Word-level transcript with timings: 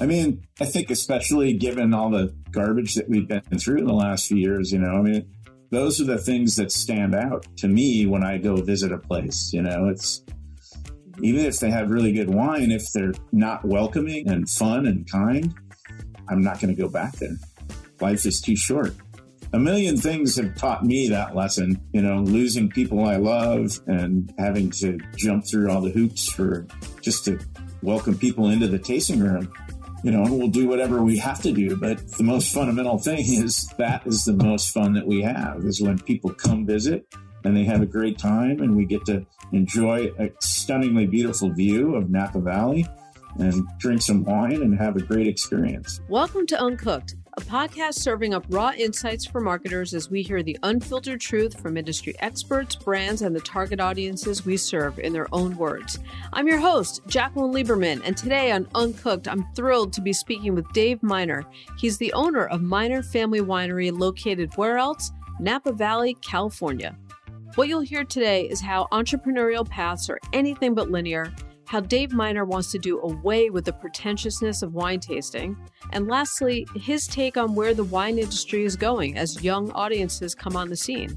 I 0.00 0.06
mean, 0.06 0.46
I 0.58 0.64
think 0.64 0.90
especially 0.90 1.52
given 1.52 1.92
all 1.92 2.08
the 2.08 2.34
garbage 2.52 2.94
that 2.94 3.08
we've 3.08 3.28
been 3.28 3.42
through 3.58 3.78
in 3.78 3.86
the 3.86 3.92
last 3.92 4.28
few 4.28 4.38
years, 4.38 4.72
you 4.72 4.78
know, 4.78 4.96
I 4.96 5.02
mean, 5.02 5.28
those 5.70 6.00
are 6.00 6.04
the 6.04 6.16
things 6.16 6.56
that 6.56 6.72
stand 6.72 7.14
out 7.14 7.46
to 7.58 7.68
me 7.68 8.06
when 8.06 8.24
I 8.24 8.38
go 8.38 8.56
visit 8.56 8.92
a 8.92 8.98
place. 8.98 9.52
You 9.52 9.60
know, 9.60 9.88
it's 9.88 10.24
even 11.22 11.44
if 11.44 11.60
they 11.60 11.70
have 11.70 11.90
really 11.90 12.12
good 12.12 12.32
wine, 12.32 12.70
if 12.70 12.90
they're 12.92 13.12
not 13.30 13.62
welcoming 13.64 14.26
and 14.26 14.48
fun 14.48 14.86
and 14.86 15.08
kind, 15.10 15.54
I'm 16.30 16.40
not 16.40 16.60
going 16.60 16.74
to 16.74 16.80
go 16.80 16.88
back 16.88 17.16
there. 17.16 17.36
Life 18.00 18.24
is 18.24 18.40
too 18.40 18.56
short. 18.56 18.94
A 19.52 19.58
million 19.58 19.98
things 19.98 20.36
have 20.36 20.54
taught 20.54 20.82
me 20.82 21.08
that 21.08 21.36
lesson, 21.36 21.78
you 21.92 22.00
know, 22.00 22.20
losing 22.20 22.70
people 22.70 23.04
I 23.04 23.16
love 23.16 23.78
and 23.86 24.32
having 24.38 24.70
to 24.70 24.98
jump 25.16 25.44
through 25.46 25.70
all 25.70 25.82
the 25.82 25.90
hoops 25.90 26.32
for 26.32 26.66
just 27.02 27.26
to 27.26 27.38
welcome 27.82 28.16
people 28.16 28.48
into 28.48 28.68
the 28.68 28.78
tasting 28.78 29.20
room 29.20 29.52
you 30.02 30.10
know, 30.10 30.22
we'll 30.22 30.48
do 30.48 30.66
whatever 30.66 31.02
we 31.02 31.18
have 31.18 31.42
to 31.42 31.52
do. 31.52 31.76
But 31.76 32.06
the 32.12 32.24
most 32.24 32.52
fundamental 32.52 32.98
thing 32.98 33.20
is 33.20 33.66
that 33.78 34.06
is 34.06 34.24
the 34.24 34.32
most 34.32 34.70
fun 34.70 34.94
that 34.94 35.06
we 35.06 35.22
have 35.22 35.64
is 35.64 35.80
when 35.80 35.98
people 35.98 36.32
come 36.32 36.66
visit 36.66 37.06
and 37.44 37.56
they 37.56 37.64
have 37.64 37.82
a 37.82 37.86
great 37.86 38.18
time 38.18 38.60
and 38.60 38.76
we 38.76 38.84
get 38.84 39.04
to 39.06 39.26
enjoy 39.52 40.12
a 40.18 40.30
stunningly 40.40 41.06
beautiful 41.06 41.52
view 41.52 41.96
of 41.96 42.10
Napa 42.10 42.40
Valley 42.40 42.86
and 43.38 43.66
drink 43.78 44.02
some 44.02 44.24
wine 44.24 44.62
and 44.62 44.78
have 44.78 44.96
a 44.96 45.02
great 45.02 45.26
experience. 45.26 46.00
Welcome 46.08 46.46
to 46.46 46.60
Uncooked 46.60 47.14
a 47.36 47.40
podcast 47.42 47.94
serving 47.94 48.34
up 48.34 48.44
raw 48.48 48.72
insights 48.76 49.24
for 49.24 49.40
marketers 49.40 49.94
as 49.94 50.10
we 50.10 50.22
hear 50.22 50.42
the 50.42 50.58
unfiltered 50.62 51.20
truth 51.20 51.60
from 51.60 51.76
industry 51.76 52.14
experts, 52.18 52.74
brands, 52.74 53.22
and 53.22 53.34
the 53.34 53.40
target 53.40 53.80
audiences 53.80 54.44
we 54.44 54.56
serve 54.56 54.98
in 54.98 55.12
their 55.12 55.32
own 55.32 55.56
words. 55.56 55.98
I'm 56.32 56.48
your 56.48 56.58
host, 56.58 57.02
Jacqueline 57.06 57.52
Lieberman, 57.52 58.02
and 58.04 58.16
today 58.16 58.50
on 58.50 58.68
Uncooked, 58.74 59.28
I'm 59.28 59.46
thrilled 59.54 59.92
to 59.92 60.00
be 60.00 60.12
speaking 60.12 60.54
with 60.54 60.70
Dave 60.72 61.02
Miner. 61.02 61.44
He's 61.78 61.98
the 61.98 62.12
owner 62.14 62.46
of 62.46 62.62
Miner 62.62 63.02
Family 63.02 63.40
Winery 63.40 63.96
located 63.96 64.52
where 64.56 64.78
else? 64.78 65.12
Napa 65.38 65.72
Valley, 65.72 66.14
California. 66.22 66.96
What 67.54 67.68
you'll 67.68 67.80
hear 67.80 68.04
today 68.04 68.48
is 68.48 68.60
how 68.60 68.88
entrepreneurial 68.92 69.68
paths 69.68 70.10
are 70.10 70.20
anything 70.32 70.74
but 70.74 70.90
linear 70.90 71.32
how 71.70 71.78
Dave 71.78 72.12
Miner 72.12 72.44
wants 72.44 72.72
to 72.72 72.80
do 72.80 72.98
away 72.98 73.48
with 73.48 73.64
the 73.64 73.72
pretentiousness 73.72 74.62
of 74.62 74.74
wine 74.74 74.98
tasting, 74.98 75.56
and 75.92 76.08
lastly, 76.08 76.66
his 76.74 77.06
take 77.06 77.36
on 77.36 77.54
where 77.54 77.74
the 77.74 77.84
wine 77.84 78.18
industry 78.18 78.64
is 78.64 78.74
going 78.74 79.16
as 79.16 79.44
young 79.44 79.70
audiences 79.70 80.34
come 80.34 80.56
on 80.56 80.68
the 80.68 80.74
scene. 80.74 81.16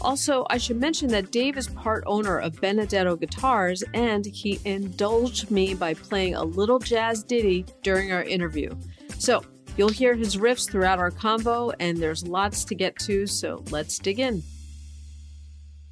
Also, 0.00 0.46
I 0.48 0.56
should 0.56 0.80
mention 0.80 1.08
that 1.08 1.32
Dave 1.32 1.58
is 1.58 1.68
part 1.68 2.02
owner 2.06 2.38
of 2.38 2.58
Benedetto 2.62 3.14
Guitars, 3.16 3.84
and 3.92 4.24
he 4.24 4.58
indulged 4.64 5.50
me 5.50 5.74
by 5.74 5.92
playing 5.92 6.34
a 6.34 6.44
little 6.44 6.78
jazz 6.78 7.22
ditty 7.22 7.66
during 7.82 8.10
our 8.10 8.22
interview. 8.22 8.74
So, 9.18 9.44
you'll 9.76 9.90
hear 9.90 10.14
his 10.14 10.38
riffs 10.38 10.66
throughout 10.70 10.98
our 10.98 11.10
convo, 11.10 11.74
and 11.78 11.98
there's 11.98 12.26
lots 12.26 12.64
to 12.64 12.74
get 12.74 12.98
to, 13.00 13.26
so 13.26 13.62
let's 13.70 13.98
dig 13.98 14.18
in. 14.18 14.42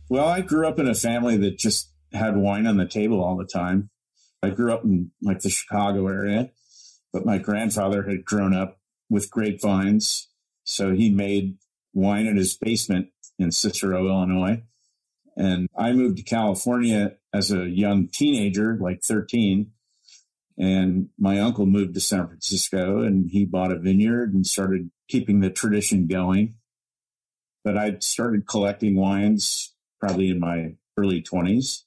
Well, 0.09 0.27
I 0.27 0.41
grew 0.41 0.67
up 0.67 0.79
in 0.79 0.89
a 0.89 0.95
family 0.95 1.37
that 1.37 1.59
just 1.59 1.93
had 2.15 2.39
wine 2.39 2.67
on 2.67 2.79
the 2.79 2.89
table 2.89 3.23
all 3.23 3.37
the 3.37 3.45
time. 3.45 3.91
I 4.43 4.51
grew 4.51 4.73
up 4.73 4.85
in 4.85 5.11
like 5.23 5.41
the 5.41 5.51
Chicago 5.51 6.07
area, 6.07 6.51
but 7.13 7.27
my 7.27 7.39
grandfather 7.39 8.05
had 8.05 8.25
grown 8.25 8.55
up 8.55 8.79
with 9.11 9.31
grapevines. 9.31 10.29
So 10.65 10.93
he 10.93 11.11
made 11.11 11.59
wine 11.93 12.27
in 12.27 12.37
his 12.37 12.57
basement 12.57 13.09
in 13.39 13.51
Cicero, 13.51 14.07
Illinois. 14.07 14.63
And 15.37 15.69
I 15.77 15.93
moved 15.93 16.19
to 16.19 16.23
California 16.23 17.17
as 17.33 17.51
a 17.51 17.69
young 17.69 18.09
teenager, 18.09 18.77
like 18.81 19.03
13. 19.03 19.71
And 20.59 21.09
my 21.19 21.39
uncle 21.39 21.67
moved 21.67 21.95
to 21.95 22.01
San 22.01 22.27
Francisco 22.27 23.03
and 23.03 23.31
he 23.31 23.45
bought 23.45 23.71
a 23.71 23.79
vineyard 23.79 24.35
and 24.35 24.45
started 24.45 24.91
keeping 25.09 25.41
the 25.41 25.51
tradition 25.51 26.09
going. 26.09 26.57
But 27.65 27.77
I 27.77 27.99
started 28.01 28.49
collecting 28.49 28.97
wines 28.97 29.75
probably 30.01 30.31
in 30.31 30.41
my 30.41 30.75
early 30.97 31.23
20s. 31.23 31.85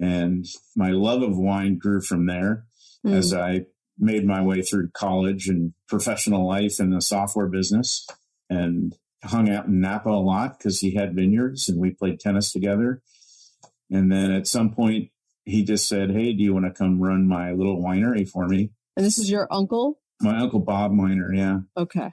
And 0.00 0.46
my 0.74 0.90
love 0.90 1.22
of 1.22 1.36
wine 1.36 1.78
grew 1.78 2.00
from 2.00 2.26
there 2.26 2.64
mm. 3.06 3.14
as 3.14 3.34
I 3.34 3.66
made 3.98 4.26
my 4.26 4.42
way 4.42 4.62
through 4.62 4.90
college 4.90 5.46
and 5.46 5.74
professional 5.86 6.48
life 6.48 6.80
in 6.80 6.90
the 6.90 7.02
software 7.02 7.48
business 7.48 8.06
and 8.48 8.96
hung 9.22 9.50
out 9.50 9.66
in 9.66 9.80
Napa 9.80 10.08
a 10.08 10.12
lot 10.12 10.58
because 10.58 10.80
he 10.80 10.94
had 10.94 11.14
vineyards 11.14 11.68
and 11.68 11.78
we 11.78 11.90
played 11.90 12.18
tennis 12.18 12.50
together. 12.50 13.02
And 13.90 14.10
then 14.10 14.32
at 14.32 14.46
some 14.46 14.70
point, 14.70 15.10
he 15.44 15.64
just 15.64 15.86
said, 15.86 16.10
Hey, 16.10 16.32
do 16.32 16.42
you 16.42 16.54
want 16.54 16.66
to 16.66 16.72
come 16.72 17.00
run 17.00 17.28
my 17.28 17.52
little 17.52 17.82
winery 17.82 18.28
for 18.28 18.46
me? 18.48 18.70
And 18.96 19.04
this 19.04 19.18
is 19.18 19.30
your 19.30 19.46
uncle? 19.50 20.00
My 20.20 20.38
uncle 20.38 20.60
Bob 20.60 20.92
Miner, 20.92 21.32
yeah. 21.32 21.60
Okay. 21.76 22.12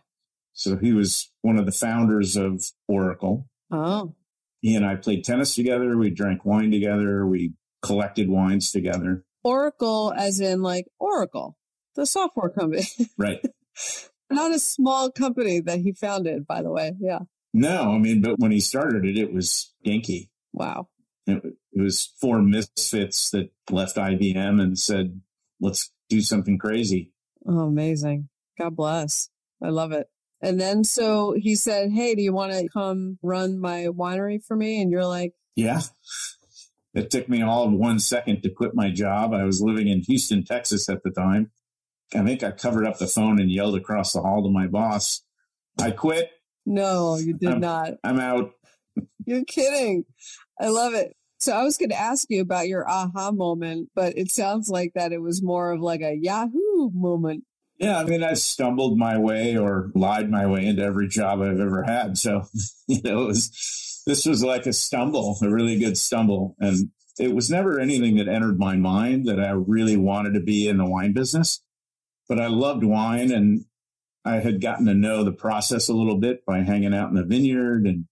So 0.54 0.78
he 0.78 0.92
was 0.92 1.32
one 1.42 1.58
of 1.58 1.66
the 1.66 1.72
founders 1.72 2.36
of 2.36 2.64
Oracle. 2.88 3.48
Oh. 3.70 4.16
He 4.62 4.76
and 4.76 4.86
I 4.86 4.96
played 4.96 5.24
tennis 5.24 5.54
together. 5.54 5.98
We 5.98 6.10
drank 6.10 6.46
wine 6.46 6.72
together. 6.72 7.28
We 7.28 7.54
collected 7.82 8.30
wines 8.30 8.72
together. 8.72 9.24
Oracle, 9.44 10.14
as 10.16 10.40
in 10.40 10.62
like 10.62 10.86
Oracle, 11.00 11.58
the 11.96 12.06
software 12.06 12.50
company. 12.50 12.86
Right. 13.18 13.44
Not 14.30 14.52
a 14.52 14.60
small 14.60 15.10
company 15.10 15.62
that 15.62 15.80
he 15.80 15.94
founded, 15.94 16.46
by 16.46 16.62
the 16.62 16.72
way. 16.72 16.94
Yeah. 17.00 17.20
No, 17.54 17.94
I 17.94 17.98
mean, 17.98 18.22
but 18.22 18.40
when 18.40 18.52
he 18.52 18.60
started 18.60 19.06
it, 19.06 19.18
it 19.18 19.34
was 19.34 19.74
dinky. 19.84 20.32
Wow. 20.52 20.90
It, 21.26 21.44
it 21.72 21.82
was 21.82 22.14
four 22.20 22.42
misfits 22.42 23.30
that 23.32 23.52
left 23.72 23.96
IBM 23.96 24.62
and 24.62 24.78
said, 24.78 25.22
let's 25.62 25.92
do 26.10 26.22
something 26.22 26.58
crazy. 26.58 27.14
Oh, 27.48 27.62
amazing. 27.62 28.30
God 28.60 28.76
bless. 28.76 29.30
I 29.64 29.70
love 29.70 29.92
it. 29.92 30.08
And 30.42 30.60
then 30.60 30.84
so 30.84 31.34
he 31.38 31.56
said, 31.56 31.92
Hey, 31.92 32.16
do 32.16 32.22
you 32.22 32.34
want 32.34 32.54
to 32.54 32.68
come 32.72 33.18
run 33.22 33.60
my 33.60 33.88
winery 33.88 34.44
for 34.44 34.56
me? 34.56 34.82
And 34.82 34.92
you're 34.92 35.06
like, 35.06 35.34
Yeah. 35.56 35.82
It 36.98 37.12
took 37.12 37.30
me 37.30 37.44
all 37.44 37.66
of 37.66 37.74
one 37.74 38.00
second 38.00 38.42
to 38.42 38.50
quit 38.50 38.74
my 38.74 38.90
job. 38.90 39.32
I 39.32 39.44
was 39.44 39.62
living 39.62 39.88
in 39.88 40.02
Houston, 40.02 40.44
Texas 40.44 40.90
at 40.90 41.04
the 41.04 41.12
time. 41.12 41.52
I 42.16 42.24
think 42.24 42.42
I 42.42 42.52
covered 42.52 42.88
up 42.88 42.98
the 42.98 43.06
phone 43.06 43.40
and 43.40 43.52
yelled 43.52 43.76
across 43.76 44.14
the 44.14 44.22
hall 44.22 44.42
to 44.44 44.50
my 44.50 44.66
boss, 44.66 45.22
I 45.80 45.92
quit. 45.92 46.32
No, 46.66 47.18
you 47.18 47.34
did 47.34 47.50
I'm, 47.50 47.60
not. 47.60 47.94
I'm 48.04 48.20
out. 48.20 48.52
You're 49.26 49.46
kidding. 49.46 50.06
I 50.60 50.70
love 50.70 50.96
it. 50.96 51.16
So 51.38 51.54
I 51.54 51.64
was 51.64 51.78
going 51.78 51.90
to 51.90 52.00
ask 52.00 52.26
you 52.30 52.42
about 52.42 52.68
your 52.68 52.90
aha 52.90 53.32
moment, 53.32 53.90
but 53.94 54.18
it 54.18 54.32
sounds 54.32 54.68
like 54.68 54.94
that 54.96 55.12
it 55.12 55.22
was 55.22 55.44
more 55.44 55.72
of 55.72 55.82
like 55.82 56.02
a 56.02 56.18
Yahoo 56.20 56.90
moment. 56.94 57.44
Yeah, 57.78 58.00
I 58.00 58.06
mean, 58.06 58.24
I 58.24 58.34
stumbled 58.34 58.98
my 58.98 59.20
way 59.20 59.56
or 59.56 59.92
lied 59.94 60.32
my 60.32 60.48
way 60.48 60.66
into 60.66 60.82
every 60.82 61.08
job 61.08 61.42
I've 61.42 61.60
ever 61.60 61.84
had. 61.84 62.18
So, 62.18 62.46
you 62.88 63.02
know, 63.04 63.24
it 63.24 63.28
was 63.28 63.97
this 64.08 64.26
was 64.26 64.44
like 64.44 64.66
a 64.66 64.74
stumble, 64.74 65.38
a 65.44 65.50
really 65.50 65.78
good 65.78 65.98
stumble. 65.98 66.56
And 66.60 66.90
it 67.20 67.36
was 67.36 67.50
never 67.50 67.80
anything 67.80 68.16
that 68.18 68.28
entered 68.28 68.58
my 68.58 68.76
mind 68.76 69.26
that 69.28 69.40
I 69.40 69.52
really 69.52 69.98
wanted 69.98 70.34
to 70.34 70.40
be 70.40 70.68
in 70.68 70.78
the 70.78 70.86
wine 70.86 71.14
business. 71.14 71.62
But 72.30 72.40
I 72.40 72.48
loved 72.48 72.84
wine 72.84 73.32
and 73.32 73.66
I 74.26 74.40
had 74.40 74.62
gotten 74.62 74.86
to 74.88 74.94
know 74.94 75.24
the 75.24 75.32
process 75.32 75.90
a 75.90 75.94
little 75.94 76.18
bit 76.18 76.46
by 76.46 76.60
hanging 76.60 76.94
out 76.94 77.10
in 77.10 77.16
the 77.16 77.24
vineyard 77.24 77.86
and 77.86 78.06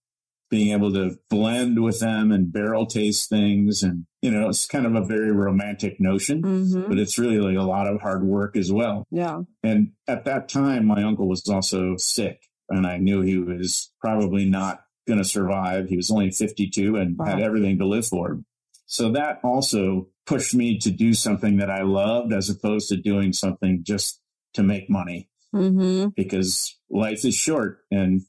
being 0.48 0.72
able 0.72 0.92
to 0.92 1.16
blend 1.28 1.82
with 1.82 2.00
them 2.00 2.30
and 2.30 2.52
barrel 2.52 2.86
taste 2.86 3.28
things. 3.28 3.82
And, 3.82 4.06
you 4.22 4.30
know, 4.30 4.48
it's 4.48 4.66
kind 4.66 4.86
of 4.86 4.94
a 4.94 5.04
very 5.04 5.32
romantic 5.32 5.98
notion, 5.98 6.42
mm-hmm. 6.42 6.88
but 6.88 6.98
it's 6.98 7.18
really 7.18 7.40
like 7.40 7.56
a 7.56 7.68
lot 7.68 7.86
of 7.86 8.00
hard 8.00 8.24
work 8.24 8.56
as 8.56 8.70
well. 8.70 9.06
Yeah. 9.10 9.42
And 9.62 9.92
at 10.06 10.24
that 10.26 10.48
time, 10.48 10.86
my 10.86 11.02
uncle 11.02 11.28
was 11.28 11.48
also 11.48 11.96
sick 11.96 12.42
and 12.68 12.86
I 12.86 12.98
knew 12.98 13.22
he 13.22 13.38
was 13.38 13.92
probably 14.00 14.48
not 14.48 14.80
going 15.06 15.18
to 15.18 15.24
survive. 15.24 15.88
He 15.88 15.96
was 15.96 16.10
only 16.10 16.30
52 16.30 16.96
and 16.96 17.16
wow. 17.16 17.26
had 17.26 17.40
everything 17.40 17.78
to 17.78 17.86
live 17.86 18.06
for. 18.06 18.40
So 18.86 19.10
that 19.12 19.40
also 19.42 20.08
pushed 20.26 20.54
me 20.54 20.78
to 20.78 20.90
do 20.90 21.14
something 21.14 21.58
that 21.58 21.70
I 21.70 21.82
loved 21.82 22.32
as 22.32 22.48
opposed 22.48 22.88
to 22.88 22.96
doing 22.96 23.32
something 23.32 23.82
just 23.82 24.20
to 24.54 24.62
make 24.62 24.88
money 24.88 25.28
mm-hmm. 25.54 26.08
because 26.16 26.78
life 26.90 27.24
is 27.24 27.34
short 27.34 27.80
and 27.90 28.22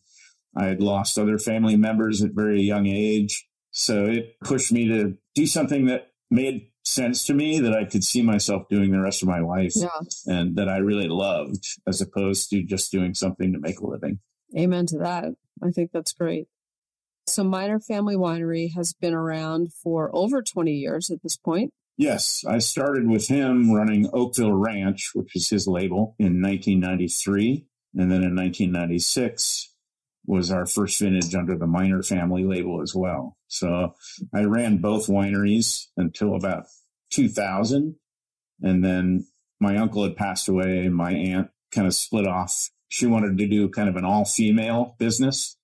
I 0.55 0.65
had 0.65 0.81
lost 0.81 1.19
other 1.19 1.37
family 1.37 1.75
members 1.75 2.23
at 2.23 2.31
very 2.31 2.61
young 2.61 2.87
age. 2.87 3.47
So 3.71 4.05
it 4.05 4.39
pushed 4.43 4.71
me 4.71 4.87
to 4.87 5.17
do 5.35 5.45
something 5.45 5.85
that 5.85 6.11
made 6.31 6.71
sense 6.83 7.25
to 7.25 7.33
me 7.33 7.59
that 7.59 7.73
I 7.73 7.85
could 7.85 8.03
see 8.03 8.23
myself 8.23 8.67
doing 8.69 8.91
the 8.91 8.99
rest 8.99 9.21
of 9.21 9.27
my 9.27 9.39
life 9.39 9.73
yeah. 9.75 9.89
and 10.25 10.55
that 10.55 10.69
I 10.69 10.77
really 10.77 11.07
loved 11.07 11.65
as 11.85 12.01
opposed 12.01 12.49
to 12.49 12.63
just 12.63 12.91
doing 12.91 13.13
something 13.13 13.53
to 13.53 13.59
make 13.59 13.79
a 13.79 13.87
living. 13.87 14.19
Amen 14.57 14.85
to 14.87 14.99
that. 14.99 15.25
I 15.61 15.71
think 15.71 15.91
that's 15.91 16.13
great. 16.13 16.47
So 17.27 17.43
Miner 17.43 17.79
Family 17.79 18.15
Winery 18.15 18.73
has 18.73 18.93
been 18.93 19.13
around 19.13 19.73
for 19.83 20.09
over 20.13 20.41
20 20.41 20.71
years 20.71 21.11
at 21.11 21.21
this 21.21 21.37
point. 21.37 21.71
Yes, 21.97 22.43
I 22.47 22.59
started 22.59 23.07
with 23.07 23.27
him 23.27 23.71
running 23.71 24.09
Oakville 24.13 24.53
Ranch, 24.53 25.11
which 25.13 25.35
is 25.35 25.49
his 25.49 25.67
label, 25.67 26.15
in 26.19 26.41
1993. 26.41 27.65
And 27.95 28.11
then 28.11 28.23
in 28.23 28.35
1996 28.35 29.73
was 30.25 30.51
our 30.51 30.65
first 30.65 30.99
vintage 30.99 31.33
under 31.33 31.57
the 31.57 31.67
Miner 31.67 32.03
family 32.03 32.43
label 32.43 32.81
as 32.81 32.93
well. 32.95 33.35
So 33.47 33.95
I 34.33 34.43
ran 34.43 34.77
both 34.77 35.07
wineries 35.07 35.85
until 35.97 36.35
about 36.35 36.65
2000. 37.11 37.95
And 38.61 38.83
then 38.83 39.25
my 39.59 39.77
uncle 39.77 40.03
had 40.03 40.15
passed 40.15 40.47
away 40.47 40.85
and 40.85 40.93
my 40.95 41.11
aunt 41.11 41.49
kind 41.71 41.87
of 41.87 41.93
split 41.93 42.27
off. 42.27 42.69
She 42.89 43.05
wanted 43.05 43.37
to 43.37 43.47
do 43.47 43.69
kind 43.69 43.89
of 43.89 43.95
an 43.95 44.05
all 44.05 44.25
female 44.25 44.95
business, 44.99 45.57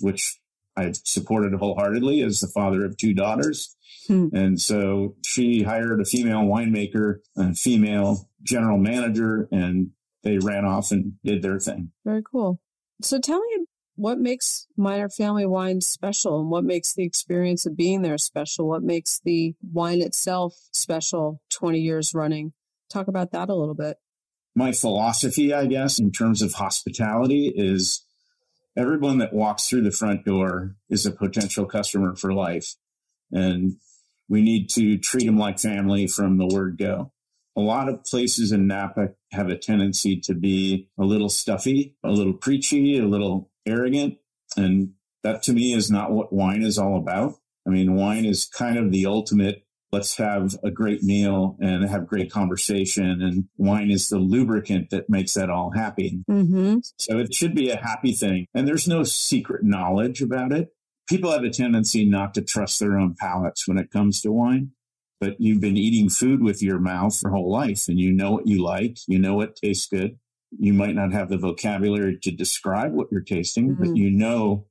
which 0.00 0.38
I 0.78 0.92
supported 1.04 1.54
wholeheartedly 1.54 2.22
as 2.22 2.40
the 2.40 2.46
father 2.46 2.84
of 2.84 2.96
two 2.96 3.14
daughters. 3.14 3.76
Hmm. 4.06 4.28
And 4.32 4.60
so 4.60 5.16
she 5.24 5.62
hired 5.62 6.00
a 6.00 6.04
female 6.04 6.42
winemaker 6.42 7.16
and 7.36 7.58
female 7.58 8.28
general 8.42 8.78
manager, 8.78 9.48
and 9.50 9.90
they 10.22 10.38
ran 10.38 10.64
off 10.64 10.92
and 10.92 11.14
did 11.24 11.42
their 11.42 11.58
thing. 11.58 11.90
Very 12.04 12.22
cool. 12.22 12.60
So 13.02 13.18
tell 13.18 13.40
me 13.40 13.66
what 13.96 14.18
makes 14.18 14.66
Miner 14.76 15.08
Family 15.08 15.44
Wine 15.44 15.80
special 15.80 16.40
and 16.40 16.50
what 16.50 16.64
makes 16.64 16.94
the 16.94 17.04
experience 17.04 17.66
of 17.66 17.76
being 17.76 18.02
there 18.02 18.18
special? 18.18 18.68
What 18.68 18.84
makes 18.84 19.20
the 19.24 19.54
wine 19.72 20.00
itself 20.00 20.54
special 20.72 21.42
20 21.50 21.80
years 21.80 22.14
running? 22.14 22.52
Talk 22.90 23.08
about 23.08 23.32
that 23.32 23.48
a 23.48 23.54
little 23.54 23.74
bit. 23.74 23.96
My 24.54 24.72
philosophy, 24.72 25.52
I 25.52 25.66
guess, 25.66 25.98
in 25.98 26.12
terms 26.12 26.42
of 26.42 26.54
hospitality 26.54 27.52
is 27.54 28.04
everyone 28.78 29.18
that 29.18 29.32
walks 29.32 29.66
through 29.68 29.82
the 29.82 29.90
front 29.90 30.24
door 30.24 30.76
is 30.88 31.04
a 31.04 31.10
potential 31.10 31.66
customer 31.66 32.14
for 32.14 32.32
life. 32.32 32.76
And 33.32 33.76
we 34.28 34.40
need 34.40 34.70
to 34.70 34.96
treat 34.98 35.26
them 35.26 35.36
like 35.36 35.58
family 35.58 36.06
from 36.06 36.38
the 36.38 36.46
word 36.46 36.78
go. 36.78 37.12
A 37.56 37.60
lot 37.60 37.88
of 37.88 38.04
places 38.04 38.52
in 38.52 38.68
Napa 38.68 39.10
have 39.32 39.48
a 39.48 39.58
tendency 39.58 40.20
to 40.20 40.34
be 40.34 40.88
a 40.96 41.04
little 41.04 41.28
stuffy, 41.28 41.96
a 42.04 42.10
little 42.10 42.34
preachy, 42.34 42.98
a 42.98 43.06
little 43.06 43.50
arrogant. 43.66 44.18
And 44.56 44.92
that 45.24 45.42
to 45.44 45.52
me 45.52 45.72
is 45.72 45.90
not 45.90 46.12
what 46.12 46.32
wine 46.32 46.62
is 46.62 46.78
all 46.78 46.96
about. 46.96 47.34
I 47.66 47.70
mean, 47.70 47.96
wine 47.96 48.24
is 48.24 48.46
kind 48.46 48.78
of 48.78 48.92
the 48.92 49.06
ultimate 49.06 49.66
let's 49.90 50.16
have 50.18 50.54
a 50.62 50.70
great 50.70 51.02
meal 51.02 51.56
and 51.60 51.88
have 51.88 52.06
great 52.06 52.30
conversation. 52.30 53.22
And 53.22 53.44
wine 53.56 53.90
is 53.90 54.08
the 54.08 54.18
lubricant 54.18 54.90
that 54.90 55.08
makes 55.08 55.34
that 55.34 55.50
all 55.50 55.70
happy. 55.70 56.20
Mm-hmm. 56.30 56.78
So 56.96 57.18
it 57.18 57.34
should 57.34 57.54
be 57.54 57.70
a 57.70 57.76
happy 57.76 58.12
thing. 58.12 58.46
And 58.54 58.68
there's 58.68 58.88
no 58.88 59.04
secret 59.04 59.64
knowledge 59.64 60.20
about 60.20 60.52
it. 60.52 60.68
People 61.08 61.30
have 61.30 61.44
a 61.44 61.50
tendency 61.50 62.04
not 62.04 62.34
to 62.34 62.42
trust 62.42 62.80
their 62.80 62.98
own 62.98 63.14
palates 63.18 63.66
when 63.66 63.78
it 63.78 63.90
comes 63.90 64.20
to 64.22 64.32
wine. 64.32 64.72
But 65.20 65.36
you've 65.40 65.60
been 65.60 65.76
eating 65.76 66.10
food 66.10 66.42
with 66.42 66.62
your 66.62 66.78
mouth 66.78 67.18
your 67.22 67.32
whole 67.32 67.50
life 67.50 67.88
and 67.88 67.98
you 67.98 68.12
know 68.12 68.30
what 68.30 68.46
you 68.46 68.62
like. 68.62 68.98
You 69.08 69.18
know 69.18 69.34
what 69.34 69.56
tastes 69.56 69.88
good. 69.88 70.18
You 70.58 70.72
might 70.72 70.94
not 70.94 71.12
have 71.12 71.28
the 71.28 71.38
vocabulary 71.38 72.18
to 72.22 72.30
describe 72.30 72.92
what 72.92 73.08
you're 73.10 73.22
tasting, 73.22 73.70
mm-hmm. 73.70 73.84
but 73.84 73.96
you 73.96 74.10
know 74.10 74.66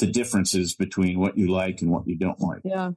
the 0.00 0.06
differences 0.06 0.74
between 0.74 1.18
what 1.18 1.38
you 1.38 1.48
like 1.48 1.80
and 1.80 1.90
what 1.90 2.06
you 2.06 2.16
don't 2.16 2.40
like. 2.40 2.62
Yeah. 2.64 2.92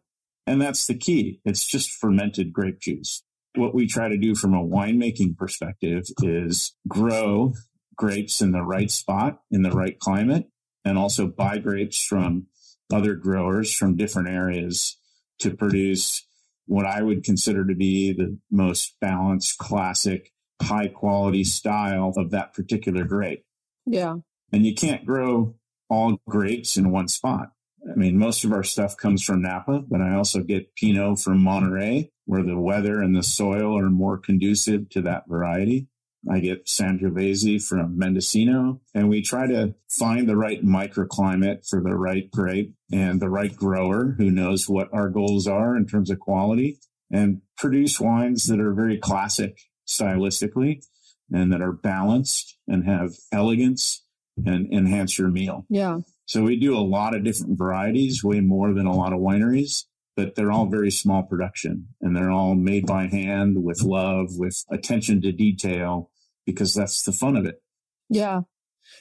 And 0.52 0.62
that's 0.62 0.86
the 0.86 0.96
key. 0.96 1.40
It's 1.46 1.66
just 1.66 1.92
fermented 1.92 2.52
grape 2.52 2.82
juice. 2.82 3.24
What 3.56 3.74
we 3.74 3.88
try 3.88 4.10
to 4.10 4.18
do 4.18 4.36
from 4.36 4.54
a 4.54 4.62
winemaking 4.62 5.38
perspective 5.38 6.04
is 6.22 6.76
grow 6.90 7.54
grapes 7.96 8.42
in 8.42 8.52
the 8.52 8.62
right 8.62 8.92
spot, 8.92 9.40
in 9.50 9.62
the 9.62 9.72
right 9.72 9.98
climate, 9.98 10.48
and 10.84 10.98
also 10.98 11.26
buy 11.26 11.58
grapes 11.58 12.04
from 12.04 12.48
other 12.92 13.16
growers 13.16 13.74
from 13.74 13.96
different 13.96 14.28
areas 14.28 14.98
to 15.40 15.56
produce 15.56 16.28
what 16.66 16.86
I 16.86 17.02
would 17.02 17.24
consider 17.24 17.66
to 17.66 17.74
be 17.74 18.12
the 18.12 18.38
most 18.52 18.98
balanced, 19.00 19.58
classic, 19.58 20.34
high 20.62 20.90
quality 20.90 21.46
style 21.46 22.12
of 22.18 22.32
that 22.32 22.54
particular 22.54 23.06
grape. 23.06 23.46
Yeah. 23.86 24.18
And 24.52 24.66
you 24.66 24.76
can't 24.76 25.06
grow 25.06 25.56
all 25.90 26.20
grapes 26.28 26.76
in 26.76 26.92
one 26.92 27.08
spot. 27.08 27.52
I 27.90 27.96
mean, 27.96 28.18
most 28.18 28.44
of 28.44 28.52
our 28.52 28.64
stuff 28.64 28.96
comes 28.96 29.24
from 29.24 29.42
Napa, 29.42 29.84
but 29.88 30.02
I 30.02 30.14
also 30.14 30.42
get 30.42 30.76
Pinot 30.76 31.20
from 31.20 31.44
Monterey, 31.44 32.12
where 32.26 32.44
the 32.44 32.58
weather 32.58 33.02
and 33.02 33.16
the 33.16 33.24
soil 33.24 33.78
are 33.78 33.90
more 33.90 34.18
conducive 34.18 34.90
to 34.90 35.02
that 35.02 35.28
variety. 35.28 35.88
I 36.30 36.40
get 36.40 36.68
Sangiovese 36.68 37.64
from 37.64 37.98
Mendocino, 37.98 38.82
and 38.94 39.10
we 39.10 39.24
try 39.24 39.48
to 39.48 39.74
find 39.90 40.30
the 40.30 40.38
right 40.38 40.64
microclimate 40.64 41.68
for 41.68 41.82
the 41.82 41.96
right 41.96 42.30
grape 42.30 42.76
and 42.92 43.20
the 43.20 43.30
right 43.30 43.56
grower 43.56 44.14
who 44.18 44.30
knows 44.30 44.70
what 44.70 44.94
our 44.94 45.10
goals 45.10 45.48
are 45.48 45.76
in 45.76 45.88
terms 45.88 46.12
of 46.12 46.20
quality 46.20 46.78
and 47.12 47.42
produce 47.58 48.00
wines 48.00 48.48
that 48.48 48.60
are 48.60 48.74
very 48.74 48.98
classic 48.98 49.60
stylistically 49.88 50.86
and 51.32 51.52
that 51.52 51.62
are 51.62 51.72
balanced 51.72 52.58
and 52.68 52.86
have 52.86 53.12
elegance 53.32 54.06
and 54.46 54.72
enhance 54.72 55.18
your 55.18 55.30
meal. 55.30 55.66
Yeah. 55.70 56.02
So 56.32 56.44
we 56.44 56.56
do 56.56 56.78
a 56.78 56.80
lot 56.80 57.14
of 57.14 57.26
different 57.26 57.58
varieties, 57.58 58.24
way 58.24 58.40
more 58.40 58.74
than 58.74 58.86
a 58.86 58.96
lot 58.96 59.12
of 59.12 59.20
wineries, 59.20 59.84
but 60.16 60.34
they're 60.34 60.54
all 60.54 60.66
very 60.66 60.90
small 60.90 61.24
production 61.24 61.90
and 62.00 62.16
they're 62.16 62.32
all 62.32 62.56
made 62.56 62.86
by 62.86 63.08
hand 63.08 63.62
with 63.62 63.82
love, 63.82 64.28
with 64.38 64.64
attention 64.72 65.22
to 65.24 65.34
detail, 65.34 66.10
because 66.46 66.74
that's 66.74 67.04
the 67.04 67.12
fun 67.12 67.36
of 67.36 67.46
it. 67.46 67.62
Yeah. 68.08 68.44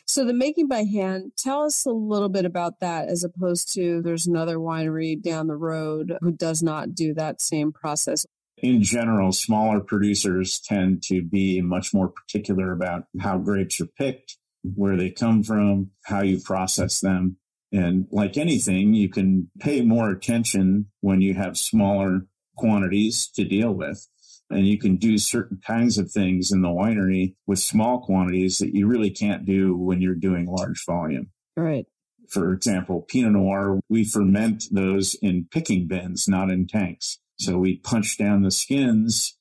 So 0.08 0.24
the 0.24 0.32
making 0.32 0.66
by 0.66 0.82
hand, 0.82 1.30
tell 1.38 1.62
us 1.62 1.86
a 1.86 1.92
little 1.92 2.30
bit 2.30 2.46
about 2.46 2.80
that 2.80 3.06
as 3.06 3.22
opposed 3.22 3.72
to 3.74 4.02
there's 4.02 4.26
another 4.26 4.56
winery 4.56 5.14
down 5.22 5.46
the 5.46 5.54
road 5.54 6.18
who 6.22 6.32
does 6.32 6.64
not 6.64 6.96
do 6.96 7.14
that 7.14 7.40
same 7.40 7.70
process. 7.70 8.26
In 8.56 8.82
general, 8.82 9.30
smaller 9.30 9.78
producers 9.78 10.58
tend 10.58 11.04
to 11.04 11.22
be 11.22 11.60
much 11.60 11.94
more 11.94 12.08
particular 12.08 12.72
about 12.72 13.04
how 13.20 13.38
grapes 13.38 13.80
are 13.80 13.86
picked 13.86 14.36
where 14.62 14.96
they 14.96 15.10
come 15.10 15.42
from, 15.42 15.90
how 16.04 16.22
you 16.22 16.40
process 16.40 17.00
them. 17.00 17.36
And 17.72 18.06
like 18.10 18.36
anything, 18.36 18.94
you 18.94 19.08
can 19.08 19.50
pay 19.60 19.82
more 19.82 20.10
attention 20.10 20.86
when 21.00 21.20
you 21.20 21.34
have 21.34 21.56
smaller 21.56 22.26
quantities 22.56 23.28
to 23.36 23.44
deal 23.44 23.72
with. 23.72 24.06
And 24.50 24.66
you 24.66 24.78
can 24.78 24.96
do 24.96 25.16
certain 25.16 25.60
kinds 25.64 25.96
of 25.96 26.10
things 26.10 26.50
in 26.50 26.62
the 26.62 26.68
winery 26.68 27.36
with 27.46 27.60
small 27.60 28.00
quantities 28.00 28.58
that 28.58 28.74
you 28.74 28.88
really 28.88 29.10
can't 29.10 29.46
do 29.46 29.76
when 29.76 30.00
you're 30.00 30.16
doing 30.16 30.46
large 30.46 30.84
volume. 30.84 31.30
Right. 31.56 31.86
For 32.28 32.52
example, 32.52 33.02
Pinot 33.08 33.32
Noir, 33.32 33.80
we 33.88 34.04
ferment 34.04 34.64
those 34.72 35.16
in 35.22 35.46
picking 35.50 35.86
bins, 35.86 36.26
not 36.26 36.50
in 36.50 36.66
tanks. 36.66 37.20
So 37.38 37.58
we 37.58 37.78
punch 37.78 38.18
down 38.18 38.42
the 38.42 38.50
skins 38.50 39.38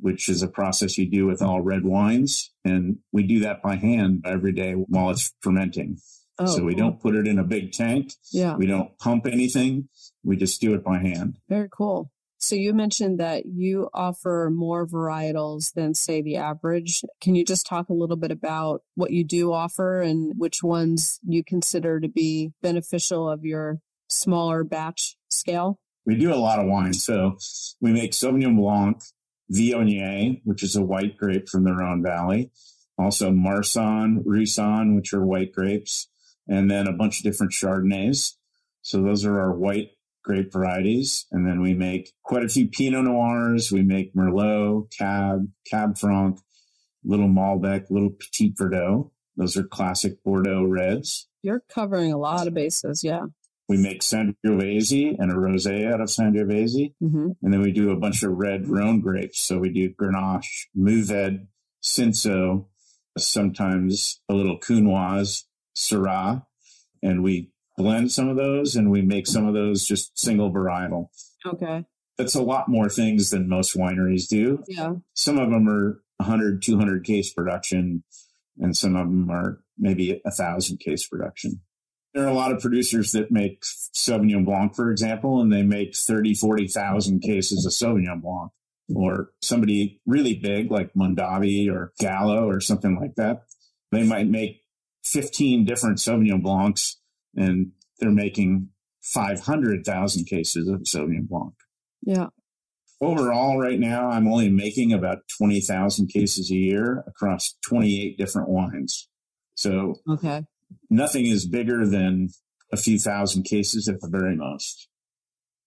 which 0.00 0.28
is 0.28 0.42
a 0.42 0.48
process 0.48 0.98
you 0.98 1.08
do 1.10 1.26
with 1.26 1.42
all 1.42 1.60
red 1.60 1.84
wines. 1.84 2.52
And 2.64 2.98
we 3.12 3.22
do 3.22 3.40
that 3.40 3.62
by 3.62 3.76
hand 3.76 4.24
every 4.26 4.52
day 4.52 4.72
while 4.72 5.10
it's 5.10 5.32
fermenting. 5.40 5.98
Oh, 6.38 6.46
so 6.46 6.64
we 6.64 6.74
cool. 6.74 6.82
don't 6.82 7.00
put 7.00 7.14
it 7.14 7.26
in 7.26 7.38
a 7.38 7.44
big 7.44 7.72
tank. 7.72 8.12
Yeah. 8.32 8.56
We 8.56 8.66
don't 8.66 8.98
pump 8.98 9.26
anything. 9.26 9.88
We 10.24 10.36
just 10.36 10.60
do 10.60 10.74
it 10.74 10.82
by 10.82 10.98
hand. 10.98 11.38
Very 11.48 11.68
cool. 11.70 12.10
So 12.38 12.54
you 12.54 12.72
mentioned 12.72 13.20
that 13.20 13.44
you 13.44 13.90
offer 13.92 14.50
more 14.50 14.86
varietals 14.86 15.74
than 15.74 15.92
say 15.92 16.22
the 16.22 16.36
average. 16.36 17.02
Can 17.20 17.34
you 17.34 17.44
just 17.44 17.66
talk 17.66 17.90
a 17.90 17.94
little 17.94 18.16
bit 18.16 18.30
about 18.30 18.80
what 18.94 19.10
you 19.10 19.24
do 19.24 19.52
offer 19.52 20.00
and 20.00 20.32
which 20.38 20.62
ones 20.62 21.20
you 21.22 21.44
consider 21.44 22.00
to 22.00 22.08
be 22.08 22.52
beneficial 22.62 23.28
of 23.28 23.44
your 23.44 23.80
smaller 24.08 24.64
batch 24.64 25.16
scale? 25.28 25.78
We 26.06 26.16
do 26.16 26.32
a 26.32 26.36
lot 26.36 26.58
of 26.58 26.66
wine. 26.66 26.94
So 26.94 27.36
we 27.82 27.92
make 27.92 28.12
Sauvignon 28.12 28.56
Blanc, 28.56 29.02
Viognier, 29.52 30.40
which 30.44 30.62
is 30.62 30.76
a 30.76 30.84
white 30.84 31.16
grape 31.16 31.48
from 31.48 31.64
the 31.64 31.72
Rhone 31.72 32.02
Valley. 32.02 32.50
Also 32.98 33.30
Marsanne, 33.30 34.22
Roussanne, 34.24 34.94
which 34.94 35.14
are 35.14 35.24
white 35.24 35.52
grapes, 35.52 36.08
and 36.46 36.70
then 36.70 36.86
a 36.86 36.92
bunch 36.92 37.18
of 37.18 37.24
different 37.24 37.52
Chardonnays. 37.52 38.34
So 38.82 39.02
those 39.02 39.24
are 39.24 39.40
our 39.40 39.52
white 39.52 39.90
grape 40.22 40.52
varieties. 40.52 41.26
And 41.32 41.46
then 41.46 41.60
we 41.60 41.74
make 41.74 42.12
quite 42.22 42.44
a 42.44 42.48
few 42.48 42.68
Pinot 42.68 43.04
Noirs. 43.04 43.72
We 43.72 43.82
make 43.82 44.14
Merlot, 44.14 44.90
Cab, 44.96 45.48
Cab 45.70 45.98
Franc, 45.98 46.38
Little 47.04 47.28
Malbec, 47.28 47.86
Little 47.90 48.10
Petit 48.10 48.52
Verdot. 48.52 49.10
Those 49.36 49.56
are 49.56 49.64
classic 49.64 50.22
Bordeaux 50.22 50.64
reds. 50.64 51.28
You're 51.42 51.62
covering 51.72 52.12
a 52.12 52.18
lot 52.18 52.46
of 52.46 52.54
bases. 52.54 53.02
Yeah. 53.02 53.26
We 53.70 53.76
make 53.76 54.00
Sangiovese 54.00 55.16
and 55.16 55.30
a 55.30 55.36
rosé 55.36 55.88
out 55.88 56.00
of 56.00 56.08
Sangiovese. 56.08 56.92
Mm-hmm. 57.00 57.28
And 57.40 57.52
then 57.52 57.60
we 57.60 57.70
do 57.70 57.92
a 57.92 57.96
bunch 57.96 58.24
of 58.24 58.32
red 58.32 58.66
Rhone 58.66 59.00
grapes. 59.00 59.46
So 59.46 59.60
we 59.60 59.70
do 59.70 59.94
Grenache, 59.94 60.66
Mourvedre, 60.76 61.46
Cinsault, 61.80 62.66
sometimes 63.16 64.22
a 64.28 64.34
little 64.34 64.58
Counoise, 64.58 65.44
Syrah. 65.76 66.44
And 67.00 67.22
we 67.22 67.52
blend 67.76 68.10
some 68.10 68.28
of 68.28 68.36
those 68.36 68.74
and 68.74 68.90
we 68.90 69.02
make 69.02 69.28
some 69.28 69.46
of 69.46 69.54
those 69.54 69.86
just 69.86 70.18
single 70.18 70.52
varietal. 70.52 71.06
Okay. 71.46 71.84
That's 72.18 72.34
a 72.34 72.42
lot 72.42 72.68
more 72.68 72.88
things 72.88 73.30
than 73.30 73.48
most 73.48 73.76
wineries 73.76 74.26
do. 74.26 74.64
Yeah. 74.66 74.94
Some 75.14 75.38
of 75.38 75.48
them 75.48 75.68
are 75.68 76.02
100, 76.16 76.60
200 76.60 77.04
case 77.04 77.32
production, 77.32 78.02
and 78.58 78.76
some 78.76 78.96
of 78.96 79.06
them 79.06 79.30
are 79.30 79.60
maybe 79.78 80.20
a 80.26 80.32
thousand 80.32 80.80
case 80.80 81.06
production. 81.06 81.60
There 82.14 82.24
are 82.24 82.28
a 82.28 82.34
lot 82.34 82.52
of 82.52 82.60
producers 82.60 83.12
that 83.12 83.30
make 83.30 83.62
Sauvignon 83.62 84.44
Blanc, 84.44 84.74
for 84.74 84.90
example, 84.90 85.40
and 85.40 85.52
they 85.52 85.62
make 85.62 85.96
30, 85.96 86.34
40,000 86.34 87.20
cases 87.20 87.64
of 87.64 87.72
Sauvignon 87.72 88.20
Blanc. 88.20 88.50
Or 88.92 89.30
somebody 89.40 90.00
really 90.04 90.34
big 90.34 90.72
like 90.72 90.94
Mondavi 90.94 91.70
or 91.70 91.92
Gallo 92.00 92.48
or 92.48 92.60
something 92.60 92.98
like 92.98 93.14
that. 93.14 93.44
They 93.92 94.02
might 94.02 94.26
make 94.26 94.64
15 95.04 95.64
different 95.64 95.98
Sauvignon 95.98 96.42
Blancs 96.42 96.98
and 97.36 97.72
they're 98.00 98.10
making 98.10 98.70
500,000 99.02 100.24
cases 100.24 100.68
of 100.68 100.80
Sauvignon 100.80 101.28
Blanc. 101.28 101.54
Yeah. 102.02 102.28
Overall, 103.00 103.58
right 103.58 103.78
now, 103.78 104.10
I'm 104.10 104.26
only 104.26 104.50
making 104.50 104.92
about 104.92 105.18
20,000 105.38 106.08
cases 106.08 106.50
a 106.50 106.56
year 106.56 107.02
across 107.06 107.54
28 107.66 108.18
different 108.18 108.48
wines. 108.48 109.08
So 109.54 110.00
okay. 110.08 110.44
Nothing 110.88 111.26
is 111.26 111.46
bigger 111.46 111.86
than 111.86 112.28
a 112.72 112.76
few 112.76 112.98
thousand 112.98 113.44
cases 113.44 113.88
at 113.88 114.00
the 114.00 114.08
very 114.08 114.36
most. 114.36 114.88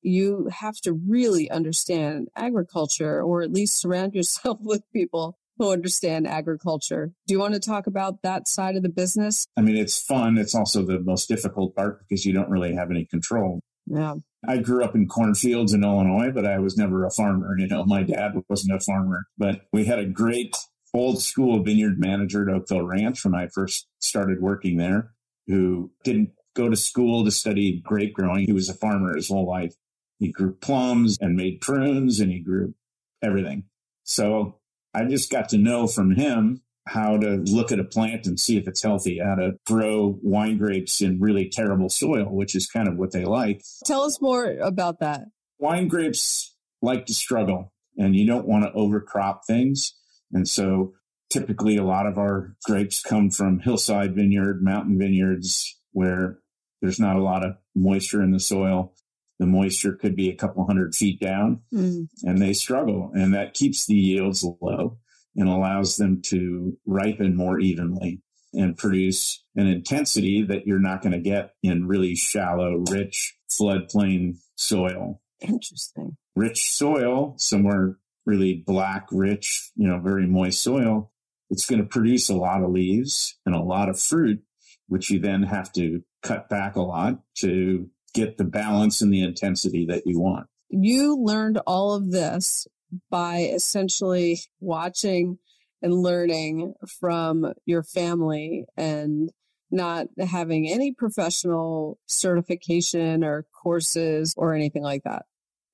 You 0.01 0.49
have 0.51 0.75
to 0.83 0.93
really 0.93 1.49
understand 1.49 2.27
agriculture 2.35 3.21
or 3.21 3.41
at 3.41 3.51
least 3.51 3.79
surround 3.79 4.13
yourself 4.15 4.59
with 4.61 4.83
people 4.91 5.37
who 5.57 5.71
understand 5.71 6.27
agriculture. 6.27 7.11
Do 7.27 7.33
you 7.33 7.39
want 7.39 7.53
to 7.53 7.59
talk 7.59 7.87
about 7.87 8.21
that 8.23 8.47
side 8.47 8.75
of 8.75 8.83
the 8.83 8.89
business? 8.89 9.45
I 9.55 9.61
mean, 9.61 9.77
it's 9.77 9.99
fun. 9.99 10.37
It's 10.37 10.55
also 10.55 10.83
the 10.83 10.99
most 10.99 11.27
difficult 11.27 11.75
part 11.75 11.99
because 11.99 12.25
you 12.25 12.33
don't 12.33 12.49
really 12.49 12.73
have 12.73 12.89
any 12.89 13.05
control. 13.05 13.59
Yeah. 13.85 14.15
I 14.47 14.57
grew 14.57 14.83
up 14.83 14.95
in 14.95 15.07
cornfields 15.07 15.73
in 15.73 15.83
Illinois, 15.83 16.31
but 16.33 16.45
I 16.45 16.59
was 16.59 16.77
never 16.77 17.05
a 17.05 17.11
farmer. 17.11 17.55
You 17.59 17.67
know, 17.67 17.85
my 17.85 18.03
dad 18.03 18.33
wasn't 18.49 18.75
a 18.75 18.79
farmer, 18.79 19.25
but 19.37 19.61
we 19.71 19.85
had 19.85 19.99
a 19.99 20.05
great 20.05 20.55
old 20.93 21.21
school 21.21 21.63
vineyard 21.63 21.99
manager 21.99 22.47
at 22.47 22.55
Oakville 22.55 22.85
Ranch 22.85 23.25
when 23.25 23.35
I 23.35 23.47
first 23.47 23.87
started 23.99 24.41
working 24.41 24.77
there 24.77 25.11
who 25.47 25.91
didn't 26.03 26.31
go 26.55 26.69
to 26.69 26.75
school 26.75 27.25
to 27.25 27.31
study 27.31 27.81
grape 27.83 28.13
growing. 28.13 28.45
He 28.45 28.53
was 28.53 28.69
a 28.69 28.73
farmer 28.73 29.15
his 29.15 29.27
whole 29.27 29.47
life. 29.47 29.73
He 30.19 30.31
grew 30.31 30.53
plums 30.53 31.17
and 31.19 31.35
made 31.35 31.61
prunes 31.61 32.19
and 32.19 32.31
he 32.31 32.39
grew 32.39 32.75
everything. 33.21 33.63
So 34.03 34.59
I 34.93 35.05
just 35.05 35.31
got 35.31 35.49
to 35.49 35.57
know 35.57 35.87
from 35.87 36.11
him 36.11 36.61
how 36.87 37.17
to 37.17 37.37
look 37.47 37.71
at 37.71 37.79
a 37.79 37.83
plant 37.83 38.27
and 38.27 38.39
see 38.39 38.57
if 38.57 38.67
it's 38.67 38.83
healthy, 38.83 39.19
how 39.19 39.35
to 39.35 39.53
grow 39.65 40.19
wine 40.21 40.57
grapes 40.57 41.01
in 41.01 41.19
really 41.19 41.49
terrible 41.49 41.89
soil, 41.89 42.25
which 42.25 42.55
is 42.55 42.67
kind 42.67 42.87
of 42.87 42.97
what 42.97 43.11
they 43.11 43.23
like. 43.23 43.63
Tell 43.85 44.03
us 44.03 44.21
more 44.21 44.45
about 44.61 44.99
that. 44.99 45.25
Wine 45.59 45.87
grapes 45.87 46.55
like 46.81 47.05
to 47.05 47.13
struggle 47.13 47.73
and 47.97 48.15
you 48.15 48.27
don't 48.27 48.47
want 48.47 48.65
to 48.65 48.71
overcrop 48.73 49.45
things. 49.47 49.95
And 50.33 50.47
so 50.47 50.93
typically 51.29 51.77
a 51.77 51.83
lot 51.83 52.05
of 52.05 52.17
our 52.17 52.55
grapes 52.65 53.01
come 53.01 53.29
from 53.29 53.59
hillside 53.59 54.15
vineyard, 54.15 54.63
mountain 54.63 54.97
vineyards 54.97 55.79
where 55.91 56.39
there's 56.81 56.99
not 56.99 57.15
a 57.15 57.23
lot 57.23 57.45
of 57.45 57.55
moisture 57.75 58.21
in 58.21 58.31
the 58.31 58.39
soil. 58.39 58.93
The 59.39 59.45
moisture 59.45 59.93
could 59.93 60.15
be 60.15 60.29
a 60.29 60.35
couple 60.35 60.65
hundred 60.65 60.95
feet 60.95 61.19
down 61.19 61.61
mm. 61.73 62.07
and 62.23 62.41
they 62.41 62.53
struggle 62.53 63.11
and 63.13 63.33
that 63.33 63.53
keeps 63.53 63.85
the 63.85 63.95
yields 63.95 64.45
low 64.61 64.97
and 65.35 65.49
allows 65.49 65.97
them 65.97 66.21
to 66.25 66.77
ripen 66.85 67.35
more 67.35 67.59
evenly 67.59 68.21
and 68.53 68.77
produce 68.77 69.43
an 69.55 69.67
intensity 69.67 70.43
that 70.43 70.67
you're 70.67 70.79
not 70.79 71.01
going 71.01 71.13
to 71.13 71.19
get 71.19 71.53
in 71.63 71.87
really 71.87 72.15
shallow, 72.15 72.83
rich 72.91 73.35
floodplain 73.49 74.35
soil. 74.55 75.21
Interesting. 75.41 76.17
Rich 76.35 76.71
soil, 76.71 77.33
somewhere 77.37 77.97
really 78.25 78.63
black, 78.65 79.07
rich, 79.11 79.71
you 79.75 79.87
know, 79.87 79.99
very 79.99 80.27
moist 80.27 80.61
soil, 80.61 81.11
it's 81.49 81.65
going 81.65 81.81
to 81.81 81.87
produce 81.87 82.29
a 82.29 82.35
lot 82.35 82.63
of 82.63 82.71
leaves 82.71 83.37
and 83.45 83.53
a 83.53 83.61
lot 83.61 83.89
of 83.89 83.99
fruit, 83.99 84.41
which 84.87 85.09
you 85.09 85.19
then 85.19 85.43
have 85.43 85.71
to 85.73 86.01
cut 86.21 86.49
back 86.49 86.75
a 86.75 86.81
lot 86.81 87.19
to 87.39 87.89
get 88.13 88.37
the 88.37 88.43
balance 88.43 89.01
and 89.01 89.13
the 89.13 89.21
intensity 89.21 89.85
that 89.87 90.03
you 90.05 90.19
want. 90.19 90.47
You 90.69 91.17
learned 91.17 91.59
all 91.67 91.93
of 91.93 92.11
this 92.11 92.67
by 93.09 93.49
essentially 93.53 94.39
watching 94.59 95.37
and 95.81 95.93
learning 95.93 96.73
from 96.99 97.53
your 97.65 97.83
family 97.83 98.65
and 98.77 99.31
not 99.69 100.07
having 100.19 100.69
any 100.69 100.93
professional 100.93 101.99
certification 102.05 103.23
or 103.23 103.45
courses 103.61 104.33
or 104.37 104.53
anything 104.53 104.83
like 104.83 105.03
that. 105.03 105.25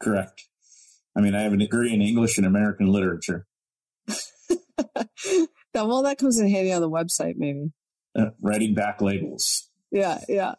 Correct. 0.01 0.47
I 1.19 1.21
mean, 1.21 1.35
I 1.35 1.41
have 1.41 1.51
a 1.51 1.57
degree 1.57 1.93
in 1.93 2.01
English 2.01 2.37
and 2.37 2.47
American 2.47 2.87
literature. 2.87 3.45
well, 5.75 6.03
that 6.03 6.17
comes 6.17 6.39
in 6.39 6.49
handy 6.49 6.71
on 6.71 6.79
the 6.79 6.89
website, 6.89 7.33
maybe. 7.35 7.73
Uh, 8.17 8.27
writing 8.41 8.73
back 8.73 9.01
labels. 9.01 9.69
Yeah, 9.91 10.21
yeah. 10.29 10.53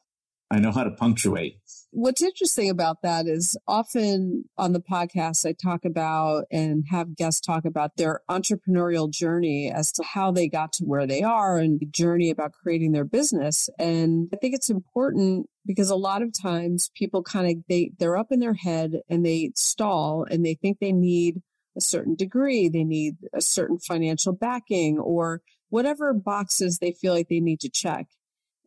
I 0.51 0.59
know 0.59 0.71
how 0.71 0.85
to 0.85 0.91
punctuate. 0.91 1.61
What's 1.93 2.23
interesting 2.23 2.69
about 2.69 2.99
that 3.03 3.27
is 3.27 3.57
often 3.67 4.45
on 4.59 4.75
the 4.75 4.81
podcast, 4.81 5.47
I 5.47 5.55
talk 5.55 5.87
about 5.87 6.45
and 6.51 6.85
have 6.91 7.17
guests 7.17 7.41
talk 7.41 7.65
about 7.65 7.97
their 7.97 8.21
entrepreneurial 8.29 9.11
journey 9.11 9.73
as 9.75 9.91
to 9.93 10.03
how 10.03 10.31
they 10.31 10.47
got 10.47 10.75
to 10.75 10.85
where 10.85 11.07
they 11.07 11.23
are 11.23 11.57
and 11.57 11.81
the 11.81 11.87
journey 11.87 12.29
about 12.29 12.53
creating 12.53 12.93
their 12.93 13.07
business. 13.07 13.71
And 13.79 14.29
I 14.35 14.37
think 14.37 14.55
it's 14.55 14.69
important 14.69 15.49
because 15.71 15.89
a 15.89 15.95
lot 15.95 16.21
of 16.21 16.33
times 16.33 16.91
people 16.97 17.23
kind 17.23 17.47
of, 17.49 17.63
they, 17.69 17.93
they're 18.01 18.17
up 18.17 18.33
in 18.33 18.41
their 18.41 18.55
head 18.55 19.03
and 19.09 19.25
they 19.25 19.53
stall 19.55 20.27
and 20.29 20.45
they 20.45 20.55
think 20.55 20.81
they 20.81 20.91
need 20.91 21.43
a 21.77 21.81
certain 21.81 22.17
degree, 22.17 22.69
they 22.69 22.83
need 22.83 23.15
a 23.33 23.41
certain 23.41 23.79
financial 23.79 24.33
backing 24.33 24.99
or 24.99 25.43
whatever 25.69 26.13
boxes 26.13 26.79
they 26.79 26.91
feel 26.91 27.15
like 27.15 27.29
they 27.29 27.39
need 27.39 27.61
to 27.61 27.71
check. 27.71 28.09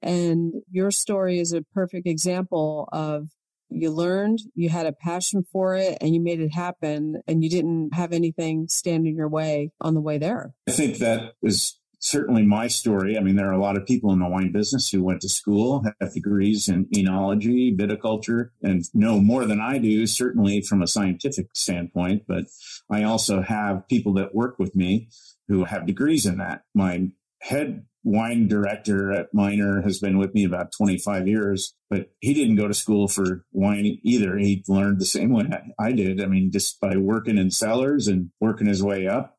And 0.02 0.54
your 0.72 0.92
story 0.92 1.42
is 1.42 1.52
a 1.52 1.66
perfect 1.74 2.08
example 2.08 2.88
of 2.94 3.28
you 3.68 3.92
learned, 3.92 4.40
you 4.56 4.70
had 4.70 4.86
a 4.86 4.94
passion 4.94 5.44
for 5.52 5.76
it, 5.76 5.98
and 6.00 6.16
you 6.16 6.22
made 6.22 6.40
it 6.40 6.54
happen, 6.54 7.22
and 7.28 7.44
you 7.44 7.50
didn't 7.50 7.94
have 7.94 8.14
anything 8.14 8.68
stand 8.70 9.06
in 9.08 9.18
your 9.18 9.28
way 9.28 9.72
on 9.82 9.94
the 9.94 10.00
way 10.00 10.18
there. 10.20 10.54
I 10.70 10.72
think 10.72 11.00
that 11.00 11.34
is 11.44 11.78
certainly 12.04 12.44
my 12.44 12.68
story. 12.68 13.18
I 13.18 13.22
mean, 13.22 13.38
there 13.38 13.48
are 13.48 13.54
a 13.54 13.62
lot 13.62 13.78
of 13.78 13.86
people 13.86 14.12
in 14.12 14.20
the 14.20 14.28
wine 14.28 14.52
business 14.52 14.90
who 14.90 15.02
went 15.02 15.22
to 15.22 15.30
school, 15.30 15.86
have 16.02 16.14
degrees 16.14 16.68
in 16.68 16.86
enology, 16.88 17.76
viticulture, 17.76 18.50
and 18.62 18.84
know 18.94 19.22
more 19.22 19.46
than 19.46 19.62
I 19.62 19.78
do, 19.78 20.06
certainly 20.06 20.62
from 20.62 20.82
a 20.82 20.88
scientific 20.88 21.48
standpoint. 21.54 22.24
But 22.28 22.46
I 22.92 23.04
also 23.04 23.42
have 23.42 23.88
people 23.88 24.14
that 24.16 24.36
work 24.36 24.60
with 24.60 24.76
me 24.76 25.10
who 25.48 25.64
have 25.64 25.88
degrees 25.88 26.26
in 26.26 26.40
that. 26.40 26.64
My 26.76 27.08
head 27.40 27.86
wine 28.04 28.50
director 28.50 29.14
at 29.14 29.34
Miner 29.34 29.82
has 29.84 30.00
been 30.00 30.18
with 30.18 30.34
me 30.34 30.44
about 30.44 30.74
25 30.74 31.26
years, 31.26 31.74
but 31.90 32.12
he 32.20 32.34
didn't 32.34 32.58
go 32.58 32.68
to 32.68 32.74
school 32.74 33.08
for 33.08 33.46
wine 33.54 33.98
either. 34.04 34.38
He 34.38 34.62
learned 34.68 35.00
the 35.00 35.06
same 35.06 35.32
way 35.32 35.46
I 35.80 35.94
did. 35.94 36.22
I 36.22 36.26
mean, 36.26 36.52
just 36.52 36.82
by 36.82 36.98
working 36.98 37.38
in 37.38 37.50
cellars 37.50 38.10
and 38.10 38.32
working 38.42 38.68
his 38.68 38.84
way 38.84 39.08
up. 39.08 39.38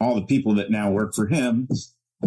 All 0.00 0.14
the 0.14 0.26
people 0.26 0.54
that 0.56 0.70
now 0.70 0.90
work 0.90 1.14
for 1.14 1.26
him 1.26 1.68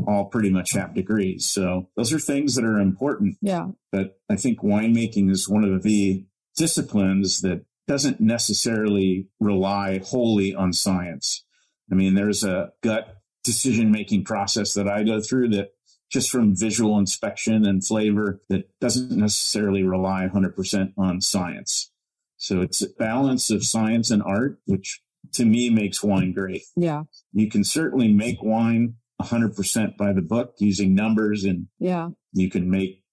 all 0.06 0.26
pretty 0.26 0.50
much 0.50 0.74
have 0.74 0.94
degrees. 0.94 1.46
So 1.46 1.90
those 1.96 2.14
are 2.14 2.20
things 2.20 2.56
that 2.56 2.66
are 2.66 2.80
important. 2.80 3.38
Yeah. 3.42 3.70
But 3.92 4.20
I 4.30 4.36
think 4.36 4.60
winemaking 4.60 5.32
is 5.32 5.50
one 5.50 5.64
of 5.64 5.84
the 5.84 6.26
disciplines 6.56 7.42
that 7.42 7.66
doesn't 7.88 8.20
necessarily 8.20 9.28
rely 9.40 10.00
wholly 10.00 10.54
on 10.54 10.74
science. 10.74 11.46
I 11.92 11.96
mean, 11.96 12.16
there's 12.16 12.44
a 12.44 12.72
gut 12.84 13.18
decision 13.44 13.92
making 13.92 14.26
process 14.26 14.74
that 14.74 14.88
I 14.90 15.04
go 15.04 15.22
through 15.22 15.50
that 15.50 15.70
just 16.12 16.30
from 16.30 16.56
visual 16.56 16.98
inspection 16.98 17.66
and 17.66 17.86
flavor 17.86 18.42
that 18.50 18.70
doesn't 18.80 19.12
necessarily 19.12 19.84
rely 19.84 20.28
100% 20.32 20.94
on 20.98 21.22
science. 21.22 21.92
So 22.38 22.62
it's 22.62 22.82
a 22.82 22.90
balance 22.98 23.50
of 23.50 23.66
science 23.66 24.12
and 24.12 24.22
art, 24.22 24.60
which 24.66 25.02
to 25.34 25.46
me 25.46 25.70
makes 25.70 26.04
wine 26.04 26.34
great. 26.34 26.64
Yeah. 26.76 27.04
You 27.34 27.50
can 27.50 27.64
certainly 27.64 28.12
make 28.12 28.42
wine 28.42 28.96
100% 29.22 29.98
by 29.98 30.14
the 30.14 30.22
book 30.22 30.56
using 30.60 30.94
numbers 30.94 31.44
and 31.44 31.68
yeah. 31.80 32.10
you 32.34 32.50
can 32.50 32.70
make 32.70 33.04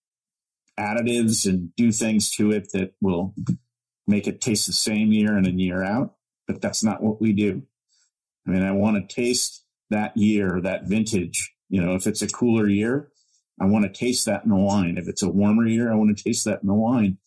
additives 0.79 1.49
and 1.49 1.75
do 1.77 1.93
things 1.93 2.31
to 2.37 2.51
it 2.51 2.69
that 2.73 2.93
will 3.01 3.35
make 4.07 4.27
it 4.27 4.41
taste 4.41 4.67
the 4.67 4.73
same 4.73 5.13
year 5.13 5.37
in 5.39 5.47
and 5.47 5.61
year 5.61 5.83
out. 5.83 6.15
But 6.47 6.61
that's 6.61 6.85
not 6.85 7.03
what 7.03 7.21
we 7.21 7.33
do. 7.33 7.63
I 8.47 8.51
mean, 8.51 8.63
I 8.63 8.73
want 8.73 8.97
to 8.97 9.15
taste 9.15 9.65
that 9.91 10.17
year, 10.17 10.61
that 10.63 10.87
vintage. 10.87 11.53
You 11.71 11.83
know, 11.83 11.95
if 11.95 12.07
it's 12.07 12.21
a 12.21 12.29
cooler 12.29 12.69
year, 12.69 13.09
I 13.61 13.67
want 13.67 13.85
to 13.85 13.99
taste 13.99 14.27
that 14.27 14.45
in 14.45 14.51
the 14.51 14.57
wine. 14.57 14.99
If 14.99 15.09
it's 15.09 15.23
a 15.23 15.29
warmer 15.29 15.67
year, 15.67 15.91
I 15.91 15.95
want 15.95 16.17
to 16.17 16.23
taste 16.23 16.45
that 16.45 16.61
in 16.63 16.69
the 16.69 16.75
wine. 16.75 17.19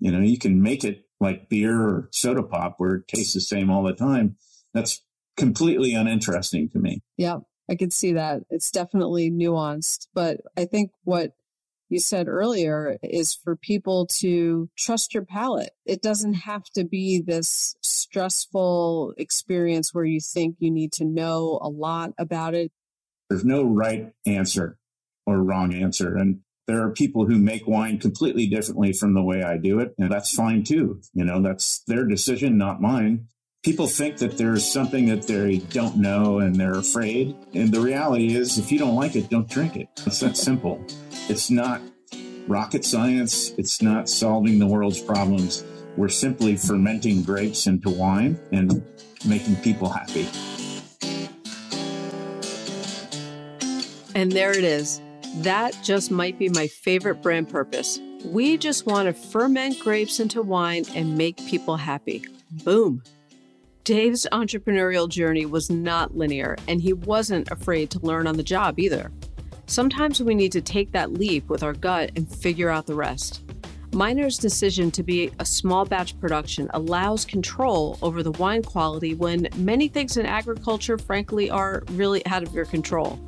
You 0.00 0.12
know, 0.12 0.20
you 0.20 0.38
can 0.38 0.60
make 0.60 0.84
it 0.84 1.04
like 1.20 1.48
beer 1.48 1.80
or 1.80 2.08
soda 2.12 2.42
pop 2.42 2.74
where 2.78 2.96
it 2.96 3.08
tastes 3.08 3.34
the 3.34 3.40
same 3.40 3.70
all 3.70 3.82
the 3.82 3.92
time. 3.92 4.36
That's 4.74 5.02
completely 5.36 5.94
uninteresting 5.94 6.68
to 6.70 6.78
me. 6.78 7.02
Yeah, 7.16 7.38
I 7.68 7.74
could 7.74 7.92
see 7.92 8.12
that. 8.12 8.42
It's 8.50 8.70
definitely 8.70 9.30
nuanced, 9.30 10.08
but 10.14 10.40
I 10.56 10.64
think 10.64 10.90
what 11.04 11.32
you 11.88 12.00
said 12.00 12.28
earlier 12.28 12.98
is 13.02 13.34
for 13.34 13.56
people 13.56 14.06
to 14.18 14.68
trust 14.76 15.14
your 15.14 15.24
palate. 15.24 15.70
It 15.86 16.02
doesn't 16.02 16.34
have 16.34 16.64
to 16.74 16.84
be 16.84 17.20
this 17.20 17.74
stressful 17.82 19.14
experience 19.16 19.94
where 19.94 20.04
you 20.04 20.20
think 20.20 20.56
you 20.58 20.70
need 20.70 20.92
to 20.94 21.04
know 21.04 21.58
a 21.62 21.68
lot 21.68 22.12
about 22.18 22.54
it. 22.54 22.72
There's 23.30 23.44
no 23.44 23.64
right 23.64 24.12
answer 24.26 24.78
or 25.26 25.38
wrong 25.42 25.74
answer. 25.74 26.14
And 26.16 26.40
there 26.68 26.82
are 26.82 26.90
people 26.90 27.24
who 27.24 27.38
make 27.38 27.66
wine 27.66 27.98
completely 27.98 28.46
differently 28.46 28.92
from 28.92 29.14
the 29.14 29.22
way 29.22 29.42
I 29.42 29.56
do 29.56 29.80
it. 29.80 29.94
And 29.98 30.12
that's 30.12 30.34
fine 30.34 30.62
too. 30.62 31.00
You 31.14 31.24
know, 31.24 31.40
that's 31.40 31.82
their 31.86 32.04
decision, 32.04 32.58
not 32.58 32.82
mine. 32.82 33.26
People 33.64 33.86
think 33.86 34.18
that 34.18 34.36
there's 34.36 34.70
something 34.70 35.06
that 35.06 35.26
they 35.26 35.58
don't 35.58 35.96
know 35.96 36.40
and 36.40 36.54
they're 36.54 36.78
afraid. 36.78 37.34
And 37.54 37.72
the 37.72 37.80
reality 37.80 38.36
is, 38.36 38.58
if 38.58 38.70
you 38.70 38.78
don't 38.78 38.94
like 38.94 39.16
it, 39.16 39.30
don't 39.30 39.48
drink 39.48 39.76
it. 39.76 39.88
It's 40.06 40.20
that 40.20 40.36
simple. 40.36 40.84
It's 41.30 41.50
not 41.50 41.80
rocket 42.46 42.84
science. 42.84 43.50
It's 43.56 43.80
not 43.80 44.10
solving 44.10 44.58
the 44.58 44.66
world's 44.66 45.00
problems. 45.00 45.64
We're 45.96 46.08
simply 46.10 46.56
fermenting 46.56 47.22
grapes 47.22 47.66
into 47.66 47.88
wine 47.88 48.38
and 48.52 48.84
making 49.26 49.56
people 49.56 49.88
happy. 49.88 50.28
And 54.14 54.30
there 54.30 54.50
it 54.50 54.64
is. 54.64 55.00
That 55.42 55.78
just 55.84 56.10
might 56.10 56.36
be 56.36 56.48
my 56.48 56.66
favorite 56.66 57.22
brand 57.22 57.48
purpose. 57.48 58.00
We 58.24 58.56
just 58.56 58.86
want 58.86 59.06
to 59.06 59.12
ferment 59.12 59.78
grapes 59.78 60.18
into 60.18 60.42
wine 60.42 60.84
and 60.96 61.16
make 61.16 61.36
people 61.36 61.76
happy. 61.76 62.24
Boom. 62.64 63.04
Dave's 63.84 64.26
entrepreneurial 64.32 65.08
journey 65.08 65.46
was 65.46 65.70
not 65.70 66.16
linear, 66.16 66.56
and 66.66 66.80
he 66.80 66.92
wasn't 66.92 67.52
afraid 67.52 67.88
to 67.90 68.00
learn 68.00 68.26
on 68.26 68.36
the 68.36 68.42
job 68.42 68.80
either. 68.80 69.12
Sometimes 69.66 70.20
we 70.20 70.34
need 70.34 70.50
to 70.50 70.60
take 70.60 70.90
that 70.90 71.12
leap 71.12 71.48
with 71.48 71.62
our 71.62 71.72
gut 71.72 72.10
and 72.16 72.28
figure 72.28 72.68
out 72.68 72.86
the 72.86 72.96
rest. 72.96 73.44
Miner's 73.92 74.38
decision 74.38 74.90
to 74.90 75.04
be 75.04 75.30
a 75.38 75.46
small 75.46 75.84
batch 75.84 76.18
production 76.18 76.68
allows 76.74 77.24
control 77.24 77.96
over 78.02 78.24
the 78.24 78.32
wine 78.32 78.64
quality 78.64 79.14
when 79.14 79.48
many 79.54 79.86
things 79.86 80.16
in 80.16 80.26
agriculture, 80.26 80.98
frankly, 80.98 81.48
are 81.48 81.84
really 81.92 82.26
out 82.26 82.42
of 82.42 82.52
your 82.52 82.64
control. 82.64 83.20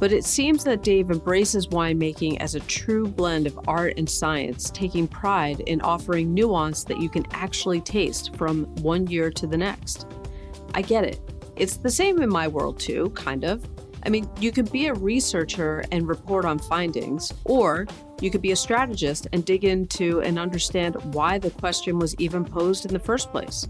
But 0.00 0.12
it 0.12 0.24
seems 0.24 0.64
that 0.64 0.82
Dave 0.82 1.10
embraces 1.10 1.68
winemaking 1.68 2.38
as 2.40 2.54
a 2.54 2.60
true 2.60 3.06
blend 3.06 3.46
of 3.46 3.60
art 3.68 3.94
and 3.98 4.08
science, 4.08 4.70
taking 4.70 5.06
pride 5.06 5.60
in 5.60 5.82
offering 5.82 6.32
nuance 6.32 6.84
that 6.84 6.98
you 6.98 7.10
can 7.10 7.26
actually 7.32 7.82
taste 7.82 8.34
from 8.34 8.64
one 8.76 9.06
year 9.08 9.30
to 9.30 9.46
the 9.46 9.58
next. 9.58 10.06
I 10.74 10.80
get 10.80 11.04
it. 11.04 11.20
It's 11.54 11.76
the 11.76 11.90
same 11.90 12.22
in 12.22 12.30
my 12.30 12.48
world, 12.48 12.80
too, 12.80 13.10
kind 13.10 13.44
of. 13.44 13.68
I 14.02 14.08
mean, 14.08 14.26
you 14.40 14.52
could 14.52 14.72
be 14.72 14.86
a 14.86 14.94
researcher 14.94 15.84
and 15.92 16.08
report 16.08 16.46
on 16.46 16.58
findings, 16.58 17.30
or 17.44 17.86
you 18.22 18.30
could 18.30 18.40
be 18.40 18.52
a 18.52 18.56
strategist 18.56 19.28
and 19.34 19.44
dig 19.44 19.64
into 19.64 20.22
and 20.22 20.38
understand 20.38 20.94
why 21.12 21.36
the 21.36 21.50
question 21.50 21.98
was 21.98 22.14
even 22.16 22.42
posed 22.42 22.86
in 22.86 22.94
the 22.94 22.98
first 22.98 23.30
place. 23.30 23.68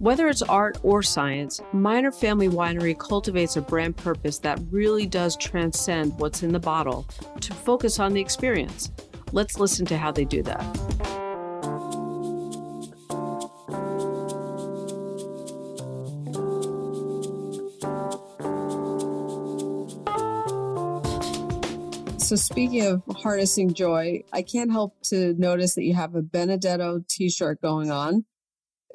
Whether 0.00 0.28
it's 0.28 0.40
art 0.40 0.78
or 0.82 1.02
science, 1.02 1.60
Miner 1.74 2.10
Family 2.10 2.48
Winery 2.48 2.98
cultivates 2.98 3.58
a 3.58 3.60
brand 3.60 3.98
purpose 3.98 4.38
that 4.38 4.58
really 4.70 5.04
does 5.04 5.36
transcend 5.36 6.18
what's 6.18 6.42
in 6.42 6.52
the 6.54 6.58
bottle 6.58 7.06
to 7.42 7.52
focus 7.52 8.00
on 8.00 8.14
the 8.14 8.20
experience. 8.22 8.90
Let's 9.32 9.60
listen 9.60 9.84
to 9.84 9.98
how 9.98 10.10
they 10.10 10.24
do 10.24 10.42
that. 10.42 10.62
So, 22.16 22.36
speaking 22.36 22.86
of 22.86 23.02
harnessing 23.18 23.74
joy, 23.74 24.24
I 24.32 24.40
can't 24.40 24.70
help 24.70 24.96
to 25.08 25.34
notice 25.34 25.74
that 25.74 25.82
you 25.82 25.92
have 25.92 26.14
a 26.14 26.22
Benedetto 26.22 27.04
t 27.06 27.28
shirt 27.28 27.60
going 27.60 27.90
on. 27.90 28.24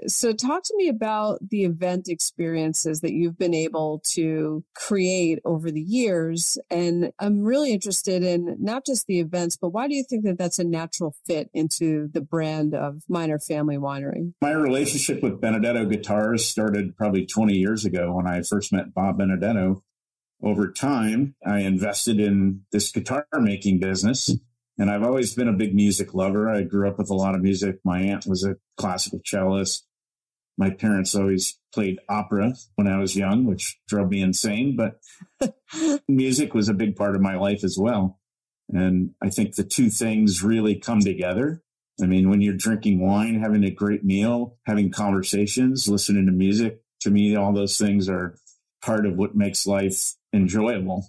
So, 0.07 0.33
talk 0.33 0.63
to 0.63 0.73
me 0.75 0.89
about 0.89 1.39
the 1.49 1.63
event 1.63 2.07
experiences 2.09 3.01
that 3.01 3.13
you've 3.13 3.37
been 3.37 3.53
able 3.53 4.01
to 4.13 4.63
create 4.75 5.39
over 5.45 5.71
the 5.71 5.81
years. 5.81 6.57
And 6.69 7.11
I'm 7.19 7.41
really 7.41 7.71
interested 7.71 8.23
in 8.23 8.57
not 8.59 8.85
just 8.85 9.05
the 9.07 9.19
events, 9.19 9.57
but 9.57 9.69
why 9.69 9.87
do 9.87 9.95
you 9.95 10.03
think 10.03 10.25
that 10.25 10.37
that's 10.37 10.59
a 10.59 10.63
natural 10.63 11.15
fit 11.25 11.49
into 11.53 12.09
the 12.13 12.21
brand 12.21 12.75
of 12.75 13.03
Miner 13.07 13.39
Family 13.39 13.77
Winery? 13.77 14.33
My 14.41 14.51
relationship 14.51 15.23
with 15.23 15.39
Benedetto 15.39 15.85
Guitars 15.85 16.45
started 16.45 16.95
probably 16.97 17.25
20 17.25 17.53
years 17.53 17.85
ago 17.85 18.13
when 18.13 18.27
I 18.27 18.41
first 18.41 18.73
met 18.73 18.93
Bob 18.93 19.17
Benedetto. 19.17 19.81
Over 20.43 20.71
time, 20.71 21.35
I 21.45 21.59
invested 21.59 22.19
in 22.19 22.61
this 22.71 22.91
guitar 22.91 23.25
making 23.39 23.79
business 23.79 24.29
and 24.77 24.89
I've 24.89 25.03
always 25.03 25.33
been 25.33 25.47
a 25.47 25.53
big 25.53 25.73
music 25.73 26.13
lover. 26.13 26.49
I 26.49 26.63
grew 26.63 26.89
up 26.89 26.97
with 26.97 27.09
a 27.09 27.15
lot 27.15 27.35
of 27.35 27.41
music. 27.41 27.79
My 27.83 28.01
aunt 28.01 28.25
was 28.25 28.43
a 28.43 28.57
classical 28.77 29.21
cellist. 29.25 29.85
My 30.57 30.69
parents 30.69 31.15
always 31.15 31.59
played 31.73 31.99
opera 32.07 32.53
when 32.75 32.87
I 32.87 32.97
was 32.99 33.15
young, 33.15 33.45
which 33.45 33.77
drove 33.87 34.09
me 34.09 34.21
insane, 34.21 34.77
but 34.77 34.99
music 36.07 36.53
was 36.53 36.69
a 36.69 36.73
big 36.73 36.95
part 36.95 37.15
of 37.15 37.21
my 37.21 37.35
life 37.35 37.63
as 37.63 37.77
well. 37.77 38.19
And 38.69 39.11
I 39.21 39.29
think 39.29 39.55
the 39.55 39.63
two 39.63 39.89
things 39.89 40.43
really 40.43 40.75
come 40.75 41.01
together. 41.01 41.61
I 42.01 42.05
mean, 42.05 42.29
when 42.29 42.41
you're 42.41 42.55
drinking 42.55 42.99
wine, 42.99 43.39
having 43.39 43.63
a 43.63 43.71
great 43.71 44.03
meal, 44.03 44.57
having 44.65 44.91
conversations, 44.91 45.87
listening 45.87 46.25
to 46.25 46.31
music, 46.31 46.81
to 47.01 47.11
me, 47.11 47.35
all 47.35 47.53
those 47.53 47.77
things 47.77 48.09
are 48.09 48.37
part 48.81 49.05
of 49.05 49.15
what 49.15 49.35
makes 49.35 49.65
life 49.65 50.15
enjoyable. 50.33 51.07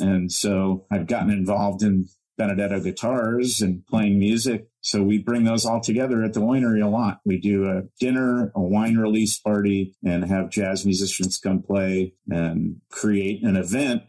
And 0.00 0.30
so 0.30 0.86
I've 0.90 1.06
gotten 1.06 1.30
involved 1.30 1.82
in 1.82 2.08
Benedetto 2.36 2.80
guitars 2.80 3.60
and 3.60 3.86
playing 3.86 4.18
music. 4.18 4.68
So 4.80 5.02
we 5.02 5.18
bring 5.18 5.44
those 5.44 5.64
all 5.64 5.80
together 5.80 6.22
at 6.22 6.32
the 6.32 6.40
winery 6.40 6.84
a 6.84 6.88
lot. 6.88 7.20
We 7.24 7.38
do 7.38 7.68
a 7.68 7.82
dinner, 7.98 8.52
a 8.54 8.60
wine 8.60 8.96
release 8.96 9.38
party, 9.38 9.96
and 10.04 10.24
have 10.24 10.50
jazz 10.50 10.84
musicians 10.84 11.38
come 11.38 11.62
play 11.62 12.14
and 12.28 12.80
create 12.90 13.42
an 13.42 13.56
event 13.56 14.02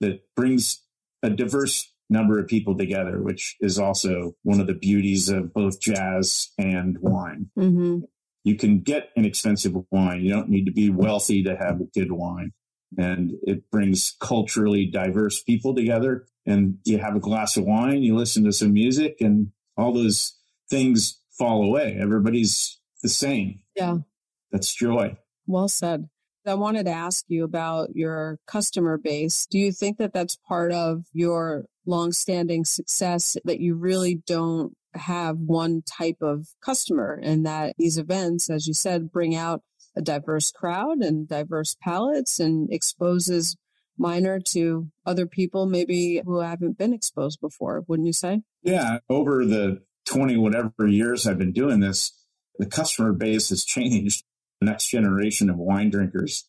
that 0.00 0.20
brings 0.36 0.82
a 1.22 1.30
diverse 1.30 1.92
number 2.08 2.38
of 2.38 2.48
people 2.48 2.76
together, 2.76 3.22
which 3.22 3.56
is 3.60 3.78
also 3.78 4.32
one 4.42 4.60
of 4.60 4.66
the 4.66 4.74
beauties 4.74 5.28
of 5.28 5.52
both 5.52 5.80
jazz 5.80 6.50
and 6.58 6.98
wine. 7.00 7.50
Mm-hmm. 7.58 8.00
You 8.42 8.56
can 8.56 8.80
get 8.80 9.10
an 9.16 9.24
expensive 9.24 9.74
wine. 9.90 10.22
You 10.22 10.30
don't 10.30 10.48
need 10.48 10.64
to 10.64 10.72
be 10.72 10.90
wealthy 10.90 11.42
to 11.44 11.56
have 11.56 11.80
good 11.92 12.10
wine 12.10 12.52
and 12.96 13.32
it 13.42 13.70
brings 13.70 14.16
culturally 14.20 14.86
diverse 14.86 15.42
people 15.42 15.74
together. 15.74 16.26
And 16.50 16.78
you 16.84 16.98
have 16.98 17.16
a 17.16 17.20
glass 17.20 17.56
of 17.56 17.64
wine, 17.64 18.02
you 18.02 18.16
listen 18.16 18.44
to 18.44 18.52
some 18.52 18.72
music, 18.72 19.16
and 19.20 19.52
all 19.76 19.92
those 19.92 20.36
things 20.68 21.20
fall 21.38 21.62
away. 21.62 21.96
Everybody's 22.00 22.80
the 23.02 23.08
same. 23.08 23.60
Yeah. 23.74 23.98
That's 24.52 24.74
joy. 24.74 25.16
Well 25.46 25.68
said. 25.68 26.08
I 26.46 26.54
wanted 26.54 26.86
to 26.86 26.92
ask 26.92 27.24
you 27.28 27.44
about 27.44 27.94
your 27.94 28.38
customer 28.46 28.96
base. 28.96 29.46
Do 29.50 29.58
you 29.58 29.72
think 29.72 29.98
that 29.98 30.12
that's 30.12 30.36
part 30.48 30.72
of 30.72 31.04
your 31.12 31.66
longstanding 31.86 32.64
success 32.64 33.36
that 33.44 33.60
you 33.60 33.74
really 33.74 34.22
don't 34.26 34.74
have 34.94 35.36
one 35.38 35.82
type 35.82 36.16
of 36.22 36.48
customer 36.64 37.20
and 37.22 37.44
that 37.46 37.74
these 37.78 37.98
events, 37.98 38.48
as 38.50 38.66
you 38.66 38.74
said, 38.74 39.12
bring 39.12 39.36
out 39.36 39.62
a 39.96 40.02
diverse 40.02 40.50
crowd 40.50 40.98
and 40.98 41.28
diverse 41.28 41.76
palates 41.82 42.40
and 42.40 42.72
exposes 42.72 43.56
Miner 44.00 44.40
to 44.52 44.88
other 45.04 45.26
people 45.26 45.66
maybe 45.66 46.22
who 46.24 46.40
haven't 46.40 46.78
been 46.78 46.94
exposed 46.94 47.40
before, 47.40 47.84
wouldn't 47.86 48.06
you 48.06 48.14
say? 48.14 48.42
Yeah. 48.62 48.98
Over 49.08 49.44
the 49.44 49.82
20 50.06 50.38
whatever 50.38 50.86
years 50.86 51.26
I've 51.26 51.38
been 51.38 51.52
doing 51.52 51.80
this, 51.80 52.12
the 52.58 52.66
customer 52.66 53.12
base 53.12 53.50
has 53.50 53.64
changed. 53.64 54.24
The 54.60 54.66
next 54.66 54.88
generation 54.88 55.50
of 55.50 55.56
wine 55.56 55.90
drinkers 55.90 56.48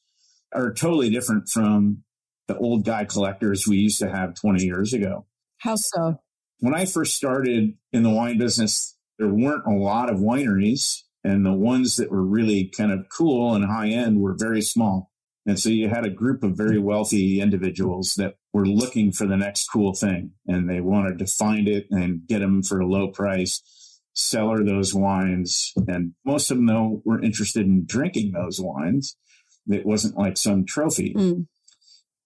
are 0.53 0.73
totally 0.73 1.09
different 1.09 1.49
from 1.49 2.03
the 2.47 2.57
old 2.57 2.85
guy 2.85 3.05
collectors 3.05 3.67
we 3.67 3.77
used 3.77 3.99
to 3.99 4.09
have 4.09 4.33
20 4.35 4.63
years 4.63 4.93
ago. 4.93 5.25
How 5.57 5.75
so? 5.75 6.21
When 6.59 6.73
I 6.73 6.85
first 6.85 7.15
started 7.15 7.73
in 7.91 8.03
the 8.03 8.09
wine 8.09 8.37
business, 8.37 8.97
there 9.19 9.29
weren't 9.29 9.65
a 9.65 9.71
lot 9.71 10.09
of 10.09 10.19
wineries 10.19 11.01
and 11.23 11.45
the 11.45 11.53
ones 11.53 11.97
that 11.97 12.11
were 12.11 12.23
really 12.23 12.65
kind 12.65 12.91
of 12.91 13.07
cool 13.09 13.53
and 13.53 13.65
high 13.65 13.89
end 13.89 14.19
were 14.19 14.35
very 14.37 14.61
small. 14.61 15.10
And 15.45 15.59
so 15.59 15.69
you 15.69 15.89
had 15.89 16.05
a 16.05 16.11
group 16.11 16.43
of 16.43 16.55
very 16.55 16.77
wealthy 16.77 17.41
individuals 17.41 18.13
that 18.15 18.35
were 18.53 18.65
looking 18.65 19.11
for 19.11 19.25
the 19.25 19.37
next 19.37 19.67
cool 19.67 19.93
thing 19.93 20.31
and 20.47 20.69
they 20.69 20.81
wanted 20.81 21.17
to 21.19 21.25
find 21.25 21.67
it 21.67 21.87
and 21.89 22.27
get 22.27 22.39
them 22.39 22.61
for 22.61 22.79
a 22.79 22.87
low 22.87 23.07
price, 23.07 23.99
cellar 24.13 24.63
those 24.63 24.93
wines. 24.93 25.73
And 25.87 26.13
most 26.25 26.51
of 26.51 26.57
them, 26.57 26.67
though, 26.67 27.01
were 27.05 27.21
interested 27.21 27.65
in 27.65 27.85
drinking 27.85 28.33
those 28.33 28.59
wines. 28.61 29.17
It 29.67 29.85
wasn't 29.85 30.17
like 30.17 30.37
some 30.37 30.65
trophy. 30.65 31.15
Mm. 31.15 31.47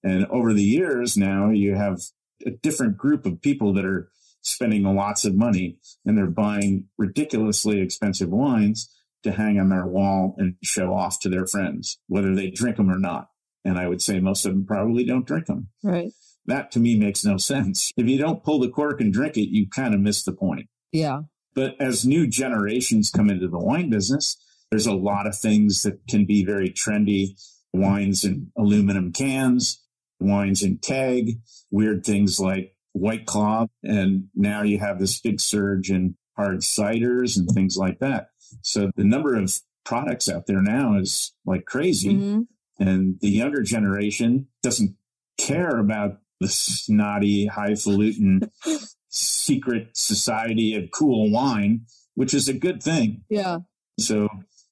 And 0.03 0.25
over 0.27 0.53
the 0.53 0.63
years 0.63 1.15
now, 1.15 1.51
you 1.51 1.75
have 1.75 1.99
a 2.45 2.51
different 2.51 2.97
group 2.97 3.25
of 3.25 3.41
people 3.41 3.73
that 3.73 3.85
are 3.85 4.09
spending 4.41 4.83
lots 4.83 5.25
of 5.25 5.35
money 5.35 5.77
and 6.05 6.17
they're 6.17 6.27
buying 6.27 6.85
ridiculously 6.97 7.79
expensive 7.79 8.29
wines 8.29 8.93
to 9.25 9.33
hang 9.33 9.59
on 9.59 9.69
their 9.69 9.85
wall 9.85 10.35
and 10.37 10.55
show 10.63 10.93
off 10.93 11.19
to 11.19 11.29
their 11.29 11.45
friends, 11.45 11.99
whether 12.07 12.33
they 12.33 12.49
drink 12.49 12.77
them 12.77 12.89
or 12.89 12.97
not. 12.97 13.27
And 13.65 13.77
I 13.77 13.87
would 13.87 14.01
say 14.01 14.19
most 14.19 14.45
of 14.45 14.53
them 14.53 14.65
probably 14.65 15.03
don't 15.03 15.27
drink 15.27 15.47
them. 15.47 15.67
Right. 15.83 16.11
That 16.45 16.71
to 16.71 16.79
me 16.79 16.97
makes 16.97 17.25
no 17.25 17.37
sense. 17.37 17.91
If 17.97 18.07
you 18.07 18.17
don't 18.17 18.43
pull 18.43 18.59
the 18.59 18.69
cork 18.69 19.01
and 19.01 19.11
drink 19.11 19.35
it, 19.35 19.49
you 19.49 19.67
kind 19.67 19.93
of 19.93 19.99
miss 19.99 20.23
the 20.23 20.31
point. 20.31 20.67
Yeah. 20.91 21.21
But 21.55 21.75
as 21.79 22.05
new 22.05 22.27
generations 22.27 23.09
come 23.09 23.29
into 23.29 23.47
the 23.47 23.59
wine 23.59 23.89
business, 23.89 24.37
there's 24.69 24.85
a 24.85 24.93
lot 24.93 25.25
of 25.25 25.37
things 25.37 25.81
that 25.81 25.99
can 26.07 26.25
be 26.25 26.45
very 26.45 26.69
trendy 26.69 27.29
wines 27.73 28.23
in 28.23 28.51
aluminum 28.57 29.11
cans, 29.11 29.83
wines 30.19 30.61
in 30.61 30.77
keg, 30.77 31.39
weird 31.71 32.05
things 32.05 32.39
like 32.39 32.75
White 32.93 33.25
Claw. 33.25 33.67
And 33.83 34.25
now 34.35 34.61
you 34.61 34.79
have 34.79 34.99
this 34.99 35.19
big 35.19 35.39
surge 35.39 35.89
in 35.89 36.15
hard 36.37 36.59
ciders 36.59 37.37
and 37.37 37.49
things 37.49 37.77
like 37.77 37.99
that. 37.99 38.27
So 38.61 38.91
the 38.95 39.03
number 39.03 39.35
of 39.35 39.53
products 39.83 40.27
out 40.29 40.47
there 40.47 40.61
now 40.61 40.97
is 40.97 41.33
like 41.45 41.65
crazy. 41.65 42.13
Mm-hmm. 42.13 42.41
And 42.77 43.19
the 43.21 43.29
younger 43.29 43.61
generation 43.61 44.47
doesn't 44.61 44.95
care 45.37 45.77
about 45.77 46.17
the 46.41 46.49
snotty, 46.49 47.45
highfalutin 47.47 48.51
secret 49.09 49.89
society 49.93 50.75
of 50.75 50.91
cool 50.91 51.31
wine, 51.31 51.85
which 52.15 52.33
is 52.33 52.49
a 52.49 52.53
good 52.53 52.83
thing. 52.83 53.23
Yeah. 53.29 53.59
So 53.99 54.27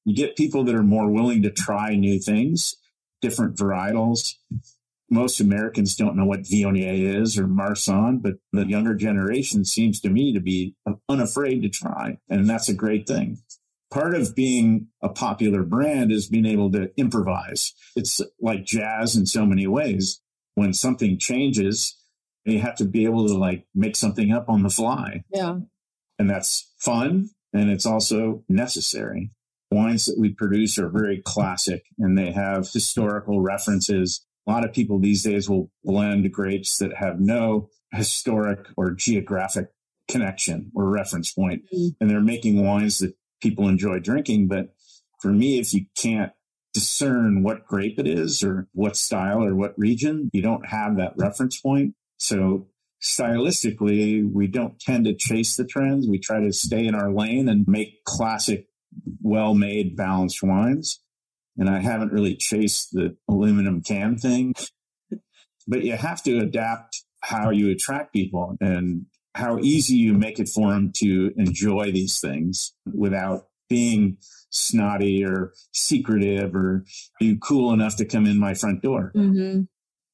You 0.05 0.15
get 0.15 0.35
people 0.35 0.63
that 0.65 0.75
are 0.75 0.83
more 0.83 1.09
willing 1.09 1.43
to 1.43 1.49
try 1.51 1.95
new 1.95 2.19
things, 2.19 2.75
different 3.21 3.55
varietals. 3.55 4.33
Most 5.09 5.39
Americans 5.39 5.95
don't 5.95 6.17
know 6.17 6.25
what 6.25 6.41
Viognier 6.41 7.21
is 7.21 7.37
or 7.37 7.47
Marsanne, 7.47 8.21
but 8.21 8.33
the 8.51 8.65
younger 8.65 8.95
generation 8.95 9.63
seems 9.63 10.01
to 10.01 10.09
me 10.09 10.33
to 10.33 10.41
be 10.41 10.75
unafraid 11.07 11.61
to 11.61 11.69
try. 11.69 12.17
And 12.29 12.49
that's 12.49 12.67
a 12.67 12.73
great 12.73 13.07
thing. 13.07 13.37
Part 13.93 14.15
of 14.15 14.35
being 14.35 14.87
a 15.03 15.09
popular 15.09 15.63
brand 15.63 16.11
is 16.11 16.27
being 16.27 16.47
able 16.47 16.71
to 16.71 16.89
improvise. 16.97 17.73
It's 17.95 18.19
like 18.41 18.65
jazz 18.65 19.15
in 19.15 19.27
so 19.27 19.45
many 19.45 19.67
ways. 19.67 20.19
When 20.55 20.73
something 20.73 21.19
changes, 21.19 21.95
you 22.45 22.59
have 22.59 22.75
to 22.77 22.85
be 22.85 23.05
able 23.05 23.27
to 23.27 23.37
like 23.37 23.65
make 23.75 23.95
something 23.95 24.31
up 24.31 24.49
on 24.49 24.63
the 24.63 24.69
fly. 24.69 25.23
Yeah. 25.31 25.59
And 26.17 26.29
that's 26.29 26.73
fun 26.79 27.29
and 27.53 27.69
it's 27.69 27.85
also 27.85 28.43
necessary. 28.49 29.31
Wines 29.71 30.05
that 30.05 30.19
we 30.19 30.33
produce 30.33 30.77
are 30.77 30.89
very 30.89 31.21
classic 31.23 31.83
and 31.99 32.17
they 32.17 32.31
have 32.31 32.69
historical 32.71 33.41
references. 33.41 34.25
A 34.47 34.51
lot 34.51 34.65
of 34.65 34.73
people 34.73 34.99
these 34.99 35.23
days 35.23 35.49
will 35.49 35.71
blend 35.83 36.31
grapes 36.31 36.77
that 36.79 36.95
have 36.97 37.19
no 37.19 37.69
historic 37.91 38.67
or 38.75 38.91
geographic 38.91 39.67
connection 40.09 40.71
or 40.75 40.89
reference 40.89 41.31
point. 41.31 41.63
Mm-hmm. 41.73 41.87
And 42.01 42.09
they're 42.09 42.21
making 42.21 42.65
wines 42.65 42.99
that 42.99 43.13
people 43.43 43.67
enjoy 43.67 43.99
drinking. 43.99 44.47
But 44.47 44.73
for 45.19 45.31
me, 45.31 45.59
if 45.59 45.73
you 45.73 45.85
can't 45.95 46.31
discern 46.73 47.43
what 47.43 47.67
grape 47.67 47.99
it 47.99 48.07
is 48.07 48.41
or 48.41 48.67
what 48.73 48.97
style 48.97 49.43
or 49.43 49.53
what 49.53 49.77
region, 49.77 50.29
you 50.33 50.41
don't 50.41 50.65
have 50.65 50.97
that 50.97 51.13
reference 51.17 51.59
point. 51.59 51.93
So 52.17 52.67
stylistically, 53.03 54.27
we 54.27 54.47
don't 54.47 54.79
tend 54.79 55.05
to 55.05 55.13
chase 55.13 55.55
the 55.55 55.65
trends. 55.65 56.07
We 56.07 56.17
try 56.17 56.39
to 56.39 56.53
stay 56.53 56.87
in 56.87 56.95
our 56.95 57.11
lane 57.11 57.49
and 57.49 57.67
make 57.67 58.03
classic, 58.05 58.67
well 59.21 59.53
made, 59.53 59.95
balanced 59.95 60.41
wines. 60.41 61.01
And 61.57 61.69
I 61.69 61.81
haven't 61.81 62.13
really 62.13 62.35
chased 62.35 62.93
the 62.93 63.15
aluminum 63.29 63.83
can 63.83 64.17
thing, 64.17 64.55
but 65.67 65.83
you 65.83 65.95
have 65.95 66.23
to 66.23 66.39
adapt 66.39 67.03
how 67.21 67.51
you 67.51 67.69
attract 67.69 68.13
people 68.13 68.57
and 68.59 69.05
how 69.35 69.59
easy 69.59 69.95
you 69.95 70.13
make 70.13 70.39
it 70.39 70.49
for 70.49 70.71
them 70.71 70.91
to 70.97 71.33
enjoy 71.37 71.91
these 71.91 72.19
things 72.19 72.73
without 72.93 73.47
being 73.69 74.17
snotty 74.49 75.25
or 75.25 75.53
secretive 75.71 76.55
or 76.55 76.85
you 77.19 77.37
cool 77.39 77.73
enough 77.73 77.95
to 77.95 78.05
come 78.05 78.25
in 78.25 78.39
my 78.39 78.53
front 78.53 78.81
door. 78.81 79.11
Mm-hmm 79.15 79.61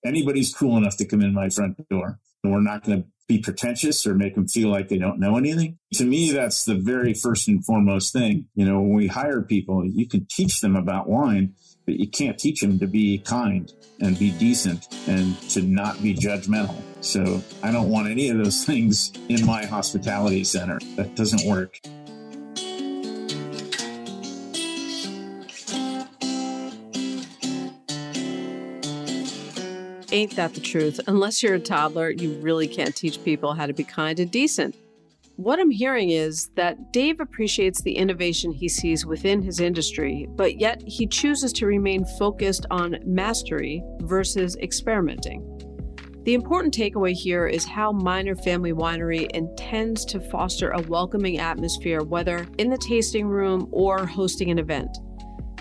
anybody's 0.06 0.54
cool 0.54 0.78
enough 0.78 0.98
to 0.98 1.06
come 1.06 1.22
in 1.22 1.34
my 1.34 1.50
front 1.50 1.78
door. 1.90 2.20
And 2.44 2.54
we're 2.54 2.62
not 2.62 2.84
going 2.84 3.04
to 3.04 3.10
be 3.28 3.40
pretentious 3.40 4.08
or 4.08 4.16
make 4.16 4.36
them 4.36 4.48
feel 4.48 4.70
like 4.70 4.88
they 4.88 4.98
don't 4.98 5.20
know 5.20 5.38
anything. 5.38 5.78
To 5.96 6.06
me, 6.06 6.32
that's 6.32 6.64
the 6.64 6.76
very 6.76 7.14
first 7.14 7.48
and 7.48 7.64
foremost 7.64 8.14
thing. 8.14 8.48
You 8.56 8.66
know, 8.66 8.80
when 8.80 8.94
we 8.94 9.08
hire 9.08 9.42
people, 9.42 9.86
you 9.86 10.08
can 10.08 10.26
teach 10.30 10.62
them 10.62 10.76
about 10.76 11.10
wine, 11.10 11.54
you 11.92 12.08
can't 12.08 12.38
teach 12.38 12.62
them 12.62 12.80
to 12.80 12.88
be 12.88 13.20
kind 13.20 13.72
and 14.02 14.18
be 14.18 14.32
decent 14.32 14.88
and 15.08 15.40
to 15.50 15.62
not 15.62 16.02
be 16.02 16.16
judgmental. 16.16 16.82
So 17.02 17.42
I 17.64 17.72
don't 17.72 17.90
want 17.90 18.10
any 18.10 18.30
of 18.30 18.38
those 18.38 18.64
things 18.70 19.12
in 19.30 19.46
my 19.46 19.66
hospitality 19.66 20.44
center. 20.44 20.80
That 20.96 21.16
doesn't 21.16 21.50
work. 21.50 21.80
Ain't 30.12 30.36
that 30.38 30.56
the 30.56 30.60
truth? 30.60 31.00
Unless 31.06 31.44
you're 31.44 31.54
a 31.54 31.60
toddler, 31.60 32.10
you 32.10 32.34
really 32.40 32.68
can't 32.68 32.96
teach 32.96 33.24
people 33.24 33.54
how 33.54 33.68
to 33.68 33.74
be 33.74 33.84
kind 33.84 34.20
and 34.20 34.32
decent. 34.32 34.76
What 35.40 35.58
I'm 35.58 35.72
hearing 35.72 36.10
is 36.10 36.50
that 36.58 36.92
Dave 36.92 37.22
appreciates 37.22 37.82
the 37.82 37.96
innovation 37.96 38.52
he 38.52 38.68
sees 38.68 39.06
within 39.06 39.42
his 39.42 39.62
industry, 39.62 40.28
but 40.32 40.60
yet 40.60 40.84
he 40.86 41.08
chooses 41.08 41.54
to 41.54 41.66
remain 41.66 42.04
focused 42.04 42.66
on 42.70 42.98
mastery 43.06 43.82
versus 44.02 44.58
experimenting. 44.58 45.42
The 46.26 46.34
important 46.34 46.74
takeaway 46.74 47.14
here 47.14 47.48
is 47.48 47.64
how 47.64 47.94
Miner 47.94 48.36
Family 48.36 48.74
Winery 48.74 49.32
intends 49.32 50.04
to 50.08 50.20
foster 50.20 50.72
a 50.72 50.82
welcoming 50.82 51.40
atmosphere, 51.40 52.04
whether 52.04 52.46
in 52.58 52.70
the 52.70 52.78
tasting 52.78 53.26
room 53.26 53.70
or 53.72 54.06
hosting 54.06 54.52
an 54.52 54.60
event. 54.60 54.98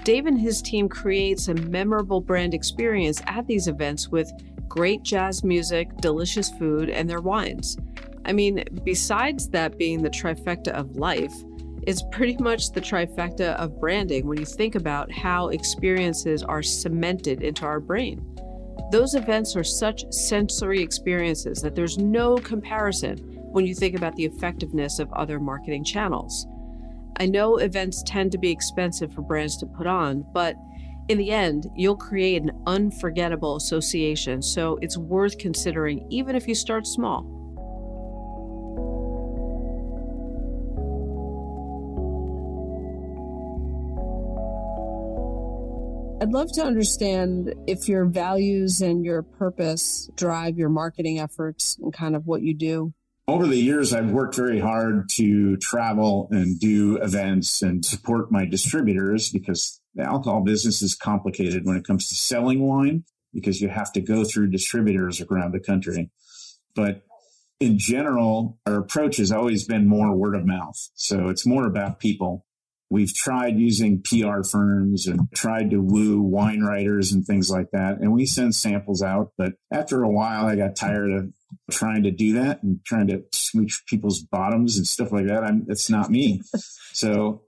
Dave 0.02 0.26
and 0.26 0.40
his 0.40 0.60
team 0.60 0.88
creates 0.88 1.46
a 1.46 1.54
memorable 1.54 2.20
brand 2.20 2.52
experience 2.52 3.22
at 3.28 3.46
these 3.46 3.68
events 3.68 4.08
with 4.08 4.28
great 4.66 5.04
jazz 5.04 5.44
music, 5.44 5.96
delicious 5.98 6.50
food, 6.50 6.90
and 6.90 7.08
their 7.08 7.20
wines. 7.20 7.76
I 8.28 8.32
mean, 8.32 8.62
besides 8.84 9.48
that 9.50 9.78
being 9.78 10.02
the 10.02 10.10
trifecta 10.10 10.68
of 10.68 10.96
life, 10.96 11.32
it's 11.86 12.04
pretty 12.12 12.36
much 12.36 12.72
the 12.72 12.80
trifecta 12.82 13.54
of 13.54 13.80
branding 13.80 14.26
when 14.26 14.38
you 14.38 14.44
think 14.44 14.74
about 14.74 15.10
how 15.10 15.48
experiences 15.48 16.42
are 16.42 16.62
cemented 16.62 17.42
into 17.42 17.64
our 17.64 17.80
brain. 17.80 18.22
Those 18.92 19.14
events 19.14 19.56
are 19.56 19.64
such 19.64 20.04
sensory 20.12 20.82
experiences 20.82 21.62
that 21.62 21.74
there's 21.74 21.96
no 21.96 22.36
comparison 22.36 23.16
when 23.52 23.64
you 23.64 23.74
think 23.74 23.96
about 23.96 24.14
the 24.16 24.26
effectiveness 24.26 24.98
of 24.98 25.10
other 25.14 25.40
marketing 25.40 25.82
channels. 25.82 26.46
I 27.16 27.24
know 27.24 27.56
events 27.56 28.02
tend 28.06 28.32
to 28.32 28.38
be 28.38 28.50
expensive 28.50 29.14
for 29.14 29.22
brands 29.22 29.56
to 29.58 29.66
put 29.66 29.86
on, 29.86 30.26
but 30.34 30.54
in 31.08 31.16
the 31.16 31.30
end, 31.30 31.70
you'll 31.74 31.96
create 31.96 32.42
an 32.42 32.50
unforgettable 32.66 33.56
association, 33.56 34.42
so 34.42 34.78
it's 34.82 34.98
worth 34.98 35.38
considering 35.38 36.06
even 36.10 36.36
if 36.36 36.46
you 36.46 36.54
start 36.54 36.86
small. 36.86 37.37
I'd 46.28 46.34
love 46.34 46.52
to 46.56 46.62
understand 46.62 47.54
if 47.66 47.88
your 47.88 48.04
values 48.04 48.82
and 48.82 49.02
your 49.02 49.22
purpose 49.22 50.10
drive 50.14 50.58
your 50.58 50.68
marketing 50.68 51.18
efforts 51.18 51.78
and 51.80 51.90
kind 51.90 52.14
of 52.14 52.26
what 52.26 52.42
you 52.42 52.52
do 52.52 52.92
over 53.26 53.46
the 53.46 53.56
years, 53.56 53.94
I've 53.94 54.10
worked 54.10 54.34
very 54.34 54.60
hard 54.60 55.08
to 55.16 55.56
travel 55.56 56.28
and 56.30 56.60
do 56.60 56.98
events 56.98 57.62
and 57.62 57.82
support 57.82 58.30
my 58.30 58.44
distributors 58.44 59.30
because 59.30 59.80
the 59.94 60.02
alcohol 60.02 60.42
business 60.42 60.82
is 60.82 60.94
complicated 60.94 61.64
when 61.64 61.76
it 61.76 61.86
comes 61.86 62.08
to 62.08 62.14
selling 62.14 62.60
wine 62.60 63.04
because 63.32 63.62
you 63.62 63.70
have 63.70 63.90
to 63.92 64.00
go 64.02 64.22
through 64.22 64.50
distributors 64.50 65.22
around 65.22 65.52
the 65.52 65.60
country. 65.60 66.10
But 66.74 67.04
in 67.58 67.78
general, 67.78 68.58
our 68.66 68.76
approach 68.76 69.16
has 69.16 69.32
always 69.32 69.64
been 69.64 69.88
more 69.88 70.14
word 70.14 70.34
of 70.34 70.46
mouth. 70.46 70.90
So 70.94 71.28
it's 71.28 71.46
more 71.46 71.66
about 71.66 72.00
people. 72.00 72.44
We've 72.90 73.12
tried 73.12 73.58
using 73.58 74.02
PR 74.02 74.42
firms 74.42 75.06
and 75.06 75.28
tried 75.34 75.70
to 75.70 75.78
woo 75.78 76.22
wine 76.22 76.62
writers 76.62 77.12
and 77.12 77.24
things 77.24 77.50
like 77.50 77.70
that. 77.72 77.98
And 78.00 78.12
we 78.12 78.24
send 78.24 78.54
samples 78.54 79.02
out. 79.02 79.32
But 79.36 79.52
after 79.70 80.02
a 80.02 80.10
while, 80.10 80.46
I 80.46 80.56
got 80.56 80.74
tired 80.74 81.12
of 81.12 81.32
trying 81.70 82.02
to 82.04 82.10
do 82.10 82.34
that 82.34 82.62
and 82.62 82.80
trying 82.86 83.08
to 83.08 83.24
smooch 83.32 83.84
people's 83.86 84.20
bottoms 84.20 84.78
and 84.78 84.86
stuff 84.86 85.12
like 85.12 85.26
that. 85.26 85.44
I'm, 85.44 85.66
it's 85.68 85.90
not 85.90 86.10
me. 86.10 86.40
so 86.92 87.42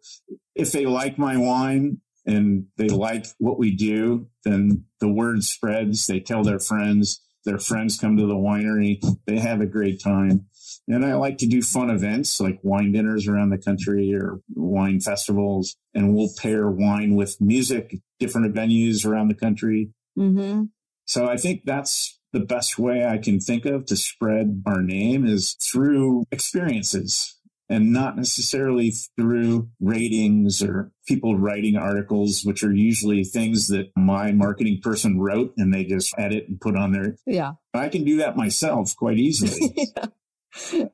if 0.55 0.73
they 0.73 0.85
like 0.85 1.19
my 1.19 1.39
wine 1.39 2.01
and 2.27 2.67
they 2.77 2.89
like 2.89 3.27
what 3.39 3.59
we 3.59 3.75
do, 3.75 4.29
then 4.45 4.85
the 5.01 5.09
word 5.09 5.43
spreads. 5.43 6.07
They 6.07 6.21
tell 6.21 6.45
their 6.45 6.61
friends, 6.61 7.23
their 7.47 7.59
friends 7.59 7.99
come 7.99 8.19
to 8.19 8.27
the 8.27 8.35
winery. 8.35 9.03
They 9.27 9.39
have 9.39 9.63
a 9.63 9.67
great 9.67 10.03
time. 10.03 10.47
And 10.91 11.07
I 11.07 11.15
like 11.15 11.39
to 11.39 11.47
do 11.47 11.63
fun 11.63 11.89
events 11.89 12.41
like 12.41 12.59
wine 12.63 12.91
dinners 12.93 13.29
around 13.29 13.51
the 13.51 13.59
country 13.59 14.13
or 14.15 14.41
wine 14.55 15.01
festivals. 15.01 15.77
And 15.95 16.15
we'll 16.15 16.31
pair 16.37 16.69
wine 16.69 17.15
with 17.15 17.41
music, 17.41 17.97
different 18.19 18.55
venues 18.55 19.07
around 19.07 19.29
the 19.29 19.35
country. 19.35 19.91
Mm-hmm. 20.19 20.65
So 21.05 21.27
I 21.27 21.37
think 21.37 21.63
that's 21.65 22.19
the 22.33 22.41
best 22.41 22.79
way 22.79 23.05
I 23.05 23.19
can 23.19 23.41
think 23.41 23.67
of 23.67 23.87
to 23.87 23.97
spread 23.97 24.63
our 24.67 24.83
name 24.83 25.27
is 25.27 25.55
through 25.55 26.25
experiences 26.31 27.37
and 27.69 27.93
not 27.93 28.17
necessarily 28.17 28.93
through 29.17 29.69
ratings 29.79 30.61
or 30.61 30.91
people 31.07 31.39
writing 31.39 31.77
articles, 31.77 32.43
which 32.45 32.65
are 32.65 32.75
usually 32.75 33.23
things 33.23 33.69
that 33.69 33.93
my 33.97 34.33
marketing 34.33 34.81
person 34.83 35.21
wrote 35.21 35.55
and 35.57 35.73
they 35.73 35.85
just 35.85 36.13
edit 36.19 36.49
and 36.49 36.61
put 36.61 36.77
on 36.77 36.91
there. 36.91 37.15
Yeah. 37.27 37.53
I 37.73 37.89
can 37.89 38.05
do 38.05 38.17
that 38.17 38.37
myself 38.37 38.97
quite 38.97 39.19
easily. 39.19 39.73
yeah. 39.97 40.07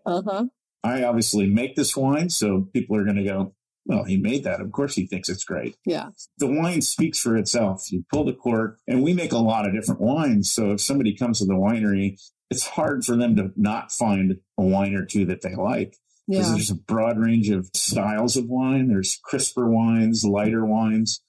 Uh 0.05 0.23
huh. 0.23 0.45
I 0.85 1.03
obviously 1.03 1.49
make 1.49 1.75
this 1.75 1.97
wine, 1.97 2.31
so 2.31 2.69
people 2.73 2.97
are 2.97 3.05
going 3.05 3.17
to 3.17 3.25
go, 3.25 3.55
well, 3.87 4.05
he 4.05 4.17
made 4.17 4.45
that. 4.45 4.61
Of 4.61 4.73
course, 4.73 4.95
he 4.95 5.07
thinks 5.07 5.29
it's 5.29 5.45
great. 5.45 5.77
Yeah. 5.85 6.11
The 6.39 6.47
wine 6.47 6.83
speaks 6.83 7.21
for 7.21 7.37
itself. 7.37 7.91
You 7.91 8.05
pull 8.13 8.25
the 8.25 8.33
cork, 8.33 8.79
and 8.87 9.03
we 9.03 9.13
make 9.13 9.33
a 9.33 9.39
lot 9.39 9.67
of 9.67 9.73
different 9.73 10.01
wines. 10.01 10.53
So 10.53 10.73
if 10.73 10.81
somebody 10.81 11.17
comes 11.17 11.39
to 11.39 11.47
the 11.47 11.55
winery, 11.55 12.21
it's 12.51 12.67
hard 12.67 13.05
for 13.05 13.17
them 13.17 13.37
to 13.37 13.53
not 13.57 13.93
find 13.93 14.39
a 14.59 14.63
wine 14.63 14.95
or 14.95 15.05
two 15.05 15.25
that 15.27 15.43
they 15.43 15.55
like. 15.55 15.97
Because 16.29 16.49
yeah. 16.49 16.55
there's 16.55 16.71
a 16.71 16.77
broad 16.77 17.19
range 17.19 17.51
of 17.51 17.71
styles 17.75 18.37
of 18.37 18.47
wine. 18.47 18.89
There's 18.89 19.21
crisper 19.23 19.69
wines, 19.69 20.25
lighter 20.25 20.65
wines. 20.65 21.23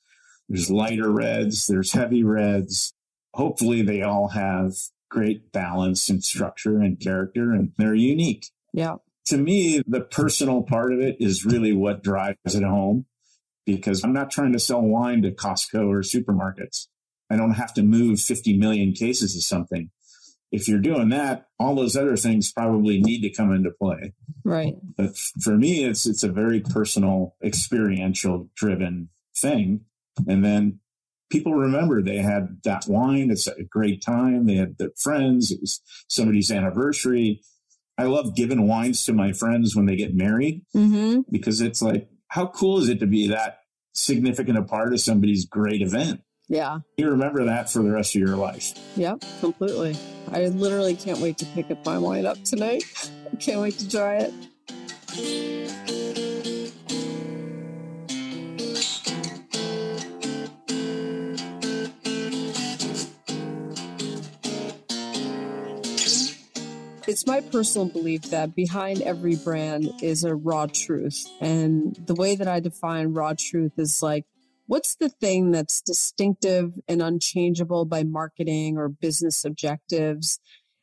There's 0.49 0.71
lighter 0.71 1.11
reds. 1.11 1.67
There's 1.67 1.93
heavy 1.93 2.23
reds. 2.23 2.93
Hopefully, 3.33 3.83
they 3.83 4.01
all 4.01 4.29
have 4.29 4.73
great 5.09 5.51
balance 5.51 6.09
and 6.09 6.23
structure 6.23 6.79
and 6.79 6.99
character, 6.99 7.51
and 7.51 7.71
they're 7.77 7.95
unique. 7.95 8.47
Yeah 8.73 8.97
to 9.27 9.37
me, 9.37 9.81
the 9.85 10.01
personal 10.01 10.63
part 10.63 10.93
of 10.93 10.99
it 10.99 11.17
is 11.19 11.45
really 11.45 11.73
what 11.73 12.01
drives 12.01 12.55
it 12.55 12.63
home. 12.63 13.05
because 13.65 14.01
I'm 14.01 14.13
not 14.13 14.31
trying 14.31 14.53
to 14.53 14.59
sell 14.59 14.81
wine 14.81 15.23
to 15.23 15.31
Costco 15.31 15.89
or 15.89 15.99
supermarkets. 15.99 16.87
I 17.29 17.35
don't 17.35 17.55
have 17.55 17.73
to 17.73 17.83
move 17.83 18.21
50 18.21 18.57
million 18.57 18.93
cases 18.93 19.35
of 19.35 19.43
something. 19.43 19.89
If 20.53 20.69
you're 20.69 20.79
doing 20.79 21.09
that, 21.09 21.47
all 21.59 21.75
those 21.75 21.97
other 21.97 22.15
things 22.15 22.53
probably 22.53 23.01
need 23.01 23.19
to 23.23 23.29
come 23.29 23.51
into 23.51 23.71
play. 23.71 24.13
Right. 24.45 24.75
But 24.95 25.17
for 25.17 25.57
me, 25.57 25.83
it's 25.83 26.05
it's 26.05 26.23
a 26.23 26.31
very 26.31 26.61
personal, 26.61 27.35
experiential 27.43 28.49
driven 28.55 29.09
thing. 29.35 29.81
And 30.25 30.45
then 30.45 30.79
people 31.29 31.53
remember 31.53 32.01
they 32.01 32.17
had 32.17 32.57
that 32.63 32.85
wine. 32.87 33.29
It's 33.31 33.47
a 33.47 33.63
great 33.63 34.01
time. 34.01 34.45
They 34.45 34.55
had 34.55 34.77
their 34.77 34.91
friends. 34.97 35.51
It 35.51 35.59
was 35.61 35.81
somebody's 36.07 36.51
anniversary. 36.51 37.41
I 37.97 38.03
love 38.03 38.35
giving 38.35 38.67
wines 38.67 39.05
to 39.05 39.13
my 39.13 39.31
friends 39.33 39.75
when 39.75 39.85
they 39.87 39.95
get 39.95 40.13
married 40.15 40.61
Mm-hmm. 40.75 41.21
because 41.31 41.61
it's 41.61 41.81
like, 41.81 42.07
how 42.27 42.47
cool 42.47 42.77
is 42.79 42.89
it 42.89 42.99
to 42.99 43.07
be 43.07 43.27
that 43.29 43.59
significant 43.93 44.57
a 44.57 44.63
part 44.63 44.93
of 44.93 44.99
somebody's 44.99 45.45
great 45.45 45.81
event? 45.81 46.21
Yeah. 46.49 46.79
You 46.97 47.09
remember 47.09 47.43
that 47.45 47.69
for 47.69 47.81
the 47.83 47.91
rest 47.91 48.15
of 48.15 48.21
your 48.21 48.37
life. 48.37 48.73
Yep. 48.95 49.23
Completely. 49.41 49.97
I 50.31 50.45
literally 50.45 50.95
can't 50.95 51.19
wait 51.19 51.37
to 51.39 51.45
pick 51.47 51.71
up 51.71 51.85
my 51.85 51.97
wine 51.97 52.25
up 52.25 52.41
tonight. 52.43 52.83
I 53.31 53.35
can't 53.39 53.59
wait 53.61 53.77
to 53.79 53.89
try 53.89 54.29
it. 54.29 55.56
It's 67.17 67.25
my 67.25 67.41
personal 67.41 67.88
belief 67.88 68.30
that 68.30 68.56
behind 68.56 69.01
every 69.01 69.38
brand 69.38 69.91
is 70.03 70.23
a 70.23 70.36
raw 70.36 70.67
truth. 70.71 71.25
And 71.41 71.95
the 72.06 72.13
way 72.13 72.36
that 72.36 72.47
I 72.47 72.60
define 72.60 73.08
raw 73.08 73.34
truth 73.36 73.71
is 73.80 74.03
like, 74.03 74.25
what's 74.67 74.93
the 74.93 75.10
thing 75.10 75.49
that's 75.49 75.82
distinctive 75.82 76.73
and 76.88 77.01
unchangeable 77.01 77.86
by 77.86 78.03
marketing 78.03 78.77
or 78.77 78.88
business 78.88 79.43
objectives? 79.43 80.39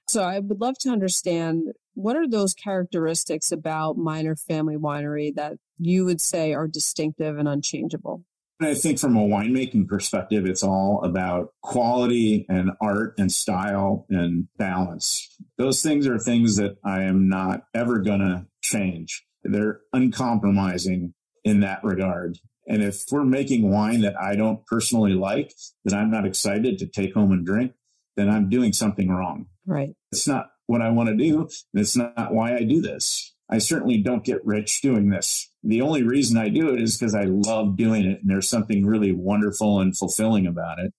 So 0.09 0.25
I 0.25 0.40
would 0.40 0.61
love 0.61 0.77
to 0.81 0.90
understand 0.90 1.68
what 1.94 2.16
are 2.16 2.27
those 2.29 2.53
characteristics 2.53 3.53
about 3.53 3.97
Miner 3.97 4.35
Family 4.35 4.77
Winery 4.77 5.33
that 5.37 5.59
you 5.79 6.05
would 6.05 6.20
say 6.20 6.53
are 6.53 6.66
distinctive 6.66 7.38
and 7.38 7.47
unchangeable? 7.47 8.25
I 8.61 8.75
think 8.75 8.99
from 8.99 9.17
a 9.17 9.21
winemaking 9.21 9.88
perspective, 9.88 10.47
it's 10.47 10.62
all 10.62 11.03
about 11.05 11.49
quality 11.62 12.47
and 12.49 12.71
art 12.81 13.14
and 13.19 13.31
style 13.31 14.07
and 14.11 14.47
balance. 14.57 15.37
Those 15.59 15.83
things 15.83 16.07
are 16.07 16.19
things 16.19 16.57
that 16.57 16.77
I 16.85 17.03
am 17.03 17.29
not 17.29 17.64
ever 17.75 17.99
going 17.99 18.21
to 18.21 18.47
change. 18.62 19.25
They're 19.43 19.81
uncompromising 19.93 21.14
in 21.45 21.61
that 21.61 21.83
regard. 21.83 22.38
And 22.67 22.83
if 22.83 23.05
we're 23.11 23.25
making 23.25 23.71
wine 23.71 24.01
that 24.03 24.14
I 24.19 24.37
don't 24.37 24.64
personally 24.67 25.12
like, 25.12 25.53
that 25.85 25.95
I'm 25.95 26.11
not 26.11 26.27
excited 26.27 26.79
to 26.79 26.87
take 26.87 27.12
home 27.12 27.33
and 27.33 27.45
drink, 27.45 27.73
then 28.17 28.31
I'm 28.31 28.49
doing 28.49 28.73
something 28.73 29.11
wrong. 29.11 29.47
Right. 29.67 29.95
It's 30.12 30.29
not 30.29 30.47
what 30.67 30.81
I 30.81 30.90
want 30.90 31.11
to 31.11 31.17
do. 31.17 31.40
And 31.40 31.83
it's 31.83 31.97
not 31.97 32.33
why 32.33 32.55
I 32.55 32.62
do 32.62 32.81
this. 32.81 33.34
I 33.50 33.59
certainly 33.59 33.98
don't 33.98 34.24
get 34.24 34.44
rich 34.44 34.80
doing 34.80 35.11
this. 35.11 35.50
The 35.62 35.83
only 35.83 36.02
reason 36.02 36.37
I 36.38 36.48
do 36.48 36.72
it 36.72 36.80
is 36.80 36.96
because 36.96 37.14
I 37.14 37.24
love 37.24 37.76
doing 37.76 38.04
it. 38.04 38.20
And 38.22 38.30
there's 38.30 38.48
something 38.48 38.87
really 38.87 39.12
wonderful 39.12 39.80
and 39.80 39.96
fulfilling 39.96 40.46
about 40.46 40.78
it. 40.78 40.92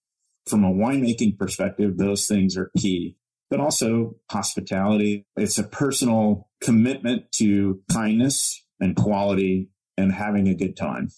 From 0.47 0.63
a 0.63 0.71
winemaking 0.71 1.39
perspective, 1.39 1.97
those 1.97 2.27
things 2.27 2.55
are 2.55 2.71
key, 2.77 3.17
but 3.49 3.59
also 3.59 4.15
hospitality. 4.29 5.25
It's 5.35 5.57
a 5.57 5.63
personal 5.63 6.49
commitment 6.61 7.31
to 7.33 7.81
kindness 7.91 8.63
and 8.79 8.95
quality 8.95 9.69
and 9.97 10.11
having 10.11 10.47
a 10.47 10.53
good 10.55 10.77
time. 10.77 11.09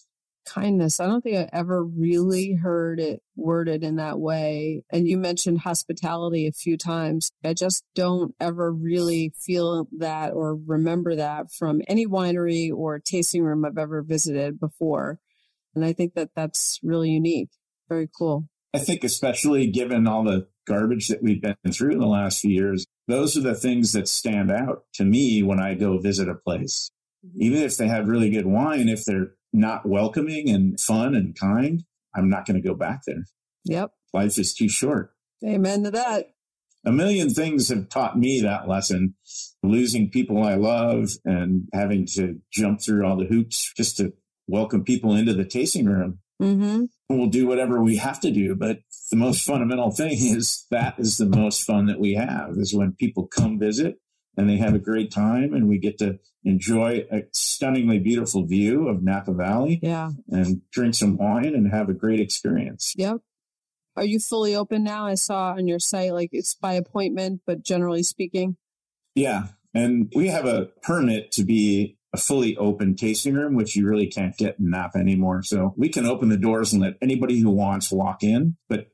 Kindness. 0.48 1.00
I 1.00 1.08
don't 1.08 1.22
think 1.22 1.36
I 1.36 1.50
ever 1.52 1.84
really 1.84 2.54
heard 2.54 3.00
it 3.00 3.22
worded 3.36 3.84
in 3.84 3.98
that 3.98 4.20
way. 4.20 4.84
And 4.90 5.08
you 5.08 5.18
mentioned 5.18 5.60
hospitality 5.60 6.48
a 6.48 6.54
few 6.54 6.78
times. 6.78 7.30
I 7.44 7.54
just 7.54 7.84
don't 7.96 8.34
ever 8.40 8.72
really 8.72 9.34
feel 9.40 9.88
that 9.98 10.34
or 10.34 10.56
remember 10.56 11.16
that 11.16 11.48
from 11.52 11.82
any 11.88 12.08
winery 12.08 12.72
or 12.74 13.00
tasting 13.00 13.44
room 13.44 13.66
I've 13.66 13.78
ever 13.78 14.02
visited 14.02 14.60
before. 14.60 15.20
And 15.76 15.84
I 15.84 15.94
think 15.94 16.14
that 16.16 16.30
that's 16.36 16.80
really 16.82 17.12
unique. 17.12 17.50
Very 17.90 18.10
cool. 18.18 18.48
I 18.74 18.80
think, 18.80 19.04
especially 19.04 19.68
given 19.68 20.08
all 20.08 20.24
the 20.24 20.48
garbage 20.66 21.08
that 21.08 21.24
we've 21.24 21.42
been 21.42 21.56
through 21.72 21.92
in 21.92 22.00
the 22.00 22.08
last 22.08 22.40
few 22.40 22.52
years, 22.52 22.86
those 23.08 23.38
are 23.38 23.42
the 23.42 23.56
things 23.56 23.94
that 23.94 24.08
stand 24.08 24.52
out 24.52 24.84
to 24.96 25.06
me 25.06 25.44
when 25.44 25.60
I 25.60 25.74
go 25.74 25.98
visit 25.98 26.28
a 26.30 26.36
place. 26.36 26.90
Even 27.36 27.60
if 27.60 27.78
they 27.78 27.88
have 27.88 28.08
really 28.08 28.30
good 28.30 28.46
wine, 28.46 28.90
if 28.90 29.06
they're 29.06 29.32
not 29.54 29.88
welcoming 29.88 30.50
and 30.50 30.80
fun 30.80 31.16
and 31.16 31.38
kind, 31.38 31.84
I'm 32.16 32.30
not 32.30 32.46
going 32.46 32.62
to 32.62 32.68
go 32.68 32.76
back 32.76 33.02
there. 33.06 33.26
Yep. 33.66 33.92
Life 34.14 34.38
is 34.38 34.54
too 34.54 34.70
short. 34.70 35.12
Amen 35.46 35.84
to 35.84 35.92
that. 35.92 36.32
A 36.86 36.92
million 36.92 37.30
things 37.30 37.70
have 37.70 37.90
taught 37.90 38.18
me 38.18 38.42
that 38.42 38.68
lesson. 38.68 39.16
Losing 39.62 40.10
people 40.10 40.44
I 40.44 40.56
love 40.56 41.10
and 41.26 41.68
having 41.74 42.06
to 42.14 42.40
jump 42.52 42.82
through 42.82 43.06
all 43.06 43.18
the 43.18 43.26
hoops 43.26 43.74
just 43.76 43.98
to 43.98 44.14
welcome 44.48 44.84
people 44.84 45.14
into 45.14 45.34
the 45.34 45.46
tasting 45.46 45.86
room. 45.86 46.20
Mm-hmm. 46.42 46.86
We'll 47.10 47.28
do 47.28 47.48
whatever 47.48 47.82
we 47.84 47.98
have 47.98 48.20
to 48.22 48.32
do, 48.32 48.56
but 48.56 48.80
the 49.12 49.18
most 49.18 49.46
fundamental 49.46 49.92
thing 49.92 50.18
is 50.18 50.66
that 50.72 50.96
is 51.00 51.18
the 51.18 51.26
most 51.26 51.64
fun 51.64 51.88
that 51.88 52.00
we 52.00 52.14
have 52.14 52.52
is 52.58 52.74
when 52.74 52.94
people 52.94 53.28
come 53.28 53.60
visit 53.60 53.98
and 54.38 54.50
they 54.50 54.58
have 54.58 54.76
a 54.76 54.80
great 54.80 55.12
time 55.12 55.54
and 55.54 55.68
we 55.68 55.78
get 55.80 55.98
to 55.98 56.20
enjoy 56.46 57.06
a 57.12 57.24
stunningly 57.34 58.00
beautiful 58.00 58.46
view 58.46 58.88
of 58.88 59.04
Napa 59.04 59.34
Valley 59.34 59.80
Yeah. 59.84 60.12
and 60.30 60.62
drink 60.72 60.96
some 60.96 61.18
wine 61.18 61.54
and 61.56 61.70
have 61.72 61.90
a 61.90 61.94
great 61.94 62.20
experience. 62.20 62.94
Yep. 62.96 63.18
Are 63.98 64.06
you 64.06 64.20
fully 64.20 64.56
open 64.56 64.84
now? 64.84 65.08
I 65.08 65.16
saw 65.16 65.54
on 65.54 65.68
your 65.68 65.80
site 65.80 66.14
like 66.14 66.30
it's 66.32 66.54
by 66.54 66.74
appointment, 66.74 67.42
but 67.48 67.64
generally 67.64 68.04
speaking. 68.04 68.56
Yeah. 69.16 69.48
And 69.74 70.12
we 70.16 70.28
have 70.28 70.46
a 70.46 70.68
permit 70.84 71.32
to 71.34 71.44
be 71.44 71.98
a 72.14 72.18
fully 72.18 72.56
open 72.58 72.96
tasting 72.96 73.34
room, 73.34 73.56
which 73.56 73.76
you 73.76 73.86
really 73.88 74.08
can't 74.08 74.38
get 74.38 74.60
in 74.60 74.70
Napa 74.70 75.00
anymore. 75.00 75.42
So 75.44 75.74
we 75.76 75.90
can 75.90 76.06
open 76.06 76.30
the 76.30 76.38
doors 76.38 76.72
and 76.72 76.82
let 76.82 76.98
anybody 77.02 77.40
who 77.40 77.50
wants 77.50 77.92
walk 77.92 78.24
in. 78.24 78.56
But 78.70 78.88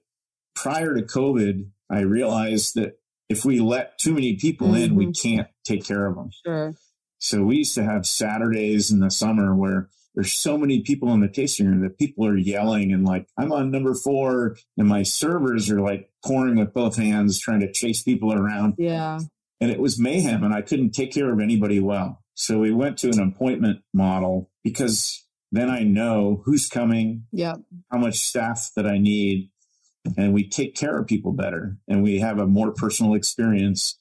prior 0.56 0.96
to 0.96 1.02
COVID, 1.04 1.68
I 1.90 2.00
realized 2.00 2.76
that 2.76 2.94
if 3.34 3.44
we 3.44 3.60
let 3.60 3.98
too 3.98 4.14
many 4.14 4.36
people 4.36 4.76
in, 4.76 4.96
we 4.96 5.08
mm-hmm. 5.08 5.28
can't 5.28 5.48
take 5.66 5.84
care 5.84 6.06
of 6.06 6.16
them. 6.16 6.30
Sure. 6.46 6.76
So 7.18 7.44
we 7.44 7.58
used 7.58 7.76
to 7.76 7.84
have 7.84 8.06
Saturdays 8.06 8.92
in 8.92 9.00
the 9.00 9.10
summer 9.10 9.56
where 9.56 9.90
there's 10.14 10.34
so 10.34 10.58
many 10.58 10.82
people 10.82 11.12
in 11.14 11.22
the 11.22 11.28
tasting 11.28 11.68
room 11.68 11.82
that 11.82 11.98
people 11.98 12.28
are 12.28 12.38
yelling 12.38 12.94
and 12.94 13.04
like, 13.04 13.28
I'm 13.38 13.52
on 13.52 13.72
number 13.72 13.96
four. 13.96 14.58
And 14.78 14.88
my 14.88 15.04
servers 15.04 15.72
are 15.72 15.82
like 15.82 16.12
pouring 16.24 16.58
with 16.58 16.74
both 16.74 16.96
hands, 16.98 17.40
trying 17.40 17.62
to 17.62 17.72
chase 17.72 18.04
people 18.04 18.32
around. 18.32 18.76
Yeah. 18.78 19.20
And 19.60 19.72
it 19.72 19.80
was 19.80 20.00
mayhem 20.00 20.44
and 20.44 20.54
I 20.54 20.62
couldn't 20.62 20.92
take 20.92 21.14
care 21.14 21.34
of 21.34 21.40
anybody 21.40 21.80
well. 21.80 22.22
So 22.36 22.60
we 22.60 22.72
went 22.72 22.98
to 23.00 23.10
an 23.10 23.20
appointment 23.20 23.82
model 23.94 24.52
because 24.64 25.26
then 25.52 25.70
I 25.70 25.84
know 25.84 26.42
who's 26.46 26.68
coming, 26.68 27.26
Yep. 27.32 27.62
how 27.92 27.98
much 28.00 28.16
staff 28.16 28.72
that 28.76 28.86
I 28.86 28.98
need, 28.98 29.50
and 30.18 30.34
we 30.34 30.48
take 30.48 30.76
care 30.76 30.98
of 30.98 31.08
people 31.08 31.32
better 31.32 31.78
and 31.88 32.04
we 32.04 32.20
have 32.20 32.40
a 32.40 32.48
more 32.48 32.72
personal 32.72 33.14
experience 33.14 34.00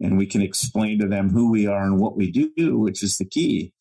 and 0.00 0.18
we 0.18 0.26
can 0.26 0.42
explain 0.42 0.98
to 0.98 1.06
them 1.06 1.30
who 1.30 1.50
we 1.50 1.66
are 1.66 1.84
and 1.84 2.00
what 2.00 2.16
we 2.16 2.30
do, 2.30 2.78
which 2.78 3.02
is 3.02 3.18
the 3.18 3.24
key. 3.24 3.72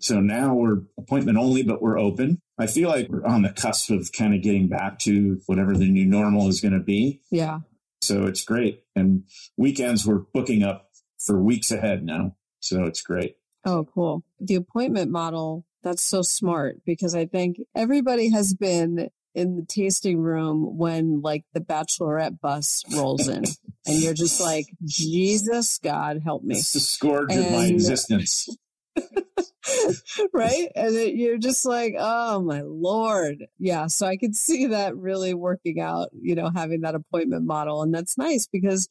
So 0.00 0.20
now 0.20 0.54
we're 0.54 0.82
appointment 0.98 1.36
only, 1.36 1.62
but 1.62 1.82
we're 1.82 1.98
open. 1.98 2.40
I 2.58 2.66
feel 2.66 2.88
like 2.88 3.08
we're 3.08 3.26
on 3.26 3.42
the 3.42 3.50
cusp 3.50 3.90
of 3.90 4.10
kind 4.12 4.34
of 4.34 4.42
getting 4.42 4.68
back 4.68 4.98
to 5.00 5.40
whatever 5.46 5.76
the 5.76 5.90
new 5.90 6.06
normal 6.06 6.48
is 6.48 6.60
going 6.60 6.72
to 6.72 6.80
be. 6.80 7.20
Yeah. 7.30 7.60
So 8.00 8.24
it's 8.24 8.42
great. 8.42 8.84
And 8.96 9.24
weekends 9.58 10.06
we're 10.06 10.22
booking 10.32 10.62
up 10.62 10.88
for 11.18 11.42
weeks 11.42 11.70
ahead 11.70 12.02
now. 12.02 12.36
So 12.60 12.84
it's 12.84 13.02
great. 13.02 13.36
Oh, 13.66 13.86
cool. 13.92 14.22
The 14.38 14.54
appointment 14.54 15.10
model, 15.10 15.66
that's 15.82 16.02
so 16.02 16.22
smart 16.22 16.80
because 16.86 17.14
I 17.14 17.26
think 17.26 17.58
everybody 17.74 18.30
has 18.30 18.54
been 18.54 19.10
in 19.34 19.56
the 19.56 19.64
tasting 19.64 20.18
room 20.18 20.76
when 20.76 21.20
like 21.22 21.44
the 21.54 21.60
bachelorette 21.60 22.40
bus 22.40 22.82
rolls 22.94 23.28
in 23.28 23.44
and 23.86 23.96
you're 24.02 24.14
just 24.14 24.40
like, 24.40 24.66
Jesus, 24.84 25.78
God, 25.78 26.20
help 26.22 26.42
me. 26.42 26.56
It's 26.56 26.72
the 26.72 26.80
scourge 26.80 27.34
of 27.34 27.50
my 27.50 27.66
existence. 27.66 28.48
right? 30.32 30.68
And 30.74 30.94
it, 30.96 31.14
you're 31.14 31.38
just 31.38 31.64
like, 31.64 31.94
oh 31.98 32.40
my 32.42 32.62
lord, 32.62 33.46
yeah. 33.58 33.86
So 33.86 34.06
I 34.06 34.16
could 34.16 34.34
see 34.34 34.66
that 34.66 34.96
really 34.96 35.34
working 35.34 35.80
out. 35.80 36.08
You 36.12 36.34
know, 36.34 36.50
having 36.54 36.80
that 36.82 36.94
appointment 36.94 37.44
model, 37.44 37.82
and 37.82 37.94
that's 37.94 38.18
nice 38.18 38.48
because 38.50 38.88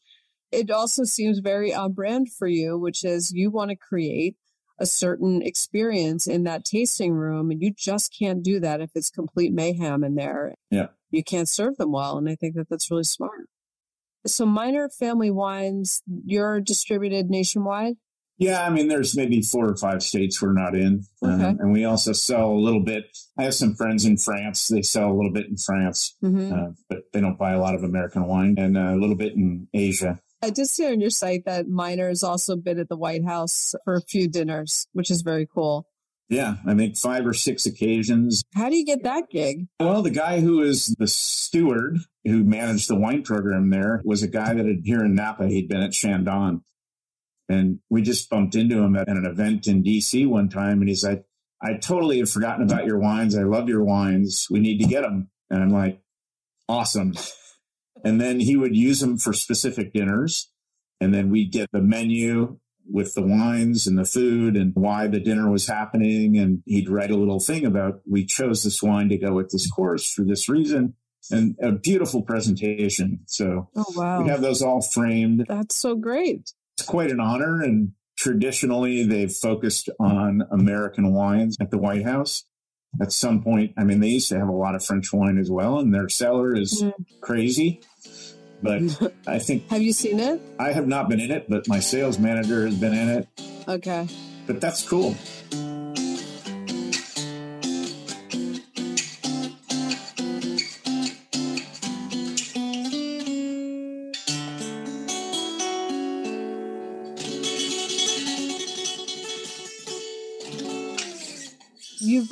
it 0.52 0.72
also 0.72 1.04
seems 1.04 1.40
very 1.40 1.74
on 1.74 1.94
brand 1.94 2.32
for 2.32 2.48
you, 2.48 2.78
which 2.78 3.04
is 3.04 3.32
you 3.34 3.52
want 3.52 3.72
to 3.72 3.76
create 3.76 4.36
a 4.80 4.86
certain 4.86 5.42
experience 5.42 6.28
in 6.28 6.44
that 6.44 6.66
tasting 6.66 7.14
room, 7.14 7.52
and 7.52 7.62
you 7.62 7.72
just 7.76 8.16
can't 8.18 8.42
do 8.44 8.60
that 8.62 8.82
if 8.82 8.92
it's 8.96 9.10
complete 9.10 9.54
mayhem 9.54 10.04
in 10.04 10.16
there. 10.16 10.56
Yeah. 10.72 10.88
you 11.12 11.24
can't 11.24 11.50
serve 11.50 11.76
them 11.78 11.92
well, 11.92 12.18
and 12.18 12.30
I 12.30 12.36
think 12.36 12.56
that 12.56 12.70
that's 12.70 12.90
really 12.92 13.04
smart. 13.04 13.48
So, 14.28 14.46
Miner 14.46 14.90
family 14.90 15.32
wines, 15.32 16.02
you're 16.26 16.60
distributed 16.60 17.30
nationwide. 17.30 17.96
Yeah, 18.38 18.66
I 18.66 18.70
mean, 18.70 18.88
there's 18.88 19.18
maybe 19.18 19.42
four 19.42 19.68
or 19.70 19.76
five 19.76 20.02
states 20.02 20.42
we're 20.42 20.54
not 20.54 20.74
in. 20.76 21.04
Okay. 21.22 21.34
Um, 21.44 21.58
and 21.60 21.74
we 21.74 21.84
also 21.84 22.14
sell 22.14 22.52
a 22.52 22.54
little 22.54 22.80
bit. 22.84 23.06
I 23.38 23.44
have 23.44 23.54
some 23.54 23.76
friends 23.76 24.06
in 24.06 24.16
France. 24.18 24.68
They 24.68 24.82
sell 24.82 25.12
a 25.12 25.16
little 25.16 25.32
bit 25.34 25.48
in 25.48 25.58
France, 25.58 26.16
Mhm. 26.24 26.52
uh, 26.54 26.72
but 26.90 27.00
they 27.12 27.20
don't 27.20 27.38
buy 27.38 27.52
a 27.52 27.60
lot 27.60 27.76
of 27.76 27.84
American 27.84 28.28
wine 28.28 28.56
and 28.58 28.78
uh, 28.78 28.94
a 28.94 28.96
little 28.96 29.16
bit 29.18 29.34
in 29.36 29.68
Asia. 29.74 30.20
I 30.42 30.50
did 30.50 30.68
see 30.68 30.88
on 30.88 31.02
your 31.02 31.10
site 31.10 31.46
that 31.46 31.68
Miner 31.68 32.08
has 32.08 32.24
also 32.24 32.56
been 32.56 32.80
at 32.80 32.90
the 32.90 32.98
White 32.98 33.26
House 33.26 33.76
for 33.84 33.96
a 33.96 34.02
few 34.02 34.28
dinners, 34.28 34.88
which 34.94 35.12
is 35.12 35.22
very 35.22 35.46
cool. 35.46 35.88
Yeah, 36.30 36.56
I 36.66 36.76
think 36.76 36.96
five 36.96 37.26
or 37.26 37.34
six 37.34 37.66
occasions. 37.66 38.44
How 38.54 38.70
do 38.70 38.76
you 38.76 38.86
get 38.86 39.04
that 39.04 39.30
gig? 39.32 39.68
Well, 39.80 40.04
the 40.04 40.12
guy 40.12 40.42
who 40.42 40.62
is 40.62 40.96
the 41.00 41.08
steward 41.08 41.98
who 42.24 42.44
managed 42.44 42.88
the 42.88 42.96
wine 42.96 43.24
program 43.24 43.72
there 43.72 44.02
was 44.06 44.22
a 44.22 44.28
guy 44.28 44.54
that 44.54 44.66
had 44.66 44.82
here 44.84 45.04
in 45.04 45.16
Napa. 45.16 45.48
He'd 45.48 45.68
been 45.68 45.82
at 45.82 45.92
Chandon. 45.92 46.62
And 47.50 47.80
we 47.90 48.04
just 48.04 48.30
bumped 48.30 48.54
into 48.54 48.78
him 48.78 48.96
at 48.96 49.10
an 49.10 49.26
event 49.26 49.66
in 49.66 49.84
DC 49.84 50.28
one 50.28 50.50
time. 50.50 50.82
And 50.82 50.88
he's 50.88 51.04
like, 51.04 51.26
I 51.62 51.74
totally 51.74 52.20
have 52.20 52.30
forgotten 52.30 52.64
about 52.64 52.86
your 52.86 53.00
wines. 53.00 53.36
I 53.36 53.42
love 53.42 53.68
your 53.68 53.84
wines. 53.84 54.46
We 54.52 54.60
need 54.60 54.78
to 54.80 54.86
get 54.86 55.02
them. 55.02 55.32
And 55.50 55.64
I'm 55.64 55.70
like, 55.70 56.00
awesome. 56.70 57.16
And 58.04 58.20
then 58.20 58.40
he 58.40 58.56
would 58.58 58.76
use 58.76 59.00
them 59.00 59.18
for 59.18 59.34
specific 59.34 59.94
dinners. 59.94 60.52
And 61.02 61.14
then 61.14 61.30
we'd 61.30 61.52
get 61.52 61.70
the 61.72 61.82
menu 61.82 62.60
with 62.92 63.14
the 63.14 63.22
wines 63.22 63.86
and 63.88 63.98
the 63.98 64.06
food 64.06 64.56
and 64.58 64.72
why 64.76 65.08
the 65.08 65.20
dinner 65.20 65.50
was 65.50 65.68
happening. 65.68 66.38
And 66.38 66.64
he'd 66.66 66.90
write 66.90 67.12
a 67.12 67.18
little 67.18 67.40
thing 67.40 67.66
about, 67.66 68.02
we 68.10 68.26
chose 68.26 68.64
this 68.64 68.82
wine 68.82 69.10
to 69.10 69.18
go 69.18 69.34
with 69.34 69.52
this 69.52 69.70
course 69.70 70.12
for 70.12 70.24
this 70.26 70.50
reason 70.50 70.96
and 71.32 71.56
a 71.62 71.72
beautiful 71.74 72.22
presentation. 72.24 73.20
So 73.28 73.70
Oh, 73.76 73.86
wow. 73.96 74.24
we 74.24 74.30
have 74.30 74.42
those 74.42 74.62
all 74.62 74.82
framed. 74.82 75.46
That's 75.48 75.76
so 75.76 75.96
great. 75.96 76.52
It's 76.78 76.88
quite 76.88 77.12
an 77.12 77.20
honor. 77.20 77.62
And 77.62 77.92
traditionally 78.18 79.04
they've 79.04 79.32
focused 79.32 79.90
on 80.00 80.44
American 80.52 81.14
wines 81.14 81.56
at 81.62 81.72
the 81.72 81.78
White 81.78 82.06
House. 82.06 82.44
At 83.02 83.12
some 83.14 83.42
point, 83.44 83.74
I 83.78 83.84
mean, 83.84 84.00
they 84.00 84.08
used 84.10 84.30
to 84.30 84.40
have 84.40 84.48
a 84.50 84.54
lot 84.54 84.76
of 84.76 84.84
French 84.84 85.14
wine 85.14 85.38
as 85.38 85.50
well, 85.50 85.80
and 85.80 85.94
their 85.94 86.10
cellar 86.10 86.56
is 86.56 86.82
Mm. 86.84 86.94
crazy. 87.22 87.82
But 88.62 88.82
I 89.28 89.40
think 89.40 89.70
Have 89.70 89.82
you 89.82 89.94
seen 89.94 90.20
it? 90.20 90.42
I 90.60 90.72
have 90.74 90.88
not 90.88 91.08
been 91.08 91.20
in 91.20 91.32
it, 91.32 91.50
but 91.50 91.68
my 91.68 91.80
sales 91.80 92.20
manager 92.20 92.66
has 92.66 92.76
been 92.76 92.94
in 92.94 93.10
it. 93.10 93.28
Okay. 93.68 94.08
But 94.48 94.60
that's 94.60 94.88
cool. 94.88 95.16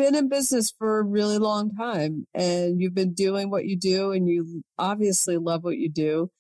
Been 0.08 0.16
in 0.16 0.30
business 0.30 0.74
for 0.78 1.00
a 1.00 1.04
really 1.04 1.38
long 1.38 1.76
time 1.76 2.26
and 2.34 2.80
you've 2.80 2.96
been 2.96 3.14
doing 3.14 3.50
what 3.50 3.66
you 3.66 3.78
do 3.78 4.12
and 4.12 4.30
you 4.30 4.64
obviously 4.78 5.36
love 5.36 5.64
what 5.66 5.78
you 5.78 5.90
do. 5.90 6.32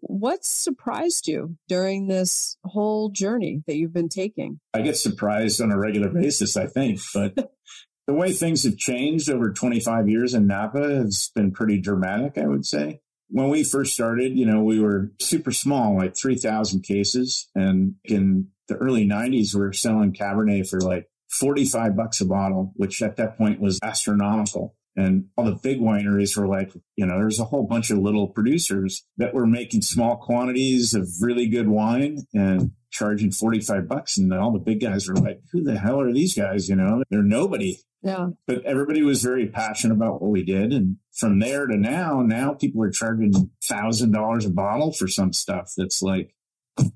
What 0.00 0.42
surprised 0.42 1.28
you 1.28 1.56
during 1.68 2.06
this 2.06 2.56
whole 2.64 3.10
journey 3.10 3.62
that 3.66 3.76
you've 3.76 3.92
been 3.92 4.08
taking? 4.08 4.58
I 4.72 4.80
get 4.80 4.96
surprised 4.96 5.60
on 5.60 5.70
a 5.70 5.78
regular 5.78 6.08
basis, 6.08 6.56
I 6.56 6.66
think, 6.66 7.00
but 7.12 7.34
the 8.06 8.14
way 8.14 8.32
things 8.32 8.64
have 8.64 8.78
changed 8.78 9.28
over 9.28 9.52
25 9.52 10.08
years 10.08 10.32
in 10.32 10.46
Napa 10.46 10.80
has 10.80 11.30
been 11.34 11.52
pretty 11.52 11.78
dramatic, 11.78 12.38
I 12.38 12.46
would 12.46 12.64
say. 12.64 13.00
When 13.28 13.50
we 13.50 13.62
first 13.62 13.92
started, 13.92 14.38
you 14.38 14.46
know, 14.46 14.62
we 14.62 14.80
were 14.80 15.12
super 15.20 15.52
small, 15.52 15.94
like 15.94 16.16
3,000 16.16 16.82
cases. 16.82 17.50
And 17.54 17.96
in 18.02 18.48
the 18.68 18.76
early 18.76 19.06
90s, 19.06 19.54
we 19.54 19.60
were 19.60 19.74
selling 19.74 20.14
Cabernet 20.14 20.66
for 20.68 20.80
like 20.80 21.09
45 21.30 21.96
bucks 21.96 22.20
a 22.20 22.26
bottle, 22.26 22.72
which 22.76 23.02
at 23.02 23.16
that 23.16 23.38
point 23.38 23.60
was 23.60 23.78
astronomical. 23.82 24.74
And 24.96 25.26
all 25.36 25.44
the 25.44 25.58
big 25.62 25.80
wineries 25.80 26.36
were 26.36 26.48
like, 26.48 26.72
you 26.96 27.06
know, 27.06 27.16
there's 27.16 27.38
a 27.38 27.44
whole 27.44 27.66
bunch 27.66 27.90
of 27.90 27.98
little 27.98 28.28
producers 28.28 29.06
that 29.18 29.32
were 29.32 29.46
making 29.46 29.82
small 29.82 30.16
quantities 30.16 30.94
of 30.94 31.08
really 31.20 31.48
good 31.48 31.68
wine 31.68 32.18
and 32.34 32.72
charging 32.90 33.30
45 33.30 33.88
bucks. 33.88 34.18
And 34.18 34.32
all 34.34 34.52
the 34.52 34.58
big 34.58 34.80
guys 34.80 35.08
were 35.08 35.14
like, 35.14 35.40
who 35.52 35.62
the 35.62 35.78
hell 35.78 36.00
are 36.00 36.12
these 36.12 36.34
guys? 36.34 36.68
You 36.68 36.76
know, 36.76 37.02
they're 37.08 37.22
nobody. 37.22 37.78
Yeah. 38.02 38.28
But 38.46 38.64
everybody 38.64 39.02
was 39.02 39.22
very 39.22 39.46
passionate 39.46 39.94
about 39.94 40.20
what 40.20 40.30
we 40.30 40.42
did. 40.42 40.72
And 40.72 40.96
from 41.12 41.38
there 41.38 41.66
to 41.66 41.76
now, 41.76 42.22
now 42.22 42.54
people 42.54 42.82
are 42.82 42.90
charging 42.90 43.32
thousand 43.62 44.12
dollars 44.12 44.44
a 44.44 44.50
bottle 44.50 44.92
for 44.92 45.06
some 45.06 45.32
stuff 45.32 45.72
that's 45.76 46.02
like 46.02 46.34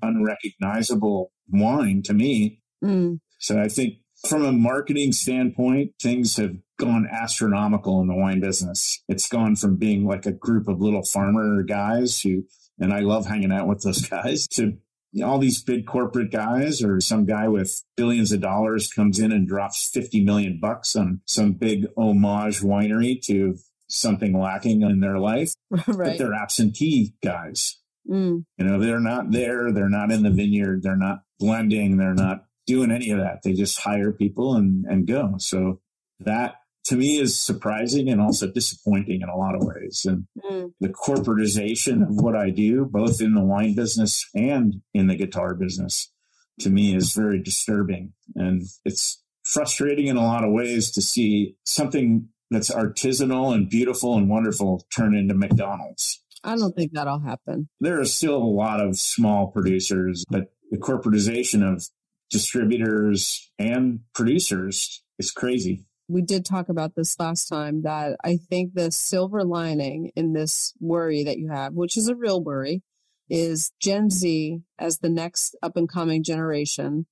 unrecognizable 0.01 1.31
wine 1.49 2.01
to 2.03 2.13
me. 2.13 2.61
Mm. 2.83 3.19
So 3.39 3.59
I 3.59 3.67
think 3.67 3.95
from 4.27 4.45
a 4.45 4.51
marketing 4.51 5.11
standpoint, 5.11 5.93
things 6.01 6.37
have 6.37 6.55
gone 6.77 7.07
astronomical 7.11 8.01
in 8.01 8.07
the 8.07 8.15
wine 8.15 8.39
business. 8.39 9.03
It's 9.07 9.27
gone 9.27 9.55
from 9.55 9.77
being 9.77 10.05
like 10.05 10.25
a 10.25 10.31
group 10.31 10.67
of 10.67 10.81
little 10.81 11.03
farmer 11.03 11.63
guys 11.63 12.21
who, 12.21 12.43
and 12.79 12.93
I 12.93 12.99
love 12.99 13.25
hanging 13.25 13.51
out 13.51 13.67
with 13.67 13.81
those 13.83 14.01
guys, 14.09 14.47
to 14.49 14.77
all 15.23 15.39
these 15.39 15.63
big 15.63 15.85
corporate 15.87 16.31
guys 16.31 16.83
or 16.83 16.99
some 16.99 17.25
guy 17.25 17.47
with 17.47 17.83
billions 17.95 18.31
of 18.31 18.41
dollars 18.41 18.91
comes 18.91 19.19
in 19.19 19.31
and 19.31 19.47
drops 19.47 19.89
50 19.93 20.23
million 20.25 20.59
bucks 20.61 20.95
on 20.95 21.21
some 21.25 21.53
big 21.53 21.87
homage 21.97 22.59
winery 22.59 23.21
to 23.23 23.55
something 23.87 24.37
lacking 24.37 24.81
in 24.81 24.99
their 24.99 25.19
life. 25.19 25.53
But 25.87 26.17
they're 26.17 26.33
absentee 26.33 27.13
guys. 27.23 27.79
Mm. 28.09 28.45
You 28.57 28.65
know, 28.65 28.79
they're 28.79 28.99
not 28.99 29.31
there. 29.31 29.71
They're 29.71 29.89
not 29.89 30.11
in 30.11 30.23
the 30.23 30.29
vineyard. 30.29 30.83
They're 30.83 30.95
not 30.95 31.19
blending. 31.39 31.97
They're 31.97 32.13
not 32.13 32.44
doing 32.65 32.91
any 32.91 33.11
of 33.11 33.19
that. 33.19 33.41
They 33.43 33.53
just 33.53 33.79
hire 33.79 34.11
people 34.11 34.55
and, 34.55 34.85
and 34.85 35.05
go. 35.07 35.35
So 35.37 35.79
that 36.19 36.55
to 36.85 36.95
me 36.95 37.17
is 37.19 37.39
surprising 37.39 38.09
and 38.09 38.21
also 38.21 38.51
disappointing 38.51 39.21
in 39.21 39.29
a 39.29 39.35
lot 39.35 39.55
of 39.55 39.63
ways. 39.63 40.05
And 40.07 40.27
Mm. 40.43 40.71
the 40.79 40.89
corporatization 40.89 42.03
of 42.03 42.15
what 42.21 42.35
I 42.35 42.49
do, 42.51 42.85
both 42.85 43.21
in 43.21 43.33
the 43.33 43.43
wine 43.43 43.75
business 43.75 44.23
and 44.35 44.81
in 44.93 45.07
the 45.07 45.15
guitar 45.15 45.55
business, 45.55 46.11
to 46.59 46.69
me 46.69 46.95
is 46.95 47.13
very 47.13 47.41
disturbing. 47.41 48.13
And 48.35 48.61
it's 48.85 49.21
frustrating 49.43 50.07
in 50.07 50.17
a 50.17 50.23
lot 50.23 50.43
of 50.43 50.51
ways 50.51 50.91
to 50.91 51.01
see 51.01 51.55
something 51.65 52.29
that's 52.51 52.69
artisanal 52.69 53.53
and 53.53 53.69
beautiful 53.69 54.15
and 54.17 54.29
wonderful 54.29 54.85
turn 54.95 55.15
into 55.15 55.33
McDonald's 55.33 56.21
I 56.43 56.55
don't 56.55 56.75
think 56.75 56.91
that'll 56.93 57.19
happen. 57.21 57.67
there 57.79 57.99
are 57.99 58.05
still 58.05 58.37
a 58.37 58.45
lot 58.45 58.79
of 58.79 58.99
small 58.99 59.47
producers, 59.47 60.23
but 60.29 60.53
the 60.69 60.77
corporatization 60.77 61.63
of 61.67 61.83
distributors 62.29 63.51
and 63.59 63.99
producers 64.13 65.03
is 65.19 65.31
crazy. 65.31 65.85
We 66.07 66.21
did 66.21 66.45
talk 66.45 66.69
about 66.69 66.95
this 66.95 67.19
last 67.19 67.47
time 67.47 67.81
that 67.81 68.17
I 68.23 68.37
think 68.37 68.73
the 68.73 68.91
silver 68.91 69.43
lining 69.43 70.11
in 70.15 70.33
this 70.33 70.73
worry 70.79 71.23
that 71.23 71.39
you 71.39 71.49
have, 71.49 71.73
which 71.73 71.97
is 71.97 72.07
a 72.07 72.15
real 72.15 72.43
worry, 72.43 72.83
is 73.29 73.71
Gen 73.81 74.09
Z 74.09 74.59
as 74.77 74.99
the 74.99 75.09
next 75.09 75.55
up 75.63 75.75
and 75.75 75.89
coming 75.89 76.23
generation. 76.23 77.07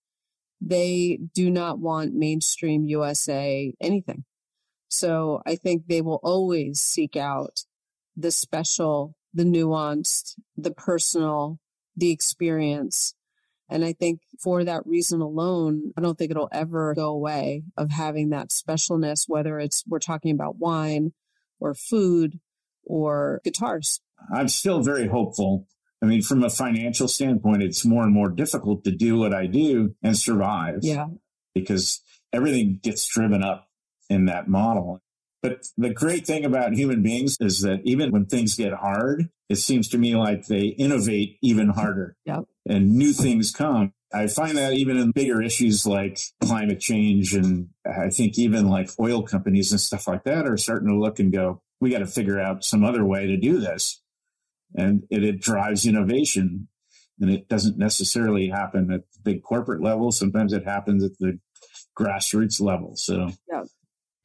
They 0.62 1.20
do 1.34 1.50
not 1.50 1.80
want 1.80 2.14
mainstream 2.14 2.86
USA 2.86 3.74
anything. 3.82 4.26
So 4.90 5.42
I 5.46 5.56
think 5.56 5.88
they 5.88 6.02
will 6.02 6.20
always 6.24 6.80
seek 6.80 7.16
out 7.16 7.62
the 8.16 8.32
special, 8.32 9.16
the 9.34 9.44
nuanced, 9.44 10.36
the 10.56 10.72
personal, 10.72 11.60
the 11.96 12.12
experience. 12.12 13.16
And 13.74 13.84
I 13.84 13.94
think 13.94 14.20
for 14.40 14.64
that 14.64 14.86
reason 14.86 15.20
alone, 15.20 15.94
I 15.98 16.02
don't 16.02 16.16
think 16.16 16.30
it'll 16.30 16.48
ever 16.52 16.94
go 16.94 17.10
away 17.10 17.64
of 17.76 17.90
having 17.90 18.30
that 18.30 18.50
specialness, 18.50 19.24
whether 19.28 19.58
it's 19.58 19.84
we're 19.88 19.98
talking 19.98 20.32
about 20.32 20.60
wine 20.60 21.14
or 21.60 21.74
food 21.74 22.40
or 22.84 23.42
guitars. 23.44 24.00
I'm 24.32 24.48
still 24.48 24.84
very 24.84 25.08
hopeful. 25.08 25.68
I 26.04 26.06
mean, 26.06 26.22
from 26.22 26.44
a 26.44 26.52
financial 26.52 27.08
standpoint, 27.08 27.64
it's 27.64 27.84
more 27.84 28.04
and 28.04 28.14
more 28.14 28.30
difficult 28.30 28.84
to 28.84 28.92
do 28.92 29.18
what 29.18 29.34
I 29.34 29.48
do 29.48 29.96
and 30.04 30.16
survive. 30.16 30.80
Yeah. 30.84 31.08
because 31.56 32.02
everything 32.32 32.80
gets 32.82 33.08
driven 33.08 33.42
up 33.42 33.70
in 34.08 34.26
that 34.26 34.48
model. 34.48 35.02
But 35.44 35.68
the 35.78 35.94
great 35.94 36.26
thing 36.26 36.46
about 36.46 36.74
human 36.74 37.04
beings 37.04 37.36
is 37.42 37.62
that 37.62 37.82
even 37.84 38.12
when 38.12 38.26
things 38.26 38.56
get 38.56 38.72
hard, 38.74 39.30
it 39.50 39.58
seems 39.58 39.90
to 39.90 39.98
me 39.98 40.16
like 40.16 40.48
they 40.48 40.68
innovate 40.68 41.38
even 41.42 41.68
harder 41.70 42.16
Yep. 42.26 42.46
and 42.66 42.96
new 42.96 43.12
things 43.12 43.52
come. 43.52 43.92
I 44.14 44.28
find 44.28 44.56
that 44.58 44.74
even 44.74 44.96
in 44.98 45.12
bigger 45.12 45.42
issues 45.42 45.86
like 45.86 46.18
climate 46.42 46.80
change 46.80 47.34
and 47.34 47.70
I 47.86 48.10
think 48.10 48.38
even 48.40 48.68
like 48.70 48.90
oil 49.00 49.22
companies 49.24 49.72
and 49.72 49.82
stuff 49.82 50.08
like 50.08 50.24
that 50.24 50.48
are 50.48 50.56
starting 50.56 50.88
to 50.88 50.96
look 50.98 51.20
and 51.20 51.32
go, 51.34 51.62
we 51.82 51.90
got 51.90 52.00
to 52.00 52.08
figure 52.08 52.40
out 52.40 52.64
some 52.64 52.84
other 52.86 53.04
way 53.04 53.28
to 53.28 53.36
do 53.36 53.60
this. 53.60 54.02
And 54.76 55.04
it, 55.10 55.24
it 55.24 55.42
drives 55.42 55.86
innovation 55.86 56.70
and 57.20 57.30
it 57.30 57.50
doesn't 57.50 57.78
necessarily 57.78 58.48
happen 58.48 58.92
at 58.94 59.02
the 59.14 59.20
big 59.24 59.44
corporate 59.44 59.82
level. 59.84 60.12
Sometimes 60.12 60.54
it 60.54 60.64
happens 60.64 61.04
at 61.04 61.18
the 61.20 61.38
grassroots 62.00 62.62
level. 62.62 62.96
So, 62.96 63.30
Yeah. 63.52 63.64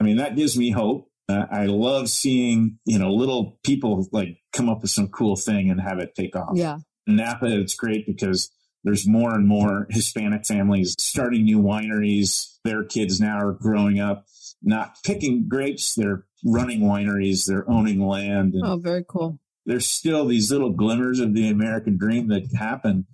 I 0.01 0.05
mean, 0.05 0.17
that 0.17 0.37
gives 0.37 0.57
me 0.57 0.71
hope. 0.71 1.11
Uh, 1.29 1.47
I 1.51 1.67
love 1.67 2.09
seeing, 2.09 2.79
you 2.85 2.99
know, 2.99 3.13
little 3.13 3.59
people 3.65 4.07
like 4.13 4.39
come 4.53 4.69
up 4.69 4.83
with 4.83 4.91
some 4.91 5.09
cool 5.09 5.37
thing 5.37 5.71
and 5.71 5.81
have 5.81 5.99
it 5.99 6.15
take 6.15 6.35
off. 6.35 6.53
Yeah. 6.55 6.79
Napa, 7.07 7.47
it's 7.47 7.75
great 7.75 8.07
because 8.07 8.51
there's 8.85 9.07
more 9.07 9.35
and 9.35 9.47
more 9.47 9.87
Hispanic 9.91 10.47
families 10.47 10.95
starting 10.99 11.45
new 11.45 11.61
wineries. 11.61 12.59
Their 12.65 12.85
kids 12.85 13.21
now 13.21 13.39
are 13.39 13.53
growing 13.53 14.01
up 14.01 14.25
not 14.63 14.97
picking 15.05 15.49
grapes, 15.49 15.95
they're 15.95 16.25
running 16.45 16.81
wineries, 16.81 17.47
they're 17.47 17.69
owning 17.71 18.01
land. 18.01 18.55
And 18.55 18.65
oh, 18.65 18.77
very 18.77 19.05
cool. 19.07 19.39
There's 19.67 19.89
still 19.89 20.27
these 20.27 20.51
little 20.51 20.71
glimmers 20.71 21.21
of 21.21 21.35
the 21.35 21.49
American 21.49 21.97
dream 21.97 22.29
that 22.29 22.49
happen 22.57 23.07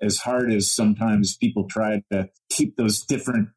as 0.00 0.18
hard 0.18 0.52
as 0.52 0.70
sometimes 0.70 1.36
people 1.36 1.66
try 1.66 2.02
to 2.12 2.28
keep 2.50 2.76
those 2.76 3.02
different 3.02 3.48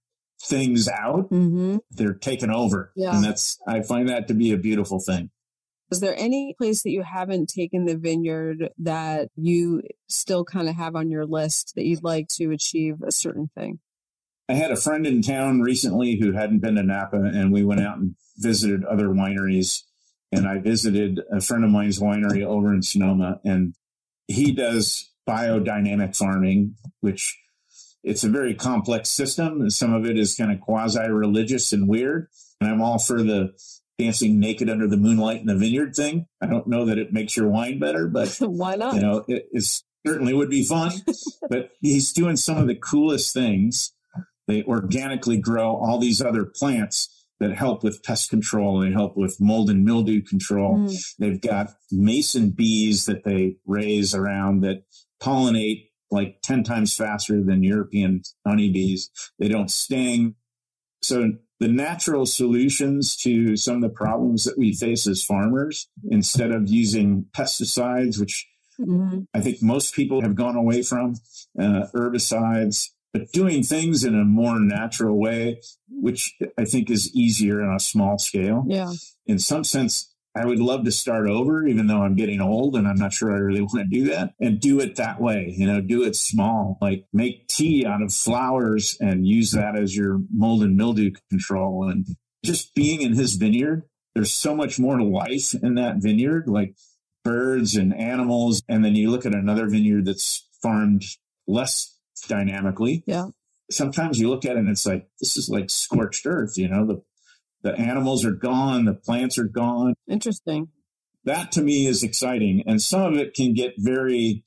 things 0.42 0.88
out, 0.88 1.30
mm-hmm. 1.32 1.78
they're 1.92 2.14
taken 2.14 2.52
over. 2.52 2.92
Yeah. 2.96 3.16
And 3.16 3.24
that's, 3.24 3.58
I 3.68 3.82
find 3.82 4.10
that 4.10 4.28
to 4.28 4.34
be 4.34 4.52
a 4.52 4.58
beautiful 4.58 5.00
thing. 5.00 5.32
Is 5.90 6.00
there 6.02 6.16
any 6.18 6.54
place 6.58 6.84
that 6.84 6.92
you 6.92 7.02
haven't 7.02 7.48
taken 7.48 7.86
the 7.86 7.98
vineyard 7.98 8.72
that 8.80 9.30
you 9.36 9.84
still 10.08 10.44
kind 10.44 10.68
of 10.68 10.76
have 10.76 10.96
on 10.96 11.10
your 11.10 11.26
list 11.26 11.74
that 11.76 11.86
you'd 11.86 12.04
like 12.04 12.28
to 12.36 12.52
achieve 12.52 13.02
a 13.02 13.12
certain 13.12 13.50
thing? 13.56 13.80
I 14.50 14.54
had 14.54 14.72
a 14.72 14.78
friend 14.78 15.08
in 15.08 15.22
town 15.22 15.62
recently 15.62 16.20
who 16.20 16.34
hadn't 16.34 16.60
been 16.60 16.76
to 16.76 16.84
Napa, 16.84 17.18
and 17.18 17.52
we 17.54 17.64
went 17.64 17.82
out 17.82 17.98
and 17.98 18.16
visited 18.38 18.84
other 18.86 19.08
wineries. 19.08 19.84
And 20.30 20.46
I 20.46 20.58
visited 20.58 21.22
a 21.32 21.40
friend 21.40 21.64
of 21.64 21.70
mine's 21.70 22.02
winery 22.02 22.44
over 22.44 22.74
in 22.74 22.82
Sonoma, 22.82 23.40
and 23.46 23.74
he 24.28 24.52
does 24.52 25.10
biodynamic 25.28 26.18
farming, 26.18 26.76
which 27.00 27.38
it's 28.08 28.24
a 28.24 28.30
very 28.30 28.56
complex 28.56 29.10
system. 29.10 29.62
And 29.62 29.72
Some 29.72 29.94
of 29.94 30.06
it 30.06 30.18
is 30.18 30.36
kind 30.36 30.52
of 30.52 30.62
quasi 30.62 31.10
religious 31.10 31.74
and 31.74 31.88
weird. 31.88 32.28
And 32.62 32.70
I'm 32.70 32.82
all 32.82 33.00
for 33.00 33.22
the 33.22 33.54
dancing 34.00 34.40
naked 34.40 34.70
under 34.70 34.88
the 34.88 34.98
moonlight 34.98 35.42
in 35.42 35.48
the 35.48 35.56
vineyard 35.56 35.96
thing. 35.96 36.28
I 36.42 36.46
don't 36.46 36.68
know 36.68 36.86
that 36.86 36.98
it 36.98 37.12
makes 37.12 37.36
your 37.36 37.50
wine 37.50 37.80
better, 37.80 38.08
but 38.08 38.30
why 38.40 38.76
not? 38.76 38.96
You 38.96 39.02
know, 39.02 39.26
it 39.28 39.46
certainly 40.06 40.34
would 40.34 40.50
be 40.50 40.64
fun. 40.64 40.92
but 41.50 41.72
he's 41.82 42.14
doing 42.14 42.38
some 42.38 42.58
of 42.58 42.68
the 42.68 42.76
coolest 42.76 43.34
things. 43.34 43.94
They 44.48 44.64
organically 44.64 45.38
grow 45.38 45.76
all 45.76 46.00
these 46.00 46.22
other 46.22 46.46
plants 46.46 47.26
that 47.40 47.54
help 47.54 47.84
with 47.84 48.04
pest 48.04 48.30
control. 48.30 48.80
They 48.80 48.92
help 48.92 49.18
with 49.18 49.38
mold 49.40 49.70
and 49.70 49.84
mildew 49.84 50.22
control. 50.22 50.78
Mm. 50.78 51.16
They've 51.20 51.42
got 51.42 51.72
mason 51.92 52.52
bees 52.52 53.06
that 53.06 53.26
they 53.26 53.58
raise 53.66 54.16
around 54.16 54.62
that 54.62 54.84
pollinate 55.22 55.87
like 56.12 56.42
10 56.44 56.64
times 56.64 56.96
faster 56.96 57.44
than 57.44 57.64
European 57.64 58.22
honeybees. 58.46 59.10
They 59.40 59.48
don't 59.48 59.72
sting. 59.72 60.36
So 61.02 61.34
the 61.60 61.68
natural 61.68 62.26
solutions 62.26 63.16
to 63.18 63.58
some 63.58 63.78
of 63.78 63.82
the 63.82 63.90
problems 63.90 64.44
that 64.44 64.58
we 64.58 64.74
face 64.74 65.08
as 65.08 65.24
farmers, 65.24 65.90
instead 66.10 66.52
of 66.52 66.70
using 66.70 67.26
pesticides, 67.36 68.20
which 68.20 68.48
mm-hmm. 68.80 69.22
I 69.34 69.42
think 69.42 69.62
most 69.62 69.94
people 69.94 70.22
have 70.22 70.36
gone 70.36 70.56
away 70.56 70.84
from, 70.84 71.16
uh, 71.60 71.88
herbicides, 71.94 72.90
but 73.14 73.32
doing 73.32 73.64
things 73.64 74.04
in 74.04 74.14
a 74.14 74.24
more 74.24 74.60
natural 74.60 75.20
way, 75.20 75.62
which 75.90 76.36
I 76.58 76.66
think 76.66 76.92
is 76.92 77.14
easier 77.16 77.64
on 77.64 77.76
a 77.76 77.80
small 77.80 78.20
scale. 78.20 78.66
Yeah. 78.68 78.92
In 79.26 79.40
some 79.40 79.64
sense, 79.64 80.14
I 80.36 80.46
would 80.46 80.60
love 80.60 80.86
to 80.86 80.92
start 80.92 81.28
over, 81.28 81.66
even 81.66 81.88
though 81.88 82.02
I'm 82.04 82.16
getting 82.16 82.42
old 82.42 82.76
and 82.76 82.88
I'm 82.88 82.98
not 82.98 83.14
sure 83.14 83.32
I 83.32 83.40
really 83.40 83.62
want 83.62 83.80
to 83.80 83.86
do 83.86 84.06
that 84.10 84.34
and 84.40 84.60
do 84.60 84.80
it 84.80 84.96
that 84.98 85.20
way. 85.20 85.54
You 85.58 85.66
know, 85.66 85.82
do 85.82 86.04
it 86.04 86.16
small, 86.16 86.78
like 86.80 87.06
make 87.12 87.48
tea 87.48 87.86
out 87.86 88.04
of 88.04 88.14
flowers 88.14 88.98
and 89.00 89.26
use 89.26 89.52
that 89.52 89.76
as 89.76 89.96
your 89.96 90.20
mold 90.32 90.62
and 90.62 90.78
mildew 90.78 91.12
control. 91.32 91.90
And 91.90 92.06
just 92.46 92.76
being 92.76 93.02
in 93.02 93.14
his 93.14 93.36
vineyard, 93.36 93.84
there's 94.14 94.34
so 94.34 94.56
much 94.56 94.80
more 94.80 95.02
life 95.02 95.56
in 95.56 95.76
that 95.76 95.98
vineyard, 95.98 96.48
like 96.48 96.76
birds 97.24 97.76
and 97.76 97.94
animals. 97.94 98.62
And 98.70 98.86
then 98.86 98.96
you 98.96 99.10
look 99.10 99.26
at 99.26 99.34
another 99.34 99.68
vineyard 99.68 100.06
that's 100.06 100.48
farmed 100.62 101.04
less 101.48 101.98
dynamically. 102.28 103.04
Yeah. 103.08 103.28
Sometimes 103.72 104.20
you 104.20 104.30
look 104.30 104.46
at 104.46 104.56
it 104.56 104.60
and 104.60 104.70
it's 104.70 104.86
like, 104.86 105.08
this 105.20 105.36
is 105.36 105.50
like 105.50 105.70
scorched 105.70 106.26
earth, 106.26 106.58
you 106.58 106.70
know, 106.70 106.86
the 106.86 107.02
the 107.64 107.74
animals 107.74 108.26
are 108.26 108.32
gone, 108.32 108.86
the 108.86 108.94
plants 108.94 109.38
are 109.38 109.48
gone. 109.48 109.94
Interesting. 110.08 110.70
That 111.26 111.52
to 111.54 111.62
me 111.62 111.88
is 111.88 112.04
exciting. 112.04 112.64
And 112.66 112.82
some 112.82 113.02
of 113.02 113.18
it 113.18 113.34
can 113.34 113.54
get 113.54 113.74
very 113.78 114.44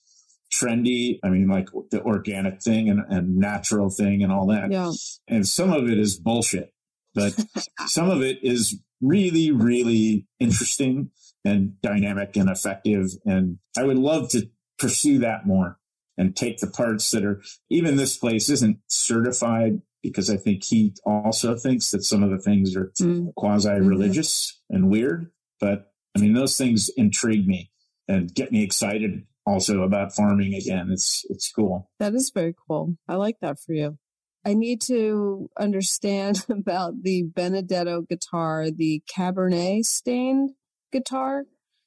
trendy. 0.53 1.19
I 1.23 1.29
mean, 1.29 1.49
like 1.49 1.69
the 1.91 2.03
organic 2.03 2.63
thing 2.63 2.89
and, 2.89 3.01
and 3.09 3.37
natural 3.37 3.91
thing 3.91 4.23
and 4.23 4.33
all 4.33 4.47
that. 4.49 4.71
Yeah. 4.71 4.91
And 5.29 5.47
some 5.47 5.73
of 5.73 5.89
it 5.89 5.99
is 5.99 6.19
bullshit, 6.19 6.73
but 7.15 7.35
some 7.87 8.11
of 8.11 8.23
it 8.23 8.39
is 8.43 8.81
really, 9.01 9.51
really 9.51 10.27
interesting 10.39 11.11
and 11.45 11.81
dynamic 11.83 12.37
and 12.37 12.51
effective. 12.51 13.07
And 13.25 13.59
I 13.77 13.85
would 13.85 13.99
love 13.99 14.31
to 14.31 14.49
pursue 14.79 15.19
that 15.21 15.47
more 15.47 15.79
and 16.19 16.37
take 16.37 16.59
the 16.59 16.67
parts 16.67 17.11
that 17.11 17.25
are, 17.25 17.43
even 17.71 17.97
this 17.97 18.17
place 18.17 18.49
isn't 18.49 18.79
certified 18.89 19.81
because 20.03 20.31
I 20.31 20.37
think 20.37 20.65
he 20.65 20.95
also 21.05 21.57
thinks 21.57 21.91
that 21.91 22.05
some 22.05 22.23
of 22.23 22.31
the 22.31 22.39
things 22.39 22.77
are 22.77 22.93
mm. 23.01 23.35
quasi 23.35 23.71
religious 23.71 24.61
mm-hmm. 24.71 24.77
and 24.77 24.91
weird. 24.91 25.31
But 25.61 25.93
I 26.17 26.21
mean, 26.21 26.35
those 26.35 26.57
things 26.57 26.91
intrigue 26.97 27.47
me 27.47 27.71
and 28.09 28.35
get 28.35 28.53
me 28.53 28.63
excited 28.63 29.27
also 29.47 29.83
about 29.83 30.15
farming 30.15 30.55
again. 30.55 30.91
It's, 30.91 31.25
it's 31.29 31.51
cool. 31.53 31.91
That 31.99 32.15
is 32.15 32.31
very 32.35 32.55
cool. 32.69 32.97
I 33.09 33.17
like 33.17 33.37
that 33.41 33.59
for 33.61 33.73
you. 33.73 33.99
I 34.45 34.55
need 34.55 34.81
to 34.83 35.51
understand 35.59 36.47
about 36.49 37.03
the 37.03 37.25
Benedetto 37.25 38.03
guitar, 38.03 38.71
the 38.71 39.03
Cabernet 39.15 39.85
stained 39.85 40.51
guitar. 40.93 41.45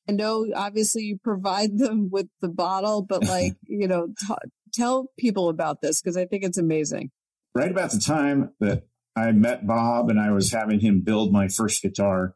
I 0.08 0.12
know 0.12 0.46
obviously 0.56 1.04
you 1.04 1.18
provide 1.18 1.78
them 1.78 2.10
with 2.12 2.28
the 2.42 2.50
bottle, 2.50 3.02
but 3.02 3.26
like, 3.26 3.54
you 3.64 3.88
know, 3.88 4.08
t- 4.28 4.36
tell 4.74 5.08
people 5.18 5.50
about 5.50 5.82
this 5.82 6.02
because 6.02 6.18
I 6.18 6.26
think 6.26 6.44
it's 6.44 6.58
amazing 6.58 7.12
right 7.56 7.72
about 7.72 7.92
the 7.92 8.00
time 8.00 8.52
that 8.60 8.84
I 9.16 9.32
met 9.32 9.68
Bob 9.68 10.10
and 10.10 10.20
I 10.20 10.32
was 10.32 10.52
having 10.52 10.80
him 10.80 11.02
build 11.02 11.32
my 11.32 11.48
first 11.48 11.82
guitar, 11.82 12.36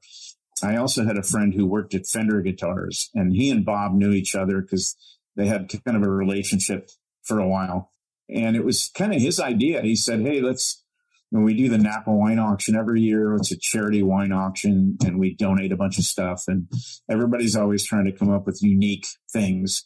I 0.64 0.76
also 0.76 1.06
had 1.06 1.18
a 1.18 1.24
friend 1.24 1.54
who 1.54 1.66
worked 1.66 1.94
at 1.94 2.08
Fender 2.08 2.42
Guitars, 2.42 3.10
and 3.14 3.34
he 3.34 3.50
and 3.50 3.66
Bob 3.66 3.94
knew 3.94 4.12
each 4.12 4.36
other 4.36 4.62
because 4.62 4.96
they 5.36 5.48
had 5.48 5.70
kind 5.86 5.98
of 5.98 6.04
a 6.04 6.10
relationship 6.10 6.90
for 7.24 7.40
a 7.40 7.48
while. 7.48 7.92
And 8.30 8.56
it 8.56 8.66
was 8.66 8.90
kind 8.96 9.14
of 9.14 9.22
his 9.22 9.40
idea. 9.40 9.82
He 9.82 9.96
said, 9.96 10.22
Hey, 10.22 10.42
let's, 10.42 10.84
when 11.30 11.44
we 11.44 11.54
do 11.54 11.70
the 11.70 11.78
Napa 11.78 12.12
wine 12.12 12.40
auction 12.40 12.76
every 12.76 13.02
year, 13.02 13.36
it's 13.36 13.52
a 13.52 13.58
charity 13.58 14.04
wine 14.04 14.32
auction 14.32 14.98
and 15.06 15.20
we 15.20 15.36
donate 15.36 15.72
a 15.72 15.78
bunch 15.78 15.98
of 15.98 16.06
stuff. 16.06 16.44
And 16.48 16.68
everybody's 17.10 17.56
always 17.56 17.86
trying 17.86 18.06
to 18.06 18.12
come 18.12 18.32
up 18.32 18.46
with 18.46 18.64
unique 18.64 19.06
things. 19.32 19.86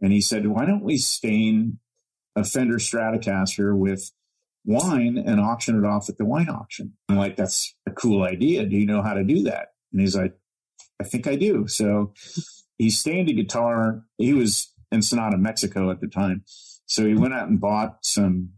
And 0.00 0.12
he 0.12 0.20
said, 0.20 0.46
Why 0.46 0.66
don't 0.66 0.84
we 0.84 0.98
stain 0.98 1.78
a 2.36 2.44
Fender 2.44 2.76
Stratocaster 2.76 3.76
with 3.76 4.12
wine 4.64 5.22
and 5.24 5.40
auction 5.40 5.78
it 5.78 5.86
off 5.86 6.08
at 6.08 6.18
the 6.18 6.24
wine 6.24 6.48
auction. 6.48 6.94
I'm 7.08 7.16
like, 7.16 7.36
that's 7.36 7.74
a 7.86 7.90
cool 7.90 8.22
idea. 8.22 8.66
Do 8.66 8.76
you 8.76 8.86
know 8.86 9.02
how 9.02 9.14
to 9.14 9.24
do 9.24 9.44
that? 9.44 9.68
And 9.92 10.00
he's 10.00 10.16
like, 10.16 10.34
I 11.00 11.04
think 11.04 11.26
I 11.26 11.36
do. 11.36 11.66
So 11.66 12.12
he 12.78 12.90
stained 12.90 13.28
a 13.28 13.32
guitar. 13.32 14.02
He 14.18 14.32
was 14.32 14.72
in 14.92 15.02
Sonata, 15.02 15.38
Mexico 15.38 15.90
at 15.90 16.00
the 16.00 16.08
time. 16.08 16.44
So 16.86 17.06
he 17.06 17.14
went 17.14 17.34
out 17.34 17.48
and 17.48 17.60
bought 17.60 17.98
some 18.04 18.50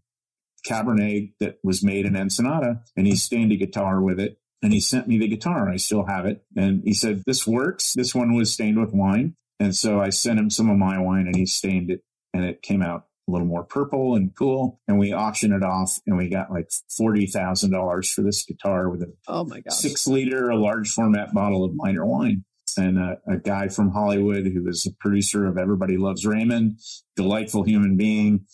Cabernet 0.67 1.33
that 1.41 1.59
was 1.63 1.85
made 1.85 2.07
in 2.07 2.17
Ensenada 2.17 2.83
and 2.97 3.07
he 3.07 3.17
stained 3.17 3.53
a 3.53 3.57
guitar 3.57 4.01
with 4.01 4.19
it. 4.19 4.39
And 4.65 4.73
he 4.73 4.81
sent 4.81 5.09
me 5.09 5.19
the 5.19 5.27
guitar. 5.27 5.69
I 5.69 5.77
still 5.77 6.07
have 6.07 6.25
it. 6.25 6.45
And 6.57 6.83
he 6.85 6.95
said, 6.95 7.25
This 7.27 7.49
works. 7.49 7.95
This 7.95 8.15
one 8.15 8.35
was 8.35 8.53
stained 8.53 8.81
with 8.81 8.93
wine. 8.93 9.35
And 9.59 9.75
so 9.75 10.01
I 10.01 10.11
sent 10.11 10.39
him 10.39 10.51
some 10.51 10.71
of 10.71 10.79
my 10.79 10.99
wine 10.99 11.27
and 11.27 11.35
he 11.35 11.47
stained 11.47 11.91
it 11.91 12.03
and 12.33 12.45
it 12.45 12.63
came 12.63 12.83
out 12.83 13.07
a 13.29 13.31
little 13.31 13.47
more 13.47 13.65
purple 13.65 14.15
and 14.15 14.35
cool. 14.37 14.81
And 14.89 14.99
we 14.99 15.15
auctioned 15.15 15.55
it 15.55 15.63
off 15.63 15.99
and 16.07 16.17
we 16.17 16.29
got 16.29 16.51
like 16.51 16.69
$40,000 17.01 18.13
for 18.13 18.23
this 18.23 18.45
guitar 18.45 18.89
with 18.89 19.03
a 19.03 19.13
oh 19.29 19.45
my 19.45 19.61
god 19.61 19.73
six 19.73 20.07
liter, 20.07 20.51
a 20.51 20.57
large 20.57 20.91
format 20.91 21.33
bottle 21.33 21.65
of 21.65 21.75
Miner 21.75 22.05
wine. 22.05 22.45
And 22.77 22.99
a, 22.99 23.19
a 23.29 23.37
guy 23.37 23.69
from 23.69 23.91
Hollywood 23.91 24.47
who 24.47 24.65
was 24.65 24.87
a 24.87 24.95
producer 24.99 25.47
of 25.47 25.59
Everybody 25.59 25.99
Loves 25.99 26.25
Raymond, 26.25 26.79
delightful 27.17 27.65
human 27.65 27.97
being. 27.97 28.47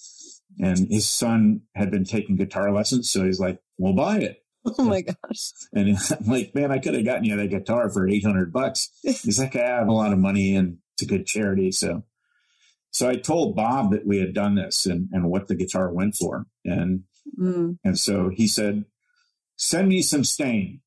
And 0.60 0.88
his 0.90 1.08
son 1.08 1.60
had 1.76 1.92
been 1.92 2.04
taking 2.04 2.34
guitar 2.34 2.72
lessons. 2.72 3.10
So 3.10 3.24
he's 3.24 3.38
like, 3.38 3.60
we'll 3.78 3.92
buy 3.92 4.18
it. 4.18 4.42
Oh 4.64 4.84
my 4.84 5.00
gosh. 5.24 5.52
And 5.72 5.96
I'm 6.10 6.26
like, 6.26 6.54
man, 6.54 6.72
I 6.72 6.78
could 6.78 6.94
have 6.94 7.04
gotten 7.04 7.24
you 7.24 7.36
that 7.36 7.48
guitar 7.48 7.88
for 7.90 8.08
800 8.08 8.52
bucks. 8.52 8.90
He's 9.02 9.38
like, 9.38 9.56
I 9.56 9.60
have 9.60 9.88
a 9.88 9.92
lot 9.92 10.12
of 10.12 10.18
money 10.18 10.56
and 10.56 10.78
it's 10.94 11.02
a 11.02 11.06
good 11.06 11.26
charity. 11.26 11.70
So 11.72 12.04
so 12.98 13.08
I 13.08 13.14
told 13.14 13.54
Bob 13.54 13.92
that 13.92 14.04
we 14.04 14.18
had 14.18 14.34
done 14.34 14.56
this 14.56 14.84
and, 14.84 15.08
and 15.12 15.30
what 15.30 15.46
the 15.46 15.54
guitar 15.54 15.88
went 15.92 16.16
for. 16.16 16.46
And, 16.64 17.04
mm. 17.38 17.78
and 17.84 17.96
so 17.96 18.28
he 18.28 18.48
said, 18.48 18.86
send 19.56 19.88
me 19.88 20.02
some 20.02 20.24
stain. 20.24 20.80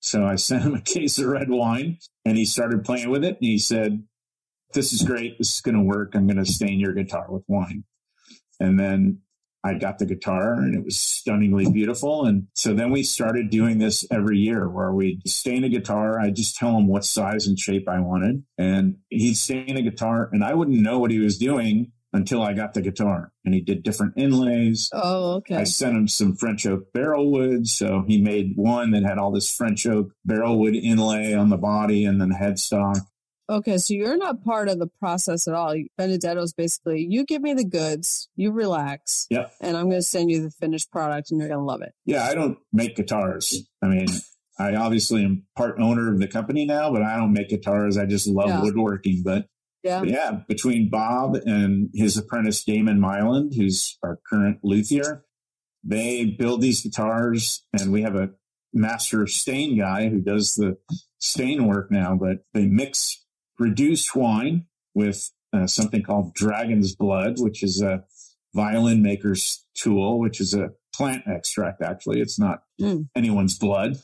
So 0.00 0.24
I 0.24 0.36
sent 0.36 0.62
him 0.62 0.74
a 0.74 0.80
case 0.80 1.18
of 1.18 1.26
red 1.26 1.50
wine 1.50 1.98
and 2.24 2.38
he 2.38 2.46
started 2.46 2.86
playing 2.86 3.10
with 3.10 3.22
it. 3.22 3.36
And 3.36 3.50
he 3.50 3.58
said, 3.58 4.02
this 4.72 4.94
is 4.94 5.02
great. 5.02 5.36
This 5.36 5.56
is 5.56 5.60
going 5.60 5.74
to 5.74 5.82
work. 5.82 6.14
I'm 6.14 6.26
going 6.26 6.42
to 6.42 6.50
stain 6.50 6.80
your 6.80 6.94
guitar 6.94 7.26
with 7.28 7.44
wine. 7.48 7.84
And 8.58 8.80
then 8.80 9.20
I 9.64 9.74
got 9.74 9.98
the 9.98 10.06
guitar 10.06 10.54
and 10.54 10.74
it 10.74 10.84
was 10.84 10.98
stunningly 10.98 11.70
beautiful. 11.70 12.24
And 12.24 12.46
so 12.54 12.74
then 12.74 12.90
we 12.90 13.02
started 13.02 13.50
doing 13.50 13.78
this 13.78 14.06
every 14.10 14.38
year 14.38 14.68
where 14.68 14.92
we'd 14.92 15.28
stain 15.28 15.64
a 15.64 15.68
guitar. 15.68 16.20
I'd 16.20 16.36
just 16.36 16.56
tell 16.56 16.76
him 16.76 16.86
what 16.86 17.04
size 17.04 17.46
and 17.46 17.58
shape 17.58 17.88
I 17.88 18.00
wanted 18.00 18.44
and 18.56 18.96
he'd 19.08 19.34
stain 19.34 19.76
a 19.76 19.82
guitar 19.82 20.30
and 20.32 20.44
I 20.44 20.54
wouldn't 20.54 20.80
know 20.80 20.98
what 20.98 21.10
he 21.10 21.18
was 21.18 21.38
doing 21.38 21.92
until 22.12 22.42
I 22.42 22.54
got 22.54 22.74
the 22.74 22.80
guitar. 22.80 23.32
And 23.44 23.54
he 23.54 23.60
did 23.60 23.82
different 23.82 24.14
inlays. 24.16 24.88
Oh, 24.92 25.34
okay. 25.36 25.56
I 25.56 25.64
sent 25.64 25.96
him 25.96 26.08
some 26.08 26.34
French 26.36 26.66
oak 26.66 26.92
barrel 26.92 27.30
wood. 27.30 27.66
So 27.66 28.04
he 28.06 28.20
made 28.20 28.52
one 28.56 28.92
that 28.92 29.02
had 29.02 29.18
all 29.18 29.30
this 29.30 29.50
French 29.50 29.86
oak 29.86 30.12
barrel 30.24 30.58
wood 30.58 30.74
inlay 30.74 31.34
on 31.34 31.50
the 31.50 31.56
body 31.56 32.04
and 32.04 32.20
then 32.20 32.30
the 32.30 32.36
headstock. 32.36 33.00
Okay, 33.50 33.78
so 33.78 33.94
you're 33.94 34.16
not 34.18 34.44
part 34.44 34.68
of 34.68 34.78
the 34.78 34.88
process 35.00 35.48
at 35.48 35.54
all. 35.54 35.74
Benedetto's 35.96 36.52
basically 36.52 37.06
you 37.08 37.24
give 37.24 37.40
me 37.40 37.54
the 37.54 37.64
goods, 37.64 38.28
you 38.36 38.50
relax, 38.52 39.26
Yep. 39.30 39.52
and 39.60 39.76
I'm 39.76 39.84
going 39.88 40.00
to 40.00 40.02
send 40.02 40.30
you 40.30 40.42
the 40.42 40.50
finished 40.50 40.90
product, 40.90 41.30
and 41.30 41.40
you're 41.40 41.48
going 41.48 41.60
to 41.60 41.64
love 41.64 41.80
it. 41.82 41.92
Yeah, 42.04 42.24
I 42.24 42.34
don't 42.34 42.58
make 42.72 42.96
guitars. 42.96 43.66
I 43.82 43.86
mean, 43.88 44.06
I 44.58 44.74
obviously 44.74 45.24
am 45.24 45.44
part 45.56 45.80
owner 45.80 46.12
of 46.12 46.20
the 46.20 46.28
company 46.28 46.66
now, 46.66 46.92
but 46.92 47.02
I 47.02 47.16
don't 47.16 47.32
make 47.32 47.48
guitars. 47.48 47.96
I 47.96 48.04
just 48.06 48.26
love 48.26 48.48
Yeah. 48.48 48.60
woodworking. 48.62 49.22
But 49.24 49.46
Yeah. 49.84 50.00
But 50.00 50.08
yeah, 50.10 50.40
between 50.48 50.90
Bob 50.90 51.36
and 51.36 51.88
his 51.94 52.16
apprentice 52.18 52.64
Damon 52.64 52.98
Mailand, 52.98 53.54
who's 53.56 53.96
our 54.02 54.18
current 54.28 54.58
luthier, 54.62 55.24
they 55.84 56.24
build 56.24 56.60
these 56.60 56.82
guitars, 56.82 57.64
and 57.72 57.92
we 57.92 58.02
have 58.02 58.16
a 58.16 58.30
master 58.74 59.26
stain 59.26 59.78
guy 59.78 60.08
who 60.10 60.20
does 60.20 60.54
the 60.56 60.76
stain 61.18 61.66
work 61.66 61.90
now. 61.90 62.14
But 62.16 62.38
they 62.52 62.66
mix 62.66 63.24
reduced 63.58 64.14
wine 64.14 64.66
with 64.94 65.30
uh, 65.52 65.66
something 65.66 66.02
called 66.02 66.34
Dragon's 66.34 66.94
Blood, 66.94 67.34
which 67.38 67.62
is 67.62 67.80
a 67.82 68.04
violin 68.54 69.02
maker's 69.02 69.64
tool, 69.74 70.18
which 70.18 70.40
is 70.40 70.54
a 70.54 70.70
plant 70.94 71.22
extract. 71.26 71.82
Actually, 71.82 72.20
it's 72.20 72.38
not 72.38 72.62
Mm. 72.80 73.08
anyone's 73.16 73.58
blood. 73.58 73.96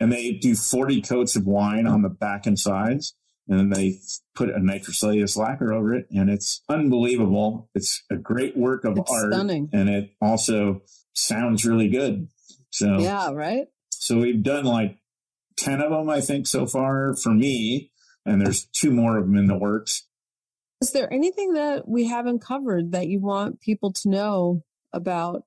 and 0.00 0.10
they 0.12 0.32
do 0.32 0.54
40 0.54 1.02
coats 1.02 1.36
of 1.36 1.46
wine 1.46 1.86
on 1.86 2.02
the 2.02 2.08
back 2.08 2.46
and 2.46 2.58
sides 2.58 3.14
and 3.48 3.58
then 3.58 3.68
they 3.70 3.98
put 4.34 4.48
a 4.48 4.58
nitrocellulose 4.58 5.36
lacquer 5.36 5.72
over 5.74 5.92
it 5.94 6.06
and 6.10 6.30
it's 6.30 6.62
unbelievable 6.68 7.68
it's 7.74 8.02
a 8.10 8.16
great 8.16 8.56
work 8.56 8.84
of 8.84 8.96
It's 8.96 9.10
art 9.10 9.32
stunning. 9.32 9.68
and 9.72 9.88
it 9.90 10.10
also 10.22 10.82
sounds 11.14 11.66
really 11.66 11.88
good 11.88 12.28
so 12.70 12.98
Yeah, 13.00 13.30
right? 13.32 13.66
so 13.90 14.18
we've 14.18 14.42
done 14.42 14.64
like 14.64 14.96
10 15.60 15.80
of 15.80 15.90
them 15.90 16.08
i 16.08 16.20
think 16.20 16.46
so 16.46 16.66
far 16.66 17.14
for 17.14 17.30
me 17.30 17.90
and 18.24 18.40
there's 18.40 18.66
two 18.66 18.90
more 18.90 19.18
of 19.18 19.26
them 19.26 19.36
in 19.36 19.46
the 19.46 19.58
works 19.58 20.06
Is 20.80 20.92
there 20.92 21.12
anything 21.12 21.52
that 21.54 21.86
we 21.86 22.06
haven't 22.06 22.40
covered 22.40 22.92
that 22.92 23.08
you 23.08 23.20
want 23.20 23.60
people 23.60 23.92
to 23.92 24.08
know 24.08 24.62
about 24.92 25.44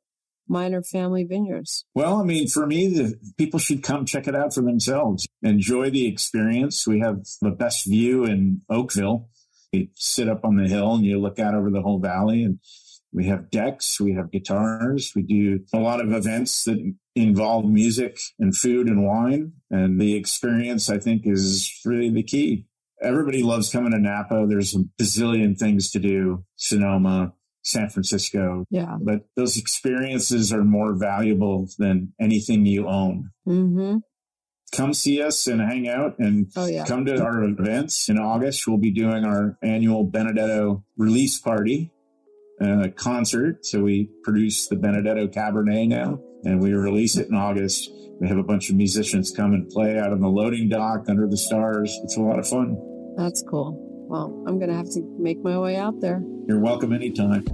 Miner 0.48 0.84
family 0.84 1.24
vineyards? 1.24 1.86
Well, 1.96 2.20
I 2.20 2.24
mean, 2.24 2.48
for 2.48 2.68
me, 2.68 2.88
the 2.88 3.16
people 3.38 3.60
should 3.60 3.82
come 3.82 4.06
check 4.06 4.28
it 4.28 4.36
out 4.36 4.54
for 4.54 4.62
themselves. 4.62 5.26
Enjoy 5.42 5.90
the 5.90 6.06
experience. 6.06 6.86
We 6.86 7.00
have 7.00 7.24
the 7.42 7.52
best 7.52 7.88
view 7.88 8.26
in 8.26 8.62
Oakville. 8.70 9.30
You 9.72 9.88
sit 9.96 10.30
up 10.30 10.46
on 10.46 10.58
the 10.58 10.68
hill 10.68 10.96
and 10.96 11.06
you 11.06 11.20
look 11.20 11.40
out 11.40 11.56
over 11.56 11.72
the 11.72 11.82
whole 11.82 12.00
valley 12.00 12.44
and 12.44 12.60
we 13.12 13.26
have 13.28 13.52
decks, 13.52 14.00
we 14.00 14.14
have 14.14 14.32
guitars, 14.32 15.14
we 15.16 15.22
do 15.22 15.60
a 15.74 15.80
lot 15.80 16.02
of 16.02 16.12
events 16.12 16.64
that 16.66 16.78
involve 17.16 17.66
music 17.66 18.18
and 18.40 18.56
food 18.56 18.88
and 18.88 19.06
wine. 19.06 19.54
And 19.70 20.00
the 20.00 20.16
experience, 20.16 20.90
I 20.90 20.98
think, 20.98 21.24
is 21.26 21.72
really 21.86 22.10
the 22.10 22.24
key. 22.24 22.66
Everybody 23.02 23.44
loves 23.44 23.70
coming 23.72 23.92
to 23.92 24.00
Napa. 24.00 24.46
There's 24.48 24.76
a 24.76 24.80
bazillion 25.02 25.58
things 25.58 25.92
to 25.92 26.00
do. 26.00 26.46
Sonoma, 26.56 27.34
San 27.64 27.90
Francisco, 27.90 28.66
Yeah. 28.70 28.98
but 29.02 29.26
those 29.36 29.58
experiences 29.58 30.52
are 30.52 30.64
more 30.64 30.94
valuable 30.96 31.68
than 31.78 32.14
anything 32.20 32.66
you 32.66 32.88
own. 32.88 33.30
Mm-hmm. 33.48 33.98
Come 34.74 34.94
see 34.94 35.22
us 35.22 35.46
and 35.48 35.62
hang 35.62 35.88
out 35.88 36.18
and 36.20 36.48
Oh, 36.56 36.66
yeah. 36.66 36.84
come 36.86 37.06
to 37.06 37.22
our 37.24 37.44
events 37.44 38.10
in 38.10 38.18
August. 38.18 38.68
We'll 38.68 38.78
be 38.80 38.92
doing 38.92 39.24
our 39.24 39.58
annual 39.62 40.04
Benedetto 40.04 40.84
release 40.98 41.40
party 41.40 41.92
uh, 42.64 42.88
concert. 42.96 43.66
So 43.66 43.82
we 43.82 44.10
produce 44.24 44.68
the 44.68 44.76
Benedetto 44.76 45.28
Cabernet 45.28 45.88
now 45.88 46.20
and 46.44 46.62
we 46.62 46.74
release 46.74 47.18
it 47.18 47.28
in 47.30 47.36
August. 47.36 47.90
We 48.20 48.28
have 48.28 48.38
a 48.38 48.44
bunch 48.44 48.70
of 48.70 48.76
musicians 48.76 49.32
come 49.32 49.54
and 49.54 49.70
play 49.70 49.98
out 50.00 50.12
on 50.12 50.20
the 50.20 50.30
loading 50.30 50.70
dock 50.70 51.06
under 51.10 51.28
the 51.28 51.38
stars. 51.38 51.98
It's 52.04 52.18
a 52.18 52.22
lot 52.22 52.40
of 52.40 52.48
fun. 52.48 52.78
That's 53.18 53.44
cool. 53.50 53.78
Well, 54.10 54.44
I'm 54.48 54.60
going 54.60 54.70
to 54.70 54.76
have 54.76 54.90
to 54.92 55.02
make 55.20 55.44
my 55.44 55.58
way 55.58 55.76
out 55.76 56.00
there. 56.00 56.22
You're 56.48 56.60
welcome 56.60 56.94
anytime. 56.94 57.46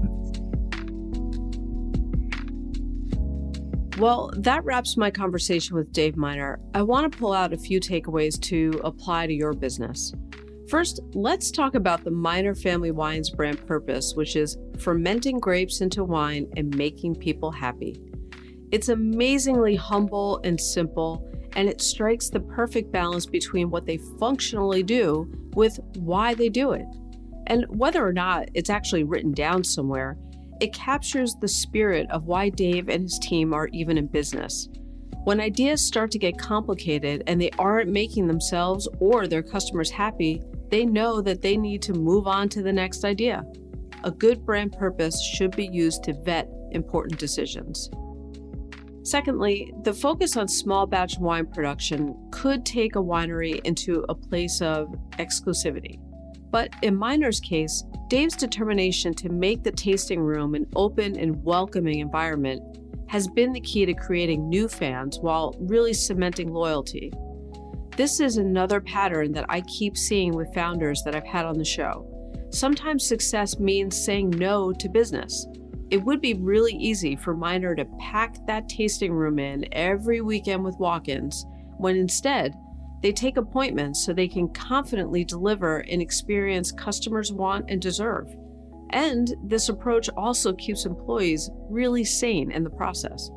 Well, 3.99 4.32
that 4.38 4.64
wraps 4.64 4.95
my 4.95 5.12
conversation 5.12 5.76
with 5.76 5.91
Dave 5.91 6.16
Miner. 6.16 6.60
I 6.74 6.84
want 6.84 7.12
to 7.12 7.18
pull 7.18 7.34
out 7.34 7.51
a 7.51 7.57
few 7.57 7.82
takeaways 7.82 8.39
to 8.43 8.80
apply 8.84 9.28
to 9.28 9.34
your 9.34 9.53
business. 9.53 10.14
First, 10.70 10.99
let's 11.15 11.49
talk 11.49 11.74
about 11.74 12.03
the 12.03 12.11
Miner 12.11 12.53
Family 12.53 12.91
Wines 12.91 13.32
brand 13.32 13.65
purpose, 13.65 14.13
which 14.13 14.36
is 14.36 14.55
fermenting 14.78 15.39
grapes 15.39 15.82
into 15.82 16.03
wine 16.03 16.47
and 16.55 16.76
making 16.78 17.15
people 17.15 17.49
happy. 17.49 17.99
It's 18.72 18.89
amazingly 18.89 19.76
humble 19.76 20.39
and 20.43 20.61
simple, 20.61 21.28
and 21.53 21.67
it 21.67 21.82
strikes 21.82 22.30
the 22.30 22.41
perfect 22.41 22.91
balance 22.91 23.26
between 23.26 23.72
what 23.72 23.88
they 23.88 23.97
functionally 24.20 24.84
do 24.84 25.28
with 25.55 25.80
why 25.95 26.36
they 26.36 26.49
do 26.49 26.74
it. 26.74 26.86
And 27.47 27.65
whether 27.70 28.05
or 28.05 28.13
not 28.13 28.49
it's 28.53 28.70
actually 28.70 29.05
written 29.05 29.32
down 29.32 29.63
somewhere, 29.63 30.20
it 30.61 30.72
captures 30.72 31.34
the 31.41 31.47
spirit 31.47 32.05
of 32.11 32.26
why 32.26 32.49
Dave 32.49 32.89
and 32.89 33.03
his 33.03 33.17
team 33.24 33.55
are 33.55 33.70
even 33.70 33.97
in 33.97 34.05
business. 34.05 34.70
When 35.24 35.41
ideas 35.41 35.86
start 35.86 36.11
to 36.11 36.20
get 36.20 36.38
complicated 36.38 37.24
and 37.28 37.41
they 37.41 37.49
aren't 37.57 37.91
making 37.91 38.28
themselves 38.28 38.88
or 38.99 39.28
their 39.28 39.43
customers 39.43 39.89
happy, 39.89 40.41
they 40.70 40.86
know 40.86 41.22
that 41.22 41.41
they 41.41 41.57
need 41.57 41.82
to 41.84 41.93
move 41.93 42.28
on 42.28 42.49
to 42.49 42.61
the 42.61 42.74
next 42.74 43.03
idea. 43.03 43.43
A 44.03 44.11
good 44.11 44.45
brand 44.45 44.74
purpose 44.74 45.22
should 45.22 45.55
be 45.55 45.67
used 45.67 46.03
to 46.03 46.13
vet 46.24 46.47
important 46.72 47.20
decisions. 47.20 47.89
Secondly, 49.03 49.74
the 49.84 49.93
focus 49.93 50.38
on 50.38 50.47
small 50.47 50.86
batch 50.86 51.17
wine 51.17 51.47
production 51.47 52.15
could 52.32 52.65
take 52.65 52.95
a 52.95 53.01
winery 53.01 53.59
into 53.65 54.05
a 54.07 54.15
place 54.15 54.61
of 54.61 54.88
exclusivity. 55.17 55.99
But 56.51 56.70
in 56.82 56.97
Miner's 56.97 57.39
case, 57.39 57.84
Dave's 58.07 58.36
determination 58.36 59.13
to 59.15 59.30
make 59.30 59.63
the 59.63 59.72
tasting 59.72 60.20
room 60.20 60.55
an 60.55 60.67
open 60.76 61.17
and 61.17 61.43
welcoming 61.43 61.99
environment 61.99 62.61
has 63.07 63.28
been 63.28 63.53
the 63.53 63.61
key 63.61 63.86
to 63.86 63.93
creating 63.93 64.47
new 64.47 64.67
fans 64.67 65.17
while 65.20 65.55
really 65.59 65.93
cementing 65.93 66.51
loyalty. 66.51 67.11
This 68.00 68.22
is 68.22 68.38
another 68.38 68.80
pattern 68.80 69.34
that 69.34 69.47
I 69.50 69.60
keep 69.60 69.97
seeing 69.97 70.34
with 70.34 70.54
founders 70.54 71.02
that 71.04 71.16
I've 71.16 71.26
had 71.26 71.45
on 71.45 71.58
the 71.58 71.66
show. 71.66 72.08
Sometimes 72.50 73.06
success 73.06 73.60
means 73.60 74.06
saying 74.06 74.30
no 74.30 74.72
to 74.72 74.88
business. 74.88 75.45
It 75.89 76.02
would 76.06 76.22
be 76.22 76.34
really 76.34 76.72
easy 76.72 77.18
for 77.18 77.36
Miner 77.36 77.76
to 77.76 77.84
pack 78.00 78.38
that 78.47 78.70
tasting 78.70 79.12
room 79.12 79.38
in 79.38 79.66
every 79.74 80.22
weekend 80.22 80.64
with 80.64 80.80
walk 80.80 81.10
ins, 81.10 81.45
when 81.78 81.97
instead, 81.97 82.56
they 83.04 83.12
take 83.12 83.36
appointments 83.36 84.06
so 84.06 84.14
they 84.14 84.30
can 84.30 84.47
confidently 84.54 85.26
deliver 85.26 85.80
an 85.80 86.00
experience 86.00 86.72
customers 86.72 87.34
want 87.34 87.66
and 87.68 87.82
deserve. 87.82 88.34
And 88.91 89.36
this 89.43 89.68
approach 89.68 90.10
also 90.16 90.54
keeps 90.54 90.86
employees 90.86 91.50
really 91.70 92.06
sane 92.06 92.50
in 92.50 92.64
the 92.64 92.70
process. 92.70 93.30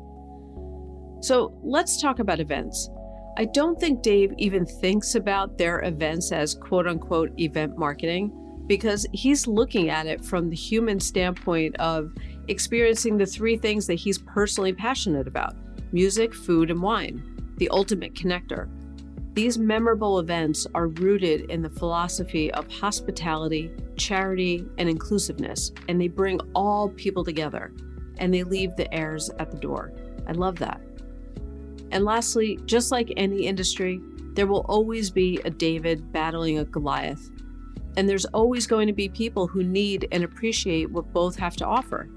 So 1.19 1.59
let's 1.61 2.01
talk 2.01 2.19
about 2.19 2.39
events. 2.39 2.89
I 3.35 3.45
don't 3.45 3.79
think 3.79 4.03
Dave 4.03 4.31
even 4.37 4.63
thinks 4.63 5.15
about 5.15 5.57
their 5.57 5.83
events 5.83 6.31
as 6.31 6.53
quote 6.53 6.87
unquote 6.87 7.31
event 7.39 7.77
marketing 7.79 8.31
because 8.67 9.07
he's 9.11 9.47
looking 9.47 9.89
at 9.89 10.05
it 10.05 10.23
from 10.23 10.49
the 10.49 10.55
human 10.55 10.99
standpoint 10.99 11.75
of 11.77 12.11
experiencing 12.47 13.17
the 13.17 13.25
three 13.25 13.57
things 13.57 13.87
that 13.87 13.95
he's 13.95 14.19
personally 14.19 14.71
passionate 14.71 15.27
about 15.27 15.55
music, 15.91 16.33
food, 16.33 16.69
and 16.69 16.81
wine, 16.81 17.23
the 17.57 17.69
ultimate 17.69 18.13
connector. 18.13 18.69
These 19.33 19.57
memorable 19.57 20.19
events 20.19 20.67
are 20.75 20.87
rooted 20.87 21.49
in 21.49 21.63
the 21.63 21.69
philosophy 21.69 22.51
of 22.53 22.71
hospitality, 22.71 23.71
charity, 23.97 24.63
and 24.77 24.87
inclusiveness, 24.87 25.71
and 25.87 25.99
they 25.99 26.07
bring 26.07 26.39
all 26.53 26.89
people 26.89 27.23
together 27.23 27.73
and 28.19 28.31
they 28.31 28.43
leave 28.43 28.75
the 28.75 28.91
airs 28.93 29.31
at 29.39 29.49
the 29.49 29.57
door. 29.57 29.91
I 30.27 30.33
love 30.33 30.59
that. 30.59 30.81
And 31.93 32.05
lastly, 32.05 32.59
just 32.65 32.91
like 32.91 33.13
any 33.17 33.45
industry, 33.45 34.01
there 34.33 34.47
will 34.47 34.65
always 34.67 35.11
be 35.11 35.39
a 35.45 35.51
David 35.51 36.11
battling 36.11 36.57
a 36.57 36.65
Goliath. 36.65 37.29
And 37.95 38.09
there's 38.09 38.25
always 38.25 38.65
going 38.65 38.87
to 38.87 38.93
be 38.93 39.07
people 39.07 39.45
who 39.45 39.63
need 39.63 40.07
and 40.11 40.23
appreciate 40.23 40.89
what 40.89 41.13
both 41.13 41.35
have 41.35 41.55
to 41.57 41.67
offer. 41.67 42.09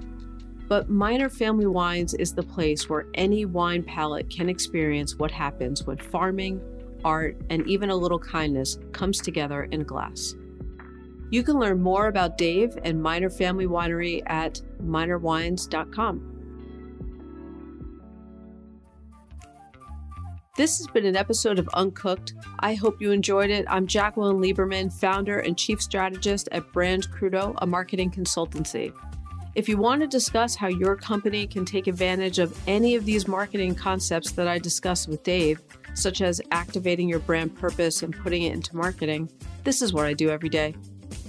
But 0.67 0.89
Miner 0.89 1.29
Family 1.29 1.67
Wines 1.67 2.15
is 2.15 2.33
the 2.33 2.43
place 2.43 2.89
where 2.89 3.07
any 3.13 3.45
wine 3.45 3.83
palate 3.83 4.31
can 4.31 4.49
experience 4.49 5.17
what 5.17 5.31
happens 5.31 5.87
when 5.87 5.99
farming, 5.99 6.59
art, 7.05 7.37
and 7.51 7.67
even 7.69 7.91
a 7.91 7.97
little 7.97 8.19
kindness 8.19 8.79
comes 8.93 9.21
together 9.21 9.65
in 9.65 9.83
a 9.83 9.85
glass. 9.85 10.35
You 11.31 11.43
can 11.43 11.61
learn 11.61 11.83
more 11.83 12.07
about 12.07 12.39
Dave 12.39 12.79
and 12.83 13.03
Miner 13.03 13.29
Family 13.29 13.67
Winery 13.67 14.23
at 14.25 14.63
minerwines.com. 14.83 16.36
This 20.57 20.79
has 20.79 20.87
been 20.87 21.05
an 21.05 21.17
episode 21.17 21.59
of 21.59 21.69
Uncooked. 21.75 22.33
I 22.61 22.73
hope 22.73 23.03
you 23.03 23.13
enjoyed 23.13 23.51
it. 23.51 23.67
I'm 23.69 23.87
Jacqueline 23.87 24.39
Lieberman, 24.39 24.91
founder 24.91 25.41
and 25.41 25.59
chief 25.59 25.83
strategist 25.83 26.49
at 26.51 26.73
Brand 26.73 27.11
Crudo, 27.11 27.55
a 27.59 27.67
marketing 27.67 28.11
consultancy. 28.11 28.91
If 29.55 29.69
you 29.69 29.77
want 29.77 30.01
to 30.01 30.07
discuss 30.07 30.57
how 30.57 30.69
your 30.69 30.97
company 30.97 31.47
can 31.47 31.67
take 31.67 31.89
advantage 31.89 32.39
of 32.39 32.59
any 32.67 32.95
of 32.95 33.05
these 33.05 33.29
marketing 33.29 33.75
concepts 33.75 34.33
that 34.33 34.49
I 34.49 34.59
discussed 34.59 35.09
with 35.09 35.23
Dave, 35.23 35.61
such 35.93 36.23
as 36.23 36.41
activating 36.53 37.07
your 37.07 37.19
brand 37.19 37.55
purpose 37.55 38.03
and 38.03 38.17
putting 38.17 38.45
it 38.45 38.55
into 38.55 38.75
marketing, 38.75 39.31
this 39.63 39.83
is 39.83 39.93
what 39.93 40.07
I 40.07 40.15
do 40.15 40.31
every 40.31 40.49
day. 40.49 40.75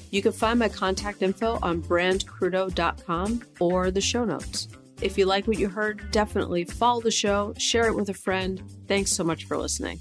You 0.10 0.22
can 0.22 0.32
find 0.32 0.58
my 0.58 0.70
contact 0.70 1.22
info 1.22 1.60
on 1.62 1.82
brandcrudo.com 1.82 3.44
or 3.60 3.92
the 3.92 4.00
show 4.00 4.24
notes. 4.24 4.70
If 5.02 5.18
you 5.18 5.26
like 5.26 5.48
what 5.48 5.60
you 5.60 5.70
heard, 5.70 6.10
definitely 6.12 6.66
follow 6.66 7.02
the 7.02 7.12
show, 7.12 7.54
share 7.58 7.88
it 7.88 7.96
with 7.96 8.10
a 8.10 8.14
friend. 8.14 8.62
Thanks 8.88 9.12
so 9.12 9.24
much 9.24 9.46
for 9.46 9.58
listening. 9.58 10.00